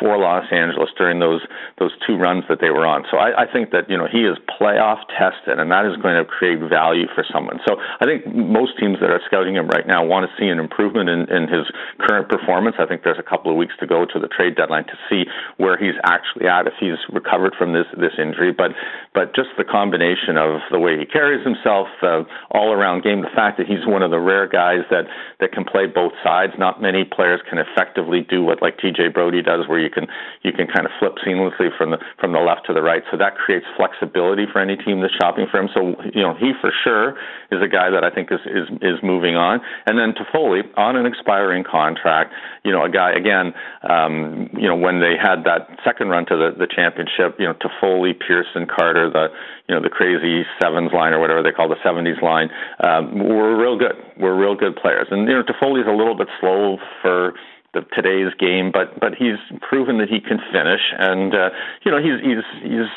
for 0.00 0.18
Los 0.18 0.46
Angeles 0.50 0.90
during 0.98 1.20
those 1.20 1.42
those 1.78 1.92
two 2.06 2.16
runs 2.16 2.44
that 2.48 2.58
they 2.60 2.70
were 2.70 2.86
on. 2.86 3.04
So 3.10 3.18
I, 3.18 3.44
I 3.44 3.46
think 3.50 3.70
that 3.70 3.88
you 3.88 3.96
know 3.96 4.06
he 4.10 4.26
is 4.26 4.36
playoff 4.58 5.06
tested, 5.14 5.58
and 5.58 5.70
that 5.70 5.86
is 5.86 5.96
going 6.02 6.18
to 6.18 6.24
create 6.24 6.58
value 6.58 7.06
for 7.14 7.24
someone. 7.32 7.60
So 7.66 7.76
I 7.78 8.04
think 8.04 8.26
most 8.26 8.78
teams 8.78 8.98
that 9.00 9.10
are 9.10 9.20
scouting 9.26 9.54
him 9.54 9.68
right 9.68 9.86
now 9.86 10.04
want 10.04 10.26
to 10.26 10.32
see 10.40 10.48
an 10.48 10.58
improvement 10.58 11.08
in, 11.08 11.30
in 11.30 11.46
his 11.46 11.70
current 12.00 12.28
performance. 12.28 12.76
I 12.78 12.86
think 12.86 13.02
there's 13.04 13.18
a 13.18 13.26
couple 13.26 13.50
of 13.50 13.56
weeks 13.56 13.74
to 13.80 13.86
go 13.86 14.04
to 14.04 14.18
the 14.18 14.28
trade 14.28 14.56
deadline 14.56 14.84
to 14.86 14.98
see 15.08 15.24
where 15.56 15.76
he's 15.84 15.98
actually 16.04 16.48
at 16.48 16.66
if 16.66 16.74
he's 16.80 16.98
recovered 17.12 17.54
from 17.58 17.72
this 17.72 17.86
this 17.96 18.16
injury. 18.18 18.52
But 18.52 18.72
but 19.14 19.34
just 19.34 19.50
the 19.56 19.64
combination 19.64 20.36
of 20.36 20.60
the 20.70 20.80
way 20.80 20.98
he 20.98 21.06
carries 21.06 21.44
himself, 21.44 21.88
uh, 22.02 22.24
all 22.50 22.72
around 22.72 23.04
game, 23.04 23.22
the 23.22 23.34
fact 23.34 23.58
that 23.58 23.66
he's 23.66 23.86
one 23.86 24.02
of 24.02 24.10
the 24.10 24.20
rare 24.20 24.48
guys 24.48 24.82
that 24.90 25.04
that 25.40 25.52
can 25.52 25.64
play 25.64 25.86
both 25.86 26.12
sides. 26.24 26.52
Not 26.58 26.80
many 26.80 27.04
players 27.04 27.40
can 27.48 27.58
effectively 27.58 28.24
do 28.24 28.42
what 28.42 28.62
like 28.62 28.78
TJ 28.78 29.12
Brodie 29.12 29.42
does, 29.42 29.68
where 29.68 29.78
you 29.78 29.90
can 29.90 30.06
you 30.42 30.52
can 30.52 30.66
kind 30.66 30.86
of 30.86 30.92
flip 30.98 31.20
seamlessly 31.20 31.68
from 31.76 31.90
the 31.92 31.98
from 32.18 32.32
the 32.32 32.40
left 32.40 32.66
to 32.66 32.72
the 32.72 32.82
right. 32.82 33.02
So 33.10 33.16
that 33.18 33.36
creates 33.36 33.66
flexibility 33.76 34.14
flexibility 34.14 34.46
for 34.50 34.60
any 34.60 34.76
team 34.76 35.00
that's 35.00 35.14
shopping 35.14 35.46
for 35.50 35.58
him. 35.60 35.68
So 35.74 35.94
you 36.14 36.22
know 36.22 36.34
he 36.34 36.52
for 36.60 36.72
sure 36.82 37.10
is 37.50 37.62
a 37.62 37.68
guy 37.68 37.90
that 37.90 38.04
I 38.04 38.10
think 38.10 38.30
is 38.30 38.40
is 38.46 38.68
is 38.80 38.98
moving 39.02 39.36
on. 39.36 39.60
And 39.86 39.98
then 39.98 40.14
Toffoli 40.14 40.62
on 40.76 40.96
an 40.96 41.06
expiring 41.06 41.64
contract, 41.64 42.32
you 42.64 42.72
know 42.72 42.84
a 42.84 42.90
guy 42.90 43.12
again, 43.12 43.52
um, 43.88 44.48
you 44.52 44.68
know 44.68 44.76
when 44.76 45.00
they 45.00 45.14
had 45.20 45.44
that 45.44 45.68
second 45.84 46.08
run 46.08 46.26
to 46.26 46.36
the 46.36 46.54
the 46.56 46.66
championship, 46.66 47.36
you 47.38 47.46
know 47.46 47.54
Toffoli, 47.54 48.12
Pearson, 48.18 48.66
Carter, 48.66 49.10
the 49.10 49.28
you 49.68 49.74
know 49.74 49.82
the 49.82 49.88
crazy 49.88 50.44
sevens 50.60 50.92
line 50.92 51.12
or 51.12 51.20
whatever 51.20 51.42
they 51.42 51.52
call 51.52 51.68
the 51.68 51.80
70s 51.84 52.20
line, 52.22 52.50
um, 52.80 53.18
were 53.18 53.56
real 53.56 53.78
good. 53.78 53.96
Were 54.18 54.36
real 54.36 54.54
good 54.54 54.76
players. 54.76 55.08
And 55.10 55.28
you 55.28 55.34
know 55.34 55.42
Toffoli's 55.42 55.88
a 55.88 55.96
little 55.96 56.16
bit 56.16 56.28
slow 56.40 56.78
for 57.02 57.34
the 57.74 57.82
today's 57.92 58.32
game, 58.38 58.70
but 58.72 58.98
but 59.00 59.14
he's 59.18 59.36
proven 59.60 59.98
that 59.98 60.08
he 60.08 60.20
can 60.20 60.38
finish, 60.54 60.80
and 60.96 61.34
uh, 61.34 61.50
you 61.84 61.90
know 61.90 61.98
he's 61.98 62.22
he's 62.22 62.44
he's 62.62 62.88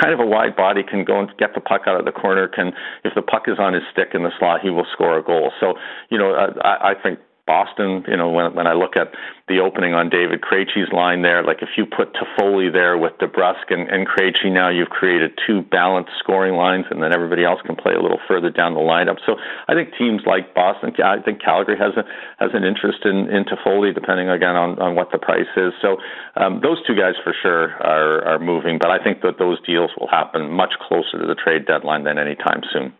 kind 0.00 0.14
of 0.14 0.20
a 0.20 0.26
wide 0.26 0.56
body, 0.56 0.82
can 0.82 1.04
go 1.04 1.18
and 1.20 1.28
get 1.36 1.54
the 1.54 1.60
puck 1.60 1.82
out 1.86 1.98
of 1.98 2.06
the 2.06 2.12
corner. 2.12 2.48
Can 2.48 2.72
if 3.04 3.14
the 3.14 3.22
puck 3.22 3.44
is 3.48 3.58
on 3.58 3.74
his 3.74 3.82
stick 3.92 4.14
in 4.14 4.22
the 4.22 4.30
slot, 4.38 4.60
he 4.62 4.70
will 4.70 4.86
score 4.92 5.18
a 5.18 5.22
goal. 5.22 5.52
So 5.60 5.74
you 6.08 6.16
know 6.16 6.32
uh, 6.32 6.54
I, 6.62 6.92
I 6.92 6.94
think 7.02 7.18
Boston, 7.46 8.04
you 8.06 8.16
know, 8.16 8.30
when 8.30 8.54
when 8.54 8.66
I 8.68 8.74
look 8.74 8.94
at 8.94 9.10
the 9.48 9.58
opening 9.58 9.94
on 9.94 10.08
David 10.08 10.40
Krejci's 10.40 10.92
line 10.94 11.22
there, 11.22 11.42
like 11.42 11.58
if 11.60 11.70
you 11.76 11.84
put 11.84 12.14
Toffoli 12.14 12.72
there 12.72 12.96
with 12.96 13.18
DeBrusk 13.18 13.66
and, 13.70 13.90
and 13.90 14.06
Krejci, 14.06 14.46
now 14.46 14.70
you've 14.70 14.94
created 14.94 15.34
two 15.44 15.62
balanced 15.62 16.12
scoring 16.22 16.54
lines, 16.54 16.86
and 16.90 17.02
then 17.02 17.12
everybody 17.12 17.42
else 17.42 17.58
can 17.66 17.74
play 17.74 17.94
a 17.94 18.00
little 18.00 18.20
further 18.28 18.48
down 18.48 18.74
the 18.74 18.80
lineup. 18.80 19.18
So 19.26 19.34
I 19.66 19.74
think 19.74 19.90
teams 19.98 20.22
like 20.24 20.54
Boston, 20.54 20.94
I 21.02 21.18
think 21.18 21.42
Calgary 21.42 21.76
has 21.78 21.98
a 21.98 22.06
has 22.38 22.54
an 22.54 22.62
interest 22.62 23.02
in 23.04 23.26
in 23.26 23.42
Toffoli, 23.44 23.92
depending 23.92 24.30
again 24.30 24.54
on 24.54 24.78
on 24.78 24.94
what 24.94 25.10
the 25.10 25.18
price 25.18 25.50
is. 25.56 25.72
So 25.82 25.98
um, 26.36 26.60
those 26.62 26.78
two 26.86 26.94
guys 26.94 27.18
for 27.24 27.34
sure 27.42 27.74
are 27.82 28.38
are 28.38 28.38
moving, 28.38 28.78
but 28.78 28.90
I 28.90 29.02
think 29.02 29.20
that 29.22 29.42
those 29.42 29.58
deals 29.66 29.90
will 29.98 30.08
happen 30.08 30.48
much 30.50 30.74
closer 30.86 31.18
to 31.18 31.26
the 31.26 31.34
trade 31.34 31.66
deadline 31.66 32.04
than 32.04 32.18
any 32.18 32.36
time 32.36 32.62
soon. 32.72 32.94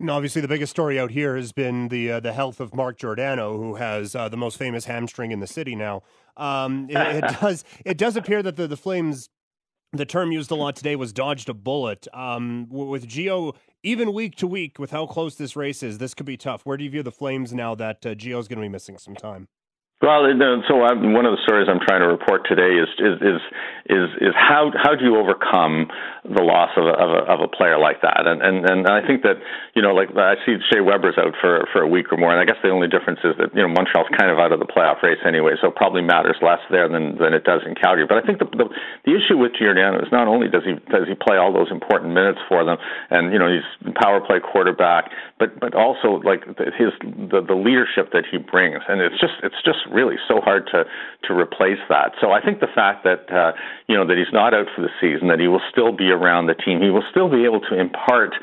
And 0.00 0.10
obviously, 0.10 0.42
the 0.42 0.48
biggest 0.48 0.70
story 0.70 0.98
out 0.98 1.12
here 1.12 1.36
has 1.36 1.52
been 1.52 1.88
the 1.88 2.12
uh, 2.12 2.20
the 2.20 2.32
health 2.32 2.58
of 2.60 2.74
Mark 2.74 2.98
Giordano, 2.98 3.56
who 3.56 3.76
has 3.76 4.14
uh, 4.14 4.28
the 4.28 4.36
most 4.36 4.58
famous 4.58 4.86
hamstring 4.86 5.30
in 5.30 5.40
the 5.40 5.46
city 5.46 5.76
now. 5.76 6.02
Um, 6.36 6.88
it, 6.90 6.96
it, 6.96 7.20
does 7.40 7.64
it 7.84 7.96
does 7.96 8.16
appear 8.16 8.42
that 8.42 8.56
the, 8.56 8.66
the 8.66 8.76
Flames, 8.76 9.28
the 9.92 10.04
term 10.04 10.32
used 10.32 10.50
a 10.50 10.56
lot 10.56 10.74
today 10.74 10.96
was 10.96 11.12
dodged 11.12 11.48
a 11.48 11.54
bullet. 11.54 12.08
Um, 12.12 12.66
with 12.68 13.06
Gio, 13.06 13.54
even 13.84 14.12
week 14.12 14.34
to 14.36 14.48
week, 14.48 14.80
with 14.80 14.90
how 14.90 15.06
close 15.06 15.36
this 15.36 15.54
race 15.54 15.82
is, 15.82 15.98
this 15.98 16.12
could 16.12 16.26
be 16.26 16.36
tough. 16.36 16.66
Where 16.66 16.76
do 16.76 16.82
you 16.82 16.90
view 16.90 17.04
the 17.04 17.12
Flames 17.12 17.54
now 17.54 17.76
that 17.76 18.04
uh, 18.04 18.14
Gio's 18.14 18.48
going 18.48 18.58
to 18.58 18.62
be 18.62 18.68
missing 18.68 18.98
some 18.98 19.14
time? 19.14 19.46
Well, 20.02 20.26
so 20.68 20.82
I'm, 20.82 21.14
one 21.14 21.24
of 21.24 21.32
the 21.32 21.40
stories 21.46 21.64
I'm 21.70 21.80
trying 21.80 22.02
to 22.02 22.10
report 22.10 22.44
today 22.44 22.76
is 22.76 22.90
is 22.98 23.16
is 23.22 23.40
is, 23.88 24.08
is 24.20 24.34
how 24.36 24.68
how 24.76 24.92
do 24.92 25.04
you 25.06 25.16
overcome 25.16 25.88
the 26.28 26.42
loss 26.44 26.72
of 26.76 26.84
a, 26.84 26.94
of 26.98 27.08
a, 27.14 27.20
of 27.30 27.38
a 27.40 27.48
player 27.48 27.78
like 27.78 28.02
that? 28.02 28.26
And, 28.26 28.42
and 28.42 28.68
and 28.68 28.84
I 28.84 29.06
think 29.06 29.22
that 29.22 29.40
you 29.72 29.80
know, 29.80 29.94
like 29.96 30.12
I 30.12 30.34
see 30.44 30.58
Shea 30.68 30.84
Weber's 30.84 31.16
out 31.16 31.32
for 31.40 31.64
for 31.72 31.80
a 31.80 31.88
week 31.88 32.12
or 32.12 32.18
more, 32.18 32.34
and 32.34 32.40
I 32.42 32.44
guess 32.44 32.60
the 32.60 32.74
only 32.74 32.90
difference 32.90 33.20
is 33.24 33.38
that 33.38 33.54
you 33.54 33.62
know 33.62 33.70
Montreal's 33.72 34.10
kind 34.18 34.28
of 34.34 34.36
out 34.36 34.52
of 34.52 34.60
the 34.60 34.68
playoff 34.68 35.00
race 35.00 35.22
anyway, 35.24 35.54
so 35.62 35.70
it 35.72 35.76
probably 35.78 36.02
matters 36.02 36.36
less 36.42 36.60
there 36.74 36.90
than 36.90 37.16
than 37.16 37.32
it 37.32 37.46
does 37.46 37.62
in 37.64 37.78
Calgary. 37.78 38.04
But 38.04 38.18
I 38.18 38.26
think 38.26 38.42
the 38.42 38.50
the, 38.50 38.68
the 39.08 39.14
issue 39.14 39.38
with 39.38 39.56
Giordano 39.56 40.02
is 40.04 40.10
not 40.10 40.26
only 40.28 40.50
does 40.50 40.66
he 40.66 40.74
does 40.90 41.06
he 41.06 41.14
play 41.14 41.38
all 41.38 41.54
those 41.54 41.70
important 41.70 42.12
minutes 42.12 42.42
for 42.50 42.66
them, 42.66 42.76
and 43.08 43.32
you 43.32 43.38
know 43.38 43.48
he's 43.48 43.64
power 43.96 44.18
play 44.20 44.42
quarterback, 44.42 45.08
but 45.38 45.54
but 45.62 45.72
also 45.72 46.20
like 46.26 46.44
his 46.76 46.92
the 47.00 47.40
the 47.40 47.56
leadership 47.56 48.10
that 48.12 48.26
he 48.26 48.36
brings, 48.36 48.82
and 48.88 49.00
it's 49.00 49.16
just 49.16 49.38
it's 49.44 49.60
just 49.64 49.83
really 49.90 50.16
so 50.28 50.40
hard 50.40 50.66
to 50.72 50.84
to 51.28 51.34
replace 51.34 51.80
that. 51.88 52.12
So 52.20 52.30
I 52.30 52.40
think 52.40 52.60
the 52.60 52.72
fact 52.74 53.04
that 53.04 53.30
uh, 53.32 53.52
you 53.88 53.96
know 53.96 54.06
that 54.06 54.16
he's 54.16 54.32
not 54.32 54.54
out 54.54 54.66
for 54.74 54.82
the 54.82 54.92
season, 55.00 55.28
that 55.28 55.40
he 55.40 55.48
will 55.48 55.62
still 55.70 55.92
be 55.92 56.10
around 56.10 56.46
the 56.46 56.54
team, 56.54 56.80
he 56.80 56.90
will 56.90 57.04
still 57.10 57.28
be 57.28 57.44
able 57.44 57.60
to 57.60 57.78
impart 57.78 58.34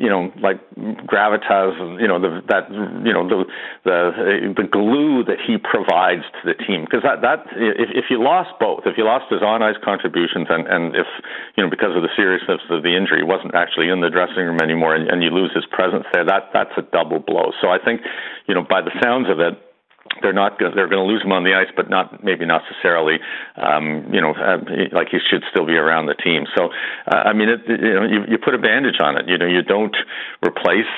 you 0.00 0.08
know, 0.08 0.32
like 0.40 0.56
gravitas, 1.04 1.76
you 2.00 2.08
know, 2.08 2.16
the, 2.16 2.40
that, 2.48 2.72
you 3.04 3.12
know, 3.12 3.28
the, 3.28 3.44
the, 3.84 4.56
the 4.56 4.64
glue 4.64 5.20
that 5.28 5.36
he 5.44 5.60
provides 5.60 6.24
to 6.40 6.42
the 6.48 6.56
team. 6.56 6.88
Because 6.88 7.04
that, 7.04 7.20
that, 7.20 7.44
if, 7.52 7.92
if 7.92 8.08
you 8.08 8.16
lost 8.16 8.48
both, 8.56 8.88
if 8.88 8.96
you 8.96 9.04
lost 9.04 9.28
his 9.28 9.44
on 9.44 9.60
ice 9.60 9.76
contributions 9.84 10.48
and, 10.48 10.64
and 10.72 10.96
if, 10.96 11.04
you 11.52 11.60
know, 11.60 11.68
because 11.68 11.92
of 11.92 12.00
the 12.00 12.08
seriousness 12.16 12.64
of 12.72 12.80
the 12.80 12.96
injury, 12.96 13.20
he 13.20 13.28
wasn't 13.28 13.52
actually 13.52 13.92
in 13.92 14.00
the 14.00 14.08
dressing 14.08 14.40
room 14.40 14.64
anymore 14.64 14.96
and, 14.96 15.04
and 15.12 15.20
you 15.20 15.28
lose 15.28 15.52
his 15.52 15.68
presence 15.68 16.08
there, 16.16 16.24
that, 16.24 16.48
that's 16.56 16.72
a 16.80 16.82
double 16.96 17.20
blow. 17.20 17.52
So 17.60 17.68
I 17.68 17.76
think, 17.76 18.00
you 18.48 18.56
know, 18.56 18.64
by 18.64 18.80
the 18.80 18.96
sounds 19.04 19.28
of 19.28 19.36
it, 19.36 19.52
they're 20.22 20.32
not 20.32 20.58
they're 20.58 20.88
going 20.88 21.02
to 21.02 21.10
lose 21.10 21.22
him 21.22 21.32
on 21.32 21.44
the 21.44 21.54
ice, 21.54 21.68
but 21.74 21.90
not 21.90 22.22
maybe 22.22 22.46
not 22.46 22.62
necessarily, 22.68 23.18
um, 23.56 24.08
you 24.12 24.20
know, 24.20 24.32
uh, 24.32 24.58
like 24.92 25.08
he 25.10 25.18
should 25.30 25.42
still 25.50 25.66
be 25.66 25.74
around 25.74 26.06
the 26.06 26.14
team. 26.14 26.44
So, 26.56 26.70
uh, 27.06 27.30
I 27.30 27.32
mean, 27.32 27.48
it, 27.48 27.60
you 27.66 27.94
know, 27.94 28.04
you, 28.04 28.20
you 28.28 28.38
put 28.38 28.54
a 28.54 28.58
bandage 28.58 29.00
on 29.00 29.16
it. 29.16 29.28
You 29.28 29.38
know, 29.38 29.46
you 29.46 29.62
don't 29.62 29.94
replace 30.44 30.90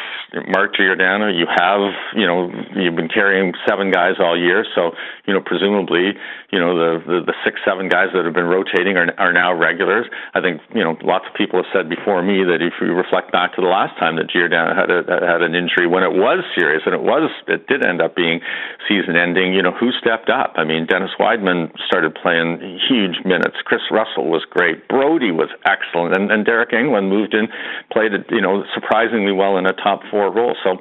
Mark 0.48 0.76
Giordano. 0.76 1.28
You 1.28 1.46
have, 1.46 1.92
you 2.16 2.26
know, 2.26 2.50
you've 2.76 2.96
been 2.96 3.08
carrying 3.08 3.52
seven 3.68 3.90
guys 3.90 4.16
all 4.18 4.38
year, 4.38 4.64
so 4.74 4.92
you 5.26 5.34
know, 5.34 5.40
presumably, 5.40 6.14
you 6.50 6.58
know, 6.58 6.74
the 6.74 7.04
the, 7.04 7.18
the 7.32 7.34
six 7.44 7.60
seven 7.66 7.88
guys 7.88 8.08
that 8.14 8.24
have 8.24 8.34
been 8.34 8.48
rotating 8.48 8.96
are 8.96 9.12
are 9.18 9.32
now 9.32 9.52
regulars. 9.52 10.06
I 10.34 10.40
think 10.40 10.60
you 10.74 10.84
know, 10.84 10.96
lots 11.02 11.26
of 11.28 11.34
people 11.34 11.62
have 11.62 11.70
said 11.72 11.88
before 11.88 12.22
me 12.22 12.44
that 12.44 12.62
if 12.62 12.74
you 12.80 12.94
reflect 12.94 13.32
back 13.32 13.54
to 13.56 13.60
the 13.60 13.68
last 13.68 13.98
time 13.98 14.16
that 14.16 14.30
Giordano 14.30 14.74
had 14.74 14.90
a, 14.90 15.02
had 15.20 15.42
an 15.42 15.54
injury 15.54 15.86
when 15.86 16.02
it 16.02 16.12
was 16.12 16.44
serious 16.54 16.82
and 16.86 16.94
it 16.94 17.02
was 17.02 17.30
it 17.48 17.66
did 17.66 17.84
end 17.84 18.00
up 18.00 18.16
being 18.16 18.40
season 18.88 19.11
season 19.12 19.20
ending, 19.20 19.54
you 19.54 19.62
know, 19.62 19.72
who 19.72 19.90
stepped 19.92 20.30
up? 20.30 20.54
I 20.56 20.64
mean, 20.64 20.86
Dennis 20.86 21.10
Wideman 21.18 21.72
started 21.86 22.14
playing 22.14 22.80
huge 22.88 23.24
minutes. 23.24 23.56
Kris 23.64 23.82
Russell 23.90 24.28
was 24.28 24.44
great. 24.48 24.88
Brodie 24.88 25.30
was 25.30 25.48
excellent. 25.64 26.16
And, 26.16 26.30
and 26.30 26.46
Deryk 26.46 26.72
Engelland 26.72 27.08
moved 27.08 27.34
in, 27.34 27.48
played, 27.90 28.12
you 28.30 28.40
know, 28.40 28.64
surprisingly 28.74 29.32
well 29.32 29.56
in 29.56 29.66
a 29.66 29.72
top 29.72 30.02
four 30.10 30.32
role. 30.32 30.56
So, 30.64 30.78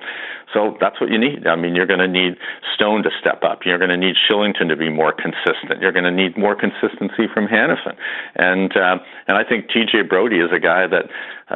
so 0.54 0.78
that's 0.82 1.00
what 1.00 1.10
you 1.10 1.18
need. 1.18 1.48
I 1.48 1.56
mean, 1.56 1.76
you're 1.76 1.88
going 1.88 2.00
to 2.00 2.08
need 2.08 2.36
Stone 2.76 3.04
to 3.04 3.10
step 3.20 3.44
up. 3.44 3.60
You're 3.66 3.78
going 3.78 3.90
to 3.90 3.98
need 3.98 4.16
Kylington 4.30 4.68
to 4.70 4.76
be 4.76 4.90
more 4.90 5.14
consistent. 5.14 5.82
You're 5.82 5.94
going 5.94 6.06
to 6.06 6.12
need 6.12 6.38
more 6.38 6.56
consistency 6.56 7.28
from 7.34 7.48
Hanifin. 7.48 7.96
And, 8.36 8.76
uh, 8.76 8.98
and 9.28 9.38
I 9.38 9.44
think 9.48 9.68
TJ 9.70 10.10
Brodie 10.10 10.40
is 10.40 10.52
a 10.54 10.60
guy 10.60 10.88
that, 10.88 11.06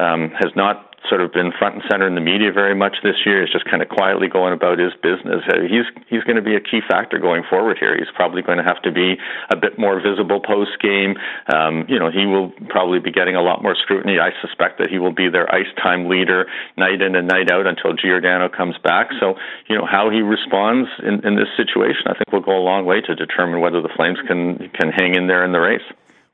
um, 0.00 0.30
has 0.38 0.52
not 0.56 0.95
sort 1.08 1.20
of 1.20 1.32
been 1.32 1.52
front 1.58 1.76
and 1.76 1.84
center 1.90 2.06
in 2.06 2.14
the 2.14 2.20
media 2.20 2.52
very 2.52 2.74
much 2.74 2.96
this 3.02 3.16
year. 3.24 3.44
He's 3.44 3.52
just 3.52 3.64
kind 3.64 3.82
of 3.82 3.88
quietly 3.88 4.28
going 4.28 4.52
about 4.52 4.78
his 4.78 4.92
business. 5.02 5.42
Uh, 5.48 5.62
he's 5.62 5.86
he's 6.08 6.22
going 6.24 6.36
to 6.36 6.42
be 6.42 6.54
a 6.54 6.60
key 6.60 6.80
factor 6.86 7.18
going 7.18 7.42
forward 7.48 7.78
here. 7.78 7.96
He's 7.96 8.10
probably 8.14 8.42
going 8.42 8.58
to 8.58 8.64
have 8.64 8.80
to 8.82 8.92
be 8.92 9.16
a 9.50 9.56
bit 9.56 9.78
more 9.78 10.00
visible 10.00 10.40
post 10.40 10.78
game. 10.80 11.16
Um, 11.52 11.86
you 11.88 11.98
know, 11.98 12.10
he 12.10 12.26
will 12.26 12.52
probably 12.68 12.98
be 12.98 13.12
getting 13.12 13.36
a 13.36 13.42
lot 13.42 13.62
more 13.62 13.74
scrutiny. 13.74 14.18
I 14.18 14.30
suspect 14.40 14.78
that 14.78 14.90
he 14.90 14.98
will 14.98 15.14
be 15.14 15.28
their 15.28 15.52
ice 15.52 15.70
time 15.82 16.08
leader 16.08 16.46
night 16.76 17.00
in 17.00 17.14
and 17.14 17.28
night 17.28 17.50
out 17.50 17.66
until 17.66 17.92
Giordano 17.92 18.48
comes 18.48 18.76
back. 18.82 19.08
So, 19.20 19.34
you 19.68 19.76
know, 19.76 19.86
how 19.86 20.10
he 20.10 20.20
responds 20.20 20.88
in, 21.02 21.26
in 21.26 21.36
this 21.36 21.48
situation, 21.56 22.06
I 22.06 22.14
think 22.14 22.32
will 22.32 22.40
go 22.40 22.56
a 22.56 22.62
long 22.62 22.84
way 22.84 23.00
to 23.00 23.14
determine 23.14 23.60
whether 23.60 23.80
the 23.80 23.90
Flames 23.96 24.18
can 24.26 24.70
can 24.74 24.90
hang 24.90 25.14
in 25.14 25.26
there 25.26 25.44
in 25.44 25.52
the 25.52 25.60
race. 25.60 25.84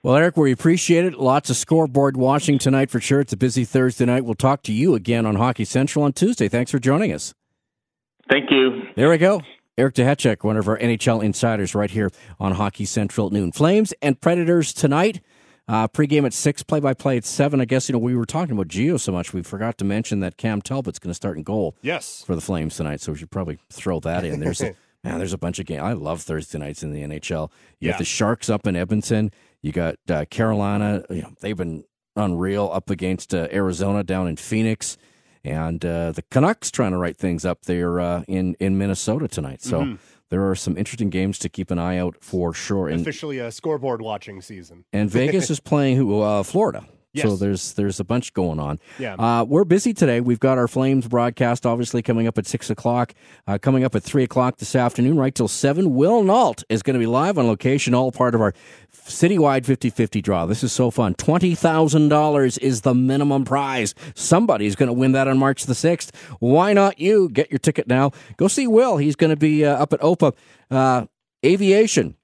Well, 0.05 0.17
Eric, 0.17 0.37
we 0.37 0.51
appreciate 0.51 1.05
it. 1.05 1.15
Lots 1.15 1.49
of 1.49 1.55
scoreboard 1.55 2.17
watching 2.17 2.59
tonight 2.59 2.91
for 2.91 2.99
sure. 2.99 3.21
It's 3.21 3.33
a 3.33 3.37
busy 3.37 3.65
Thursday 3.65 4.05
night. 4.05 4.25
We'll 4.25 4.35
talk 4.35 4.65
to 4.65 4.73
you 4.73 4.97
again 4.97 5.27
on 5.27 5.37
Hockey 5.37 5.65
Central 5.65 6.05
on 6.05 6.13
Tuesday. 6.13 6.49
Thanks 6.49 6.73
for 6.73 6.81
joining 6.81 7.13
us. 7.13 7.35
Thank 8.29 8.51
you. 8.51 8.83
There 8.97 9.09
we 9.09 9.17
go. 9.17 9.43
Eric 9.79 9.95
Duhatschek, 9.95 10.43
one 10.43 10.57
of 10.57 10.67
our 10.67 10.77
NHL 10.77 11.23
insiders, 11.23 11.77
right 11.77 11.89
here 11.89 12.11
on 12.41 12.55
Hockey 12.55 12.85
Central 12.85 13.29
at 13.29 13.33
noon. 13.33 13.53
Flames 13.53 13.95
and 14.03 14.21
Predators 14.21 14.73
tonight. 14.73 15.21
Uh, 15.69 15.87
pregame 15.87 16.27
at 16.27 16.33
six, 16.33 16.65
play-by-play 16.65 17.19
at 17.19 17.25
seven. 17.25 17.61
I 17.61 17.65
guess 17.65 17.89
you 17.89 17.93
know 17.93 18.01
we 18.01 18.17
were 18.17 18.27
talking 18.27 18.57
about 18.57 18.67
Gio 18.67 18.99
so 18.99 19.13
much 19.13 19.33
we 19.33 19.45
forgot 19.45 19.79
to 19.79 19.85
mention 19.85 20.19
that 20.19 20.37
Cam 20.37 20.61
Talbot's 20.61 20.99
going 20.99 21.11
to 21.11 21.15
start 21.15 21.37
in 21.37 21.45
goal. 21.45 21.77
Yes, 21.81 22.25
for 22.27 22.35
the 22.35 22.41
Flames 22.41 22.77
tonight. 22.77 23.01
So 23.01 23.13
we 23.13 23.19
should 23.19 23.31
probably 23.31 23.61
throw 23.71 24.01
that 24.01 24.25
in. 24.25 24.41
There's 24.41 24.61
a, 24.63 24.75
man, 25.05 25.19
there's 25.19 25.33
a 25.33 25.39
bunch 25.39 25.61
of 25.61 25.67
games. 25.67 25.83
I 25.83 25.93
love 25.93 26.23
Thursday 26.23 26.59
nights 26.59 26.83
in 26.83 26.93
the 26.93 27.03
NHL. 27.03 27.53
You 27.79 27.87
yeah. 27.87 27.93
have 27.93 27.99
the 27.99 28.05
Sharks 28.05 28.51
up 28.51 28.67
in 28.67 28.75
Edmonton. 28.75 29.31
You 29.63 29.73
got 29.73 29.97
uh, 30.09 30.25
Carolina. 30.27 31.05
You 31.09 31.23
know, 31.23 31.33
they've 31.41 31.57
been 31.57 31.85
unreal 32.17 32.71
up 32.73 32.91
against 32.91 33.35
uh, 33.35 33.49
Arizona 33.53 34.03
down 34.05 34.29
in 34.29 34.37
Phoenix, 34.37 34.97
and 35.45 35.85
uh, 35.85 36.13
the 36.13 36.23
Canucks 36.31 36.71
trying 36.71 36.93
to 36.93 36.99
write 36.99 37.17
things 37.17 37.45
up 37.45 37.63
there 37.63 38.01
uh, 38.01 38.25
in 38.29 38.55
in 38.61 38.79
Minnesota 38.79 39.29
tonight. 39.29 39.63
So. 39.63 39.81
Mm-hmm. 39.81 39.95
There 40.29 40.49
are 40.49 40.57
some 40.57 40.79
interesting 40.79 41.11
games 41.11 41.39
to 41.41 41.51
keep 41.51 41.71
an 41.71 41.79
eye 41.79 41.99
out 41.99 42.17
for 42.23 42.55
sure. 42.55 42.89
And, 42.89 43.03
Officially 43.03 43.39
a 43.39 43.53
scoreboard 43.53 44.01
watching 44.01 44.41
season. 44.41 44.87
And 44.91 45.11
Vegas 45.11 45.51
is 45.51 45.61
playing 45.61 45.99
who? 45.99 46.23
Uh, 46.23 46.43
Florida. 46.43 46.87
Yes. 47.15 47.27
So 47.27 47.37
there's 47.37 47.75
there's 47.75 48.01
a 48.01 48.05
bunch 48.05 48.33
going 48.33 48.59
on. 48.59 48.79
Yeah. 48.99 49.15
Uh, 49.15 49.45
we're 49.45 49.65
busy 49.65 49.93
today. 49.93 50.23
We've 50.23 50.41
got 50.41 50.57
our 50.57 50.67
Flames 50.67 51.07
broadcast 51.07 51.67
obviously 51.67 52.01
coming 52.01 52.27
up 52.27 52.39
at 52.39 52.47
six 52.47 52.71
o'clock. 52.71 53.13
Uh, 53.47 53.59
coming 53.59 53.85
up 53.85 53.95
at 53.95 54.03
three 54.03 54.23
o'clock 54.23 54.57
this 54.57 54.75
afternoon, 54.75 55.19
right 55.19 55.35
till 55.35 55.49
seven. 55.49 55.95
Will 55.95 56.23
Nault 56.23 56.65
is 56.71 56.83
going 56.83 56.95
to 56.95 56.99
be 56.99 57.07
live 57.07 57.37
on 57.37 57.47
location, 57.47 57.95
all 57.95 58.13
part 58.13 58.35
of 58.35 58.41
our 58.41 58.55
citywide 58.95 59.65
50-50 59.65 60.23
draw. 60.23 60.47
This 60.47 60.65
is 60.65 60.73
so 60.73 60.91
fun. 60.91 61.13
Twenty 61.15 61.55
thousand 61.55 62.09
dollars 62.09 62.57
is 62.59 62.81
the 62.81 62.95
minimum 62.95 63.45
prize. 63.45 63.95
Somebody's 64.15 64.75
going 64.75 64.87
to 64.87 64.95
win 64.95 65.13
that 65.13 65.29
on 65.29 65.37
March 65.37 65.67
the 65.67 65.75
sixth. 65.75 66.17
Why 66.41 66.73
not 66.73 66.99
you? 66.99 67.29
Get 67.29 67.51
your 67.51 67.59
ticket 67.59 67.89
now. 67.89 68.13
Go 68.39 68.49
see 68.49 68.67
Will. 68.67 68.97
He's 68.97 69.17
going 69.17 69.31
to 69.31 69.37
be 69.37 69.67
uh, 69.67 69.75
up 69.75 69.93
at 69.93 70.01
OPA 70.01 70.35
uh, 70.71 71.07
Aviation. 71.45 72.17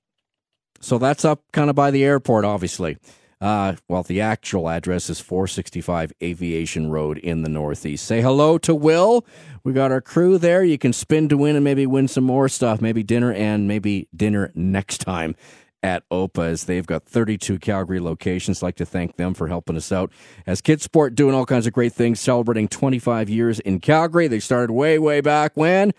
So 0.80 0.96
that's 0.96 1.24
up 1.24 1.42
kind 1.52 1.68
of 1.68 1.76
by 1.76 1.90
the 1.90 2.04
airport, 2.04 2.44
obviously. 2.44 2.96
Uh, 3.40 3.76
well, 3.88 4.02
the 4.02 4.20
actual 4.20 4.68
address 4.68 5.08
is 5.08 5.20
465 5.20 6.12
Aviation 6.22 6.90
Road 6.90 7.18
in 7.18 7.42
the 7.42 7.48
Northeast. 7.48 8.04
Say 8.04 8.20
hello 8.20 8.58
to 8.58 8.74
Will. 8.74 9.24
We 9.62 9.72
got 9.72 9.92
our 9.92 10.00
crew 10.00 10.38
there. 10.38 10.64
You 10.64 10.78
can 10.78 10.92
spin 10.92 11.28
to 11.28 11.36
win 11.36 11.54
and 11.54 11.64
maybe 11.64 11.86
win 11.86 12.08
some 12.08 12.24
more 12.24 12.48
stuff, 12.48 12.80
maybe 12.80 13.02
dinner 13.02 13.32
and 13.32 13.68
maybe 13.68 14.08
dinner 14.14 14.50
next 14.54 14.98
time 14.98 15.36
at 15.82 16.08
OPA 16.10 16.48
as 16.48 16.64
they've 16.64 16.86
got 16.86 17.04
32 17.04 17.58
Calgary 17.58 18.00
locations. 18.00 18.62
like 18.62 18.76
to 18.76 18.86
thank 18.86 19.16
them 19.16 19.34
for 19.34 19.48
helping 19.48 19.76
us 19.76 19.92
out. 19.92 20.12
As 20.46 20.60
Kids 20.60 20.82
Sport 20.82 21.14
doing 21.14 21.34
all 21.34 21.46
kinds 21.46 21.66
of 21.66 21.72
great 21.72 21.92
things, 21.92 22.20
celebrating 22.20 22.68
25 22.68 23.28
years 23.28 23.60
in 23.60 23.80
Calgary. 23.80 24.26
They 24.28 24.40
started 24.40 24.72
way, 24.72 24.98
way 24.98 25.20
back 25.20 25.52
when, 25.54 25.92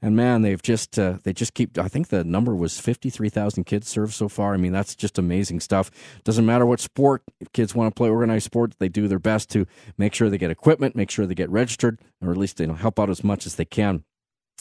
and 0.00 0.16
man, 0.16 0.42
they've 0.42 0.62
just 0.62 0.98
uh, 0.98 1.18
they 1.22 1.32
just 1.32 1.54
keep. 1.54 1.78
I 1.78 1.88
think 1.88 2.08
the 2.08 2.24
number 2.24 2.54
was 2.54 2.80
53,000 2.80 3.64
kids 3.64 3.88
served 3.88 4.14
so 4.14 4.28
far. 4.28 4.54
I 4.54 4.56
mean, 4.56 4.72
that's 4.72 4.94
just 4.94 5.18
amazing 5.18 5.60
stuff. 5.60 5.90
Doesn't 6.24 6.46
matter 6.46 6.66
what 6.66 6.80
sport 6.80 7.22
if 7.40 7.52
kids 7.52 7.74
want 7.74 7.94
to 7.94 7.98
play 7.98 8.08
organized 8.08 8.46
sports, 8.46 8.76
they 8.78 8.88
do 8.88 9.08
their 9.08 9.18
best 9.18 9.50
to 9.50 9.66
make 9.98 10.14
sure 10.14 10.30
they 10.30 10.38
get 10.38 10.50
equipment, 10.50 10.96
make 10.96 11.10
sure 11.10 11.26
they 11.26 11.34
get 11.34 11.50
registered, 11.50 12.00
or 12.22 12.30
at 12.30 12.36
least 12.36 12.60
you 12.60 12.66
know 12.66 12.74
help 12.74 12.98
out 12.98 13.10
as 13.10 13.22
much 13.22 13.46
as 13.46 13.56
they 13.56 13.64
can. 13.64 14.04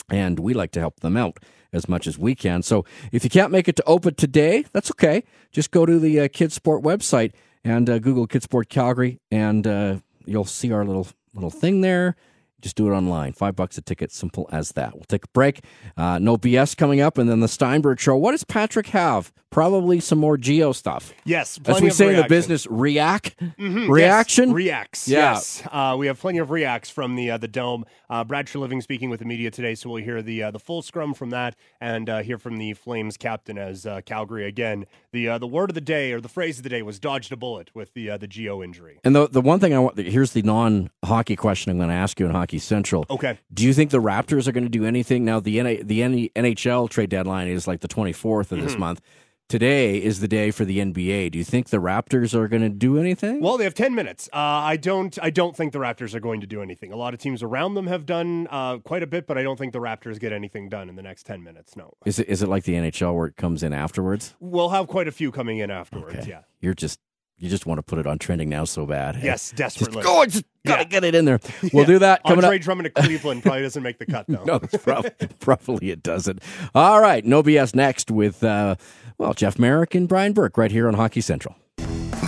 And 0.10 0.39
we 0.39 0.54
like 0.54 0.72
to 0.72 0.80
help 0.80 1.00
them 1.00 1.18
out 1.18 1.38
as 1.74 1.89
much 1.89 2.08
as 2.08 2.18
we 2.18 2.36
can. 2.36 2.64
So 2.64 2.86
if 3.12 3.24
you 3.24 3.30
can't 3.30 3.52
make 3.52 3.68
it 3.68 3.76
to 3.78 3.84
OPA 3.84 4.16
today, 4.18 4.66
that's 4.72 4.91
okay. 4.91 5.24
Just 5.52 5.72
go 5.72 5.86
to 5.86 6.00
the 6.00 6.22
uh, 6.22 6.28
Kids 6.32 6.54
Sport 6.54 6.84
website 6.84 7.34
and 7.64 7.89
uh, 7.89 8.00
Google 8.00 8.28
Kids 8.28 8.46
Sport 8.46 8.70
Calgary, 8.70 9.20
and 9.32 9.66
uh, 9.66 9.98
you'll 10.26 10.46
see 10.46 10.72
our 10.72 10.86
little 10.86 11.08
little 11.34 11.50
thing 11.50 11.82
there. 11.82 12.16
Just 12.62 12.78
do 12.78 12.88
it 12.88 12.96
online. 12.96 13.34
Five 13.34 13.56
bucks 13.56 13.78
a 13.78 13.82
ticket. 13.82 14.12
Simple 14.12 14.50
as 14.52 14.72
that. 14.72 14.93
We'll 14.96 15.04
take 15.04 15.26
a 15.26 15.30
break. 15.34 15.64
Uh, 15.98 16.18
no 16.20 16.38
BS 16.38 16.76
coming 16.76 17.02
up, 17.02 17.18
and 17.18 17.30
then 17.30 17.39
the 17.39 17.48
Steinberg 17.48 18.00
show. 18.00 18.16
What 18.16 18.32
does 18.32 18.43
Patrick 18.43 18.88
have? 18.88 19.32
Probably 19.56 20.01
some 20.01 20.20
more 20.20 20.38
Gio 20.38 20.76
stuff. 20.76 21.14
Yes, 21.24 21.58
as 21.66 21.82
we 21.82 21.89
say 21.89 22.08
reaction. 22.08 22.10
in 22.10 22.22
the 22.24 22.28
business, 22.28 22.68
react 22.70 23.39
mm-hmm. 23.39 23.89
reaction 23.89 24.49
yes. 24.49 24.53
reacts. 24.53 25.08
Yeah. 25.08 25.32
Yes, 25.32 25.64
uh, 25.72 25.95
we 25.97 26.08
have 26.08 26.20
plenty 26.20 26.39
of 26.39 26.49
reacts 26.49 26.89
from 26.89 27.16
the 27.16 27.32
uh, 27.32 27.38
the 27.38 27.47
dome. 27.47 27.86
Uh, 28.10 28.26
Brad 28.26 28.47
Treliving 28.47 28.84
speaking 28.84 29.10
with 29.10 29.22
the 29.22 29.26
media 29.26 29.49
today, 29.49 29.74
so 29.74 29.89
we'll 29.89 30.03
hear 30.03 30.22
the 30.22 30.43
uh, 30.43 30.51
the 30.51 30.60
full 30.60 30.82
scrum 30.82 31.14
from 31.14 31.30
that, 31.30 31.56
and 31.80 32.10
uh, 32.10 32.22
hear 32.22 32.38
from 32.38 32.58
the 32.58 32.74
Flames 32.74 33.16
captain 33.16 33.58
as 33.58 33.88
Calgary 34.06 34.45
again. 34.45 34.88
The 35.14 35.38
the 35.38 35.47
word 35.47 35.70
of 35.70 35.74
the 35.76 35.80
day 35.80 36.12
or 36.12 36.20
the 36.20 36.28
phrase 36.28 36.58
of 36.58 36.64
the 36.64 36.70
day 36.70 36.82
was 36.82 36.99
dodged 36.99 37.32
a 37.32 37.38
bullet 37.38 37.74
with 37.74 37.93
the 37.93 38.08
the 38.18 38.28
Gio 38.28 38.62
injury. 38.62 38.99
And 39.06 39.16
the 39.16 39.30
the 39.30 39.39
one 39.39 39.62
thing 39.62 39.74
I 39.74 39.80
want 39.80 39.97
here's 39.97 40.34
the 40.34 40.41
non 40.41 40.89
hockey 41.06 41.38
question 41.38 41.72
I'm 41.72 41.78
going 41.78 41.88
to 41.88 41.95
ask 41.95 42.20
you 42.20 42.26
in 42.26 42.34
hockey 42.34 42.60
Central. 42.60 43.06
Okay. 43.10 43.39
Do 43.53 43.64
you 43.64 43.74
think 43.74 43.91
the 43.91 44.01
Raptors 44.01 44.49
are 44.49 44.51
going 44.51 44.66
to 44.66 44.70
do 44.70 44.84
anything 44.84 45.24
now? 45.24 45.39
The 45.39 45.62
N- 45.62 45.88
the 45.88 46.01
NHL 46.01 46.89
trade 46.89 47.10
deadline 47.10 47.47
is 47.47 47.70
like 47.70 47.80
the 47.80 47.88
24th 47.88 48.51
of 48.51 48.60
this 48.60 48.74
mm-hmm. 48.74 48.82
month. 48.82 49.01
Today 49.48 50.02
is 50.02 50.22
the 50.22 50.28
day 50.28 50.50
for 50.50 50.66
the 50.66 50.80
NBA. 50.80 51.32
Do 51.32 51.38
you 51.38 51.43
think 51.43 51.70
the 51.70 51.78
Raptors 51.78 52.34
are 52.34 52.48
going 52.48 52.64
to 52.64 52.70
do 52.70 52.98
anything? 52.98 53.41
Well, 53.41 53.58
they 53.60 53.64
have 53.64 53.76
ten 53.76 53.93
minutes. 53.93 54.28
Uh, 54.34 54.38
I 54.38 54.76
don't. 54.76 55.16
I 55.22 55.30
don't 55.30 55.56
think 55.56 55.72
the 55.72 55.78
Raptors 55.78 56.16
are 56.16 56.20
going 56.20 56.41
to 56.41 56.48
do 56.48 56.64
anything. 56.64 56.91
A 56.91 56.96
lot 56.96 57.14
of 57.14 57.20
teams 57.20 57.43
around 57.43 57.76
them 57.76 57.86
have 57.86 58.08
done 58.08 58.48
uh, 58.50 58.80
quite 58.80 59.04
a 59.04 59.08
bit, 59.08 59.28
but 59.28 59.38
I 59.38 59.43
don't 59.43 59.58
think 59.58 59.72
the 59.74 59.80
Raptors 59.80 60.20
get 60.20 60.34
anything 60.34 60.68
done 60.68 60.89
in 60.89 60.96
the 60.96 61.04
next 61.04 61.28
ten 61.28 61.43
minutes. 61.43 61.76
No. 61.76 61.93
Is 62.08 62.18
it 62.18 62.28
is 62.28 62.41
it 62.41 62.50
like 62.50 62.64
the 62.64 62.74
NHL 62.74 63.16
where 63.16 63.28
it 63.28 63.38
comes 63.38 63.62
in 63.62 63.72
afterwards? 63.72 64.34
We'll 64.39 64.70
have 64.70 64.88
quite 64.88 65.08
a 65.08 65.12
few 65.12 65.32
coming 65.32 65.60
in 65.60 65.70
afterwards. 65.70 66.22
Okay. 66.22 66.30
Yeah. 66.30 66.41
You're 66.60 66.74
just 66.74 67.00
you 67.38 67.49
just 67.49 67.65
want 67.65 67.79
to 67.79 67.83
put 67.83 67.99
it 67.99 68.07
on 68.07 68.17
trending 68.17 68.49
now 68.49 68.63
so 68.65 68.86
bad. 68.86 69.15
Yes, 69.25 69.51
desperately. 69.51 70.03
Just, 70.03 70.07
oh, 70.07 70.25
just 70.25 70.45
gotta 70.65 70.83
yeah. 70.83 70.88
get 70.88 71.03
it 71.03 71.15
in 71.15 71.25
there. 71.25 71.39
We'll 71.73 71.83
yeah. 71.83 71.88
do 71.88 71.99
that. 71.99 72.23
Coming 72.23 72.45
Andre 72.45 72.57
up. 72.57 72.63
Drummond 72.63 72.86
to 72.95 73.01
Cleveland 73.01 73.43
probably 73.43 73.63
doesn't 73.63 73.81
make 73.83 73.97
the 73.97 74.05
cut 74.05 74.25
though. 74.27 74.43
no, 74.43 74.59
probably, 74.59 75.11
probably 75.39 75.89
it 75.89 76.03
doesn't. 76.03 76.41
All 76.75 77.01
right, 77.01 77.25
no 77.25 77.41
BS 77.41 77.73
next 77.75 78.11
with 78.11 78.43
uh, 78.43 78.75
well 79.17 79.33
Jeff 79.33 79.57
Merrick 79.57 79.95
and 79.95 80.07
Brian 80.07 80.33
Burke 80.33 80.57
right 80.57 80.71
here 80.71 80.88
on 80.88 80.93
Hockey 80.93 81.21
Central. 81.21 81.55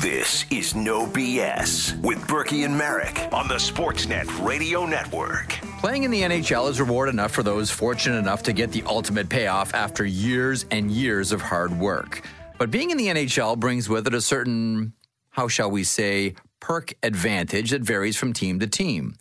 This 0.02 0.46
is 0.52 0.76
No 0.76 1.08
BS 1.08 2.00
with 2.02 2.26
Burkie 2.28 2.64
and 2.64 2.78
Merrick 2.78 3.28
on 3.32 3.48
the 3.48 3.56
Sportsnet 3.56 4.46
Radio 4.46 4.86
Network. 4.86 5.54
Playing 5.80 6.04
in 6.04 6.12
the 6.12 6.22
NHL 6.22 6.70
is 6.70 6.80
reward 6.80 7.10
enough 7.10 7.32
for 7.32 7.44
those 7.44 7.72
fortunate 7.72 8.18
enough 8.18 8.44
to 8.44 8.54
get 8.54 8.72
the 8.72 8.84
ultimate 8.86 9.28
payoff 9.30 9.74
after 9.74 10.06
years 10.06 10.66
and 10.72 10.92
years 10.92 11.32
of 11.32 11.42
hard 11.42 11.78
work. 11.80 12.28
But 12.58 12.72
being 12.72 12.92
in 12.92 12.98
the 12.98 13.08
NHL 13.08 13.58
brings 13.60 13.88
with 13.88 14.08
it 14.08 14.14
a 14.14 14.22
certain, 14.22 14.94
how 15.38 15.48
shall 15.48 15.70
we 15.70 15.84
say, 15.84 16.34
perk 16.60 16.96
advantage 17.04 17.70
that 17.70 17.84
varies 17.84 18.18
from 18.18 18.34
team 18.34 18.60
to 18.60 18.66
team. 18.66 19.14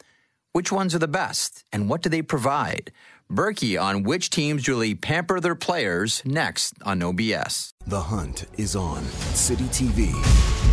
Which 0.55 0.73
ones 0.73 0.95
are 0.95 0.99
the 0.99 1.07
best 1.07 1.63
and 1.71 1.91
what 1.91 2.01
do 2.01 2.09
they 2.09 2.23
provide? 2.23 2.91
Burkie 3.29 3.77
on 3.77 4.03
which 4.03 4.31
teams 4.31 4.67
really 4.67 4.95
pamper 4.95 5.41
their 5.41 5.55
players 5.55 6.23
next 6.25 6.73
on 6.85 7.03
OBS. 7.03 7.75
The 7.87 8.01
hunt 8.01 8.47
is 8.57 8.75
on. 8.75 9.05
City 9.35 9.65
TV. 9.65 10.15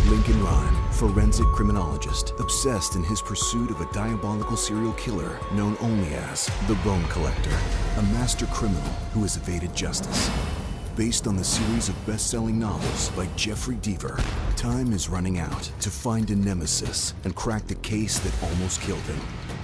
Lincoln 0.08 0.42
Rhyme, 0.42 0.92
forensic 0.92 1.46
criminologist, 1.48 2.32
obsessed 2.38 2.94
in 2.94 3.04
his 3.04 3.20
pursuit 3.20 3.70
of 3.70 3.82
a 3.82 3.92
diabolical 3.92 4.56
serial 4.56 4.94
killer 4.94 5.38
known 5.52 5.76
only 5.80 6.14
as 6.14 6.46
the 6.68 6.74
Bone 6.76 7.04
Collector, 7.08 7.54
a 7.98 8.02
master 8.14 8.46
criminal 8.46 8.82
who 9.12 9.20
has 9.20 9.36
evaded 9.36 9.74
justice. 9.74 10.30
Based 10.96 11.26
on 11.26 11.34
the 11.34 11.42
series 11.42 11.88
of 11.88 12.06
best 12.06 12.30
selling 12.30 12.56
novels 12.56 13.08
by 13.16 13.26
Jeffrey 13.34 13.74
Deaver, 13.76 14.22
time 14.54 14.92
is 14.92 15.08
running 15.08 15.40
out 15.40 15.68
to 15.80 15.90
find 15.90 16.30
a 16.30 16.36
nemesis 16.36 17.14
and 17.24 17.34
crack 17.34 17.66
the 17.66 17.74
case 17.76 18.20
that 18.20 18.48
almost 18.48 18.80
killed 18.80 19.00
him. 19.00 19.18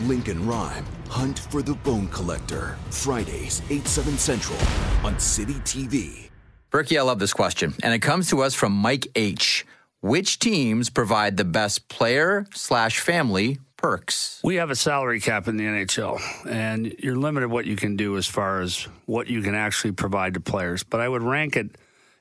Lincoln 0.09 0.45
Rhyme, 0.45 0.85
Hunt 1.09 1.39
for 1.39 1.62
the 1.62 1.74
Bone 1.74 2.09
Collector. 2.09 2.76
Fridays, 2.91 3.62
8, 3.70 3.87
7 3.87 4.18
Central 4.18 4.59
on 5.05 5.20
City 5.20 5.55
TV. 5.62 6.31
Burkie, 6.70 6.99
I 6.99 7.03
love 7.03 7.20
this 7.20 7.33
question. 7.33 7.74
And 7.85 7.95
it 7.95 8.01
comes 8.01 8.28
to 8.31 8.43
us 8.43 8.55
from 8.55 8.72
Mike 8.72 9.07
H. 9.14 9.64
Which 10.01 10.41
teams 10.41 10.91
provide 10.91 11.37
the 11.37 11.45
best 11.45 11.89
player 11.89 12.45
slash 12.55 12.99
family 12.99 13.61
perks? 13.81 14.41
We 14.45 14.57
have 14.57 14.70
a 14.70 14.76
salary 14.76 15.20
cap 15.20 15.49
in 15.49 15.57
the 15.57 15.64
NHL, 15.64 16.20
and 16.47 16.95
you're 16.99 17.16
limited 17.16 17.49
what 17.49 17.64
you 17.64 17.76
can 17.76 17.97
do 17.97 18.16
as 18.16 18.26
far 18.26 18.61
as 18.61 18.87
what 19.07 19.28
you 19.28 19.43
can 19.43 19.55
actually 19.55 19.93
provide 19.93 20.35
to 20.35 20.41
players. 20.41 20.85
But 20.85 21.01
I 21.01 21.09
would 21.09 21.22
rank 21.22 21.57
it 21.57 21.76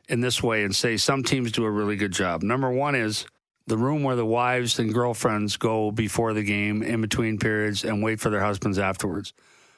in 0.07 0.21
this 0.21 0.41
way 0.41 0.63
and 0.63 0.75
say 0.75 0.97
some 0.97 1.23
teams 1.23 1.51
do 1.51 1.65
a 1.65 1.71
really 1.71 1.95
good 1.95 2.11
job. 2.11 2.43
Number 2.43 2.71
one 2.71 2.95
is 2.95 3.25
the 3.67 3.77
room 3.77 4.03
where 4.03 4.15
the 4.15 4.25
wives 4.25 4.79
and 4.79 4.93
girlfriends 4.93 5.57
go 5.57 5.91
before 5.91 6.33
the 6.33 6.43
game, 6.43 6.81
in 6.81 7.01
between 7.01 7.37
periods, 7.37 7.83
and 7.83 8.01
wait 8.01 8.19
for 8.19 8.29
their 8.29 8.41
husbands 8.41 8.79
afterwards. 8.79 9.33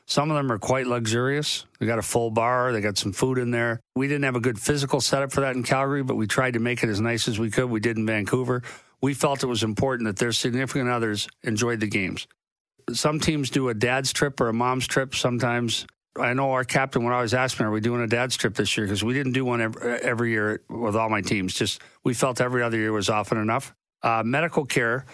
Some 0.06 0.30
of 0.30 0.38
them 0.38 0.52
are 0.52 0.60
quite 0.60 0.88
luxurious. 0.88 1.66
They 1.80 1.86
got 1.86 2.00
a 2.00 2.04
full 2.04 2.32
bar, 2.32 2.74
they 2.74 2.82
got 2.82 2.98
some 2.98 3.14
food 3.14 3.38
in 3.38 3.52
there. 3.52 3.82
We 3.96 4.08
didn't 4.08 4.24
have 4.24 4.36
a 4.36 4.42
good 4.42 4.60
physical 4.60 5.02
setup 5.02 5.32
for 5.32 5.42
that 5.42 5.56
in 5.56 5.64
Calgary, 5.64 6.04
but 6.04 6.16
we 6.16 6.28
tried 6.28 6.54
to 6.54 6.60
make 6.60 6.84
it 6.84 6.90
as 6.90 7.00
nice 7.02 7.28
as 7.28 7.40
we 7.40 7.50
could. 7.50 7.70
We 7.70 7.80
did 7.80 7.98
in 7.98 8.06
Vancouver. 8.06 8.62
We 9.02 9.14
felt 9.14 9.44
it 9.44 9.48
was 9.48 9.64
important 9.64 10.08
that 10.08 10.18
their 10.18 10.32
significant 10.32 10.90
others 10.90 11.28
enjoyed 11.44 11.80
the 11.80 11.88
games. 11.88 12.28
Some 12.92 13.20
teams 13.20 13.50
do 13.50 13.70
a 13.70 13.74
dad's 13.74 14.14
trip 14.14 14.40
or 14.40 14.50
a 14.50 14.54
mom's 14.54 14.88
trip. 14.88 15.16
Sometimes 15.16 15.86
I 16.20 16.34
know 16.34 16.52
our 16.52 16.64
captain 16.64 17.04
would 17.04 17.14
always 17.14 17.34
ask 17.34 17.60
me, 17.60 17.66
"Are 17.66 17.72
we 17.72 17.80
doing 17.80 18.02
a 18.02 18.08
dad's 18.08 18.36
trip 18.36 18.56
this 18.56 18.76
year?" 18.76 18.86
Because 18.86 19.04
we 19.04 19.14
didn't 19.14 19.32
do 19.32 19.46
one 19.46 19.62
every, 19.62 20.32
year 20.32 20.62
with 20.70 20.96
all 20.96 21.10
my 21.10 21.22
teams. 21.22 21.54
Just 21.54 21.82
we 22.04 22.14
felt 22.14 22.42
every 22.42 22.62
other 22.64 22.78
year 22.78 22.92
was 22.92 23.10
often 23.10 23.38
enough. 23.38 23.74
Uh, 24.04 24.24
medical 24.26 24.66
care. 24.66 25.06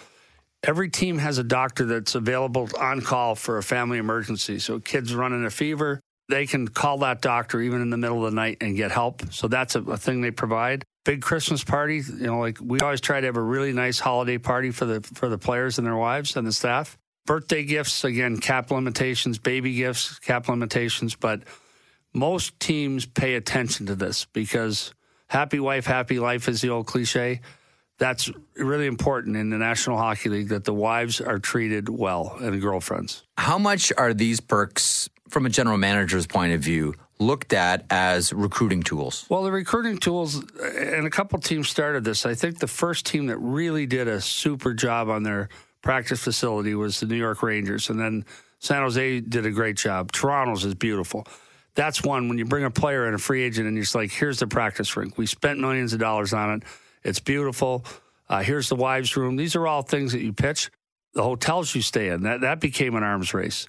Every 0.64 0.90
team 0.90 1.18
has 1.18 1.38
a 1.38 1.44
doctor 1.44 1.84
that's 1.84 2.16
available 2.16 2.68
on 2.80 3.00
call 3.00 3.36
for 3.36 3.58
a 3.58 3.62
family 3.62 3.98
emergency. 3.98 4.58
So 4.58 4.80
kids 4.80 5.14
running 5.14 5.44
a 5.44 5.50
fever, 5.50 6.00
they 6.28 6.46
can 6.46 6.66
call 6.66 6.98
that 6.98 7.22
doctor 7.22 7.60
even 7.60 7.80
in 7.80 7.90
the 7.90 7.96
middle 7.96 8.24
of 8.24 8.32
the 8.32 8.34
night 8.34 8.56
and 8.60 8.76
get 8.76 8.90
help. 8.90 9.22
So 9.32 9.46
that's 9.46 9.76
a, 9.76 9.82
a 9.82 9.96
thing 9.96 10.20
they 10.20 10.32
provide. 10.32 10.84
Big 11.08 11.22
Christmas 11.22 11.64
party, 11.64 12.02
you 12.06 12.26
know, 12.26 12.38
like 12.38 12.58
we 12.60 12.80
always 12.80 13.00
try 13.00 13.18
to 13.18 13.26
have 13.26 13.38
a 13.38 13.42
really 13.42 13.72
nice 13.72 13.98
holiday 13.98 14.36
party 14.36 14.70
for 14.70 14.84
the 14.84 15.00
for 15.00 15.30
the 15.30 15.38
players 15.38 15.78
and 15.78 15.86
their 15.86 15.96
wives 15.96 16.36
and 16.36 16.46
the 16.46 16.52
staff. 16.52 16.98
Birthday 17.24 17.64
gifts, 17.64 18.04
again, 18.04 18.36
cap 18.36 18.70
limitations, 18.70 19.38
baby 19.38 19.72
gifts, 19.72 20.18
cap 20.18 20.50
limitations, 20.50 21.14
but 21.14 21.44
most 22.12 22.60
teams 22.60 23.06
pay 23.06 23.36
attention 23.36 23.86
to 23.86 23.94
this 23.94 24.26
because 24.34 24.92
happy 25.28 25.58
wife, 25.58 25.86
happy 25.86 26.18
life 26.18 26.46
is 26.46 26.60
the 26.60 26.68
old 26.68 26.84
cliche 26.84 27.40
that's 27.96 28.30
really 28.56 28.86
important 28.86 29.34
in 29.34 29.48
the 29.48 29.56
National 29.56 29.96
Hockey 29.96 30.28
League 30.28 30.48
that 30.48 30.64
the 30.64 30.74
wives 30.74 31.22
are 31.22 31.38
treated 31.38 31.88
well 31.88 32.36
and 32.38 32.60
girlfriends. 32.60 33.24
How 33.38 33.56
much 33.56 33.94
are 33.96 34.12
these 34.12 34.40
perks, 34.40 35.08
from 35.30 35.46
a 35.46 35.48
general 35.48 35.78
manager's 35.78 36.26
point 36.26 36.52
of 36.52 36.60
view, 36.60 36.94
looked 37.18 37.52
at 37.52 37.84
as 37.90 38.32
recruiting 38.32 38.82
tools? 38.82 39.26
Well, 39.28 39.42
the 39.42 39.52
recruiting 39.52 39.98
tools, 39.98 40.42
and 40.60 41.06
a 41.06 41.10
couple 41.10 41.38
teams 41.40 41.68
started 41.68 42.04
this. 42.04 42.26
I 42.26 42.34
think 42.34 42.58
the 42.58 42.66
first 42.66 43.06
team 43.06 43.26
that 43.26 43.38
really 43.38 43.86
did 43.86 44.08
a 44.08 44.20
super 44.20 44.74
job 44.74 45.08
on 45.08 45.22
their 45.22 45.48
practice 45.82 46.20
facility 46.20 46.74
was 46.74 47.00
the 47.00 47.06
New 47.06 47.16
York 47.16 47.42
Rangers, 47.42 47.90
and 47.90 47.98
then 47.98 48.24
San 48.58 48.82
Jose 48.82 49.20
did 49.20 49.46
a 49.46 49.50
great 49.50 49.76
job. 49.76 50.12
Toronto's 50.12 50.64
is 50.64 50.74
beautiful. 50.74 51.26
That's 51.74 52.02
one 52.02 52.28
when 52.28 52.38
you 52.38 52.44
bring 52.44 52.64
a 52.64 52.70
player 52.70 53.06
and 53.06 53.14
a 53.14 53.18
free 53.18 53.42
agent, 53.42 53.66
and 53.68 53.76
you're 53.76 53.84
just 53.84 53.94
like, 53.94 54.10
here's 54.10 54.40
the 54.40 54.46
practice 54.46 54.96
rink. 54.96 55.16
We 55.16 55.26
spent 55.26 55.60
millions 55.60 55.92
of 55.92 56.00
dollars 56.00 56.32
on 56.32 56.54
it 56.54 56.62
it's 57.04 57.20
beautiful. 57.20 57.84
Uh, 58.28 58.42
here's 58.42 58.68
the 58.68 58.76
wives' 58.76 59.16
room. 59.16 59.36
These 59.36 59.56
are 59.56 59.66
all 59.66 59.82
things 59.82 60.12
that 60.12 60.20
you 60.20 60.32
pitch. 60.32 60.70
The 61.14 61.22
hotels 61.22 61.74
you 61.74 61.82
stay 61.82 62.08
in 62.08 62.22
that 62.24 62.42
that 62.42 62.60
became 62.60 62.94
an 62.94 63.02
arms 63.02 63.32
race. 63.32 63.66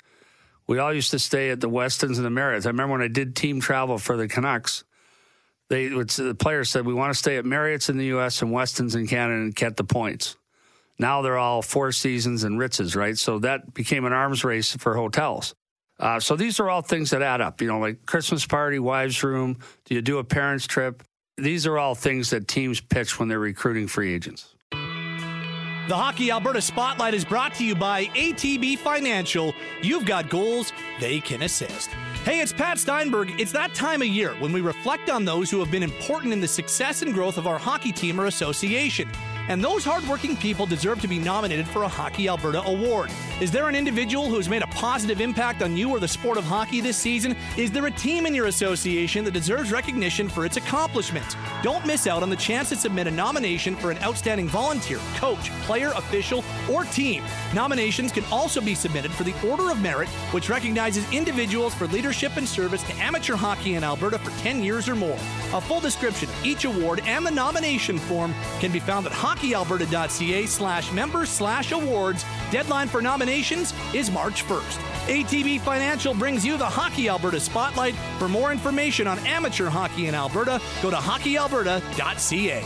We 0.70 0.78
all 0.78 0.94
used 0.94 1.10
to 1.12 1.20
stay 1.20 1.50
at 1.50 1.62
the 1.62 1.70
Westins 1.70 2.18
and 2.18 2.26
the 2.26 2.30
Marriotts. 2.30 2.68
I 2.68 2.70
remember 2.70 2.92
when 2.92 3.02
I 3.02 3.08
did 3.08 3.36
team 3.36 3.60
travel 3.60 3.98
for 3.98 4.16
the 4.16 4.28
Canucks. 4.28 4.84
They 5.68 5.88
the 5.88 6.36
players 6.40 6.70
said 6.70 6.86
we 6.86 6.94
want 6.94 7.12
to 7.12 7.18
stay 7.18 7.38
at 7.38 7.46
Marriott's 7.46 7.90
in 7.90 7.98
the 7.98 8.06
U.S. 8.06 8.44
and 8.44 8.52
Westins 8.52 8.96
in 8.96 9.08
Canada 9.08 9.42
and 9.42 9.56
get 9.56 9.78
the 9.78 9.84
points. 9.84 10.38
Now 11.00 11.24
they're 11.24 11.40
all 11.40 11.64
Four 11.64 11.92
Seasons 11.92 12.44
and 12.44 12.60
Ritzes, 12.60 12.96
right? 12.96 13.18
So 13.18 13.40
that 13.40 13.74
became 13.74 14.06
an 14.06 14.14
arms 14.14 14.44
race 14.44 14.76
for 14.76 14.96
hotels. 14.96 15.56
Uh, 16.00 16.20
so 16.20 16.36
these 16.36 16.60
are 16.60 16.70
all 16.70 16.84
things 16.84 17.10
that 17.10 17.24
add 17.24 17.42
up. 17.42 17.64
You 17.64 17.68
know, 17.68 17.80
like 17.80 18.06
Christmas 18.06 18.46
party, 18.46 18.78
wives' 18.78 19.24
room. 19.24 19.58
Do 19.86 19.96
you 19.96 20.04
do 20.04 20.20
a 20.20 20.24
parents' 20.24 20.68
trip? 20.68 21.02
These 21.36 21.66
are 21.66 21.80
all 21.80 21.96
things 21.96 22.30
that 22.30 22.48
teams 22.48 22.80
pitch 22.80 23.18
when 23.18 23.28
they're 23.28 23.40
recruiting 23.40 23.88
free 23.88 24.14
agents. 24.14 24.54
The 25.90 25.98
Hockey 25.98 26.30
Alberta 26.30 26.62
Spotlight 26.62 27.16
is 27.16 27.26
brought 27.26 27.56
to 27.56 27.66
you 27.66 27.74
by 27.74 28.06
ATB 28.14 28.78
Financial. 28.78 29.56
You've 29.82 30.06
got 30.06 30.30
goals, 30.30 30.72
they 31.00 31.20
can 31.20 31.42
assist. 31.42 31.90
Hey, 32.24 32.42
it's 32.42 32.54
Pat 32.54 32.78
Steinberg. 32.78 33.42
It's 33.42 33.52
that 33.54 33.74
time 33.74 34.04
of 34.04 34.08
year 34.08 34.36
when 34.36 34.54
we 34.54 34.62
reflect 34.62 35.10
on 35.10 35.26
those 35.26 35.50
who 35.50 35.60
have 35.60 35.72
been 35.72 35.82
important 35.82 36.32
in 36.32 36.42
the 36.42 36.48
success 36.48 37.02
and 37.02 37.12
growth 37.12 37.40
of 37.40 37.48
our 37.48 37.58
hockey 37.58 37.92
team 37.92 38.22
or 38.22 38.28
association. 38.28 39.10
And 39.50 39.64
those 39.64 39.84
hardworking 39.84 40.38
people 40.38 40.68
deserve 40.68 41.02
to 41.02 41.08
be 41.08 41.18
nominated 41.18 41.68
for 41.68 41.82
a 41.82 41.88
Hockey 41.88 42.28
Alberta 42.28 42.62
award. 42.66 43.10
Is 43.42 43.50
there 43.50 43.68
an 43.68 43.74
individual 43.74 44.30
who's 44.30 44.48
made 44.48 44.62
a 44.62 44.68
positive 44.68 45.22
impact 45.22 45.64
on 45.64 45.76
you 45.76 45.90
or 45.90 46.00
the 46.00 46.08
sport 46.08 46.38
of 46.38 46.44
hockey 46.44 46.82
this 46.82 46.98
season? 46.98 47.36
Is 47.58 47.72
there 47.72 47.88
a 47.88 47.92
team 47.92 48.28
in 48.28 48.36
your 48.36 48.46
association 48.46 49.24
that 49.24 49.32
deserves 49.32 49.72
recognition 49.72 50.30
for 50.30 50.46
its 50.46 50.58
accomplishments? 50.58 51.36
Don't 51.64 51.84
miss 51.84 52.06
out 52.06 52.22
on 52.22 52.30
the 52.30 52.36
chance 52.36 52.70
to 52.70 52.76
submit 52.76 53.08
a 53.08 53.12
nomination 53.12 53.76
for 53.76 53.90
an 53.90 53.98
outstanding 54.04 54.48
volunteer, 54.48 55.00
coach, 55.16 55.50
player, 55.64 55.94
official, 55.96 56.44
or 56.72 56.84
team. 56.84 57.24
Nominations 57.56 58.12
can 58.12 58.26
also 58.26 58.62
be 58.62 58.76
submitted 58.76 59.12
for 59.12 59.24
the 59.24 59.34
Order 59.50 59.72
of 59.72 59.82
Merit, 59.82 60.10
which 60.32 60.50
recognizes 60.50 61.12
individuals 61.12 61.74
for 61.74 61.88
leadership 61.88 62.38
and 62.38 62.48
service 62.48 62.84
to 62.84 62.94
amateur 62.98 63.36
hockey 63.36 63.74
in 63.74 63.84
Alberta 63.84 64.20
for 64.20 64.30
10 64.44 64.64
years 64.64 64.88
or 64.88 64.96
more. 64.96 65.18
A 65.54 65.62
full 65.62 65.80
description 65.80 66.30
of 66.30 66.46
each 66.46 66.66
award 66.66 67.02
and 67.06 67.26
the 67.26 67.32
nomination 67.32 67.98
form 67.98 68.36
can 68.60 68.72
be 68.72 68.80
found 68.80 69.08
at 69.08 69.12
hockeyalberta.ca 69.40 70.46
slash 70.46 70.92
members 70.92 71.30
slash 71.30 71.72
awards. 71.72 72.26
Deadline 72.52 72.88
for 72.88 73.02
nominations 73.02 73.74
is 73.94 74.12
March 74.12 74.44
1st. 74.46 74.78
ATB 75.08 75.62
Financial 75.62 76.14
brings 76.14 76.46
you 76.46 76.58
the 76.58 76.66
Hockey 76.66 77.10
Alberta 77.10 77.40
Spotlight. 77.40 77.96
For 78.18 78.28
more 78.28 78.52
information 78.52 79.08
on 79.08 79.18
amateur 79.20 79.70
hockey 79.70 80.08
in 80.08 80.16
Alberta, 80.16 80.62
go 80.82 80.90
to 80.90 80.98
hockeyalberta.ca. 80.98 82.64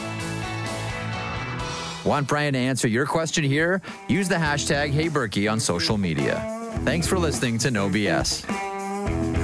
Want 2.06 2.28
Brian 2.28 2.54
to 2.54 2.60
answer 2.60 2.88
your 2.88 3.06
question 3.06 3.46
here? 3.46 3.82
Use 4.10 4.28
the 4.28 4.36
hashtag 4.36 4.92
HeyBurkie 4.92 5.50
on 5.50 5.60
social 5.60 5.98
media. 5.98 6.42
Thanks 6.84 7.08
for 7.08 7.18
listening 7.18 7.58
to 7.60 7.72
No 7.72 7.88
BS. 7.88 9.43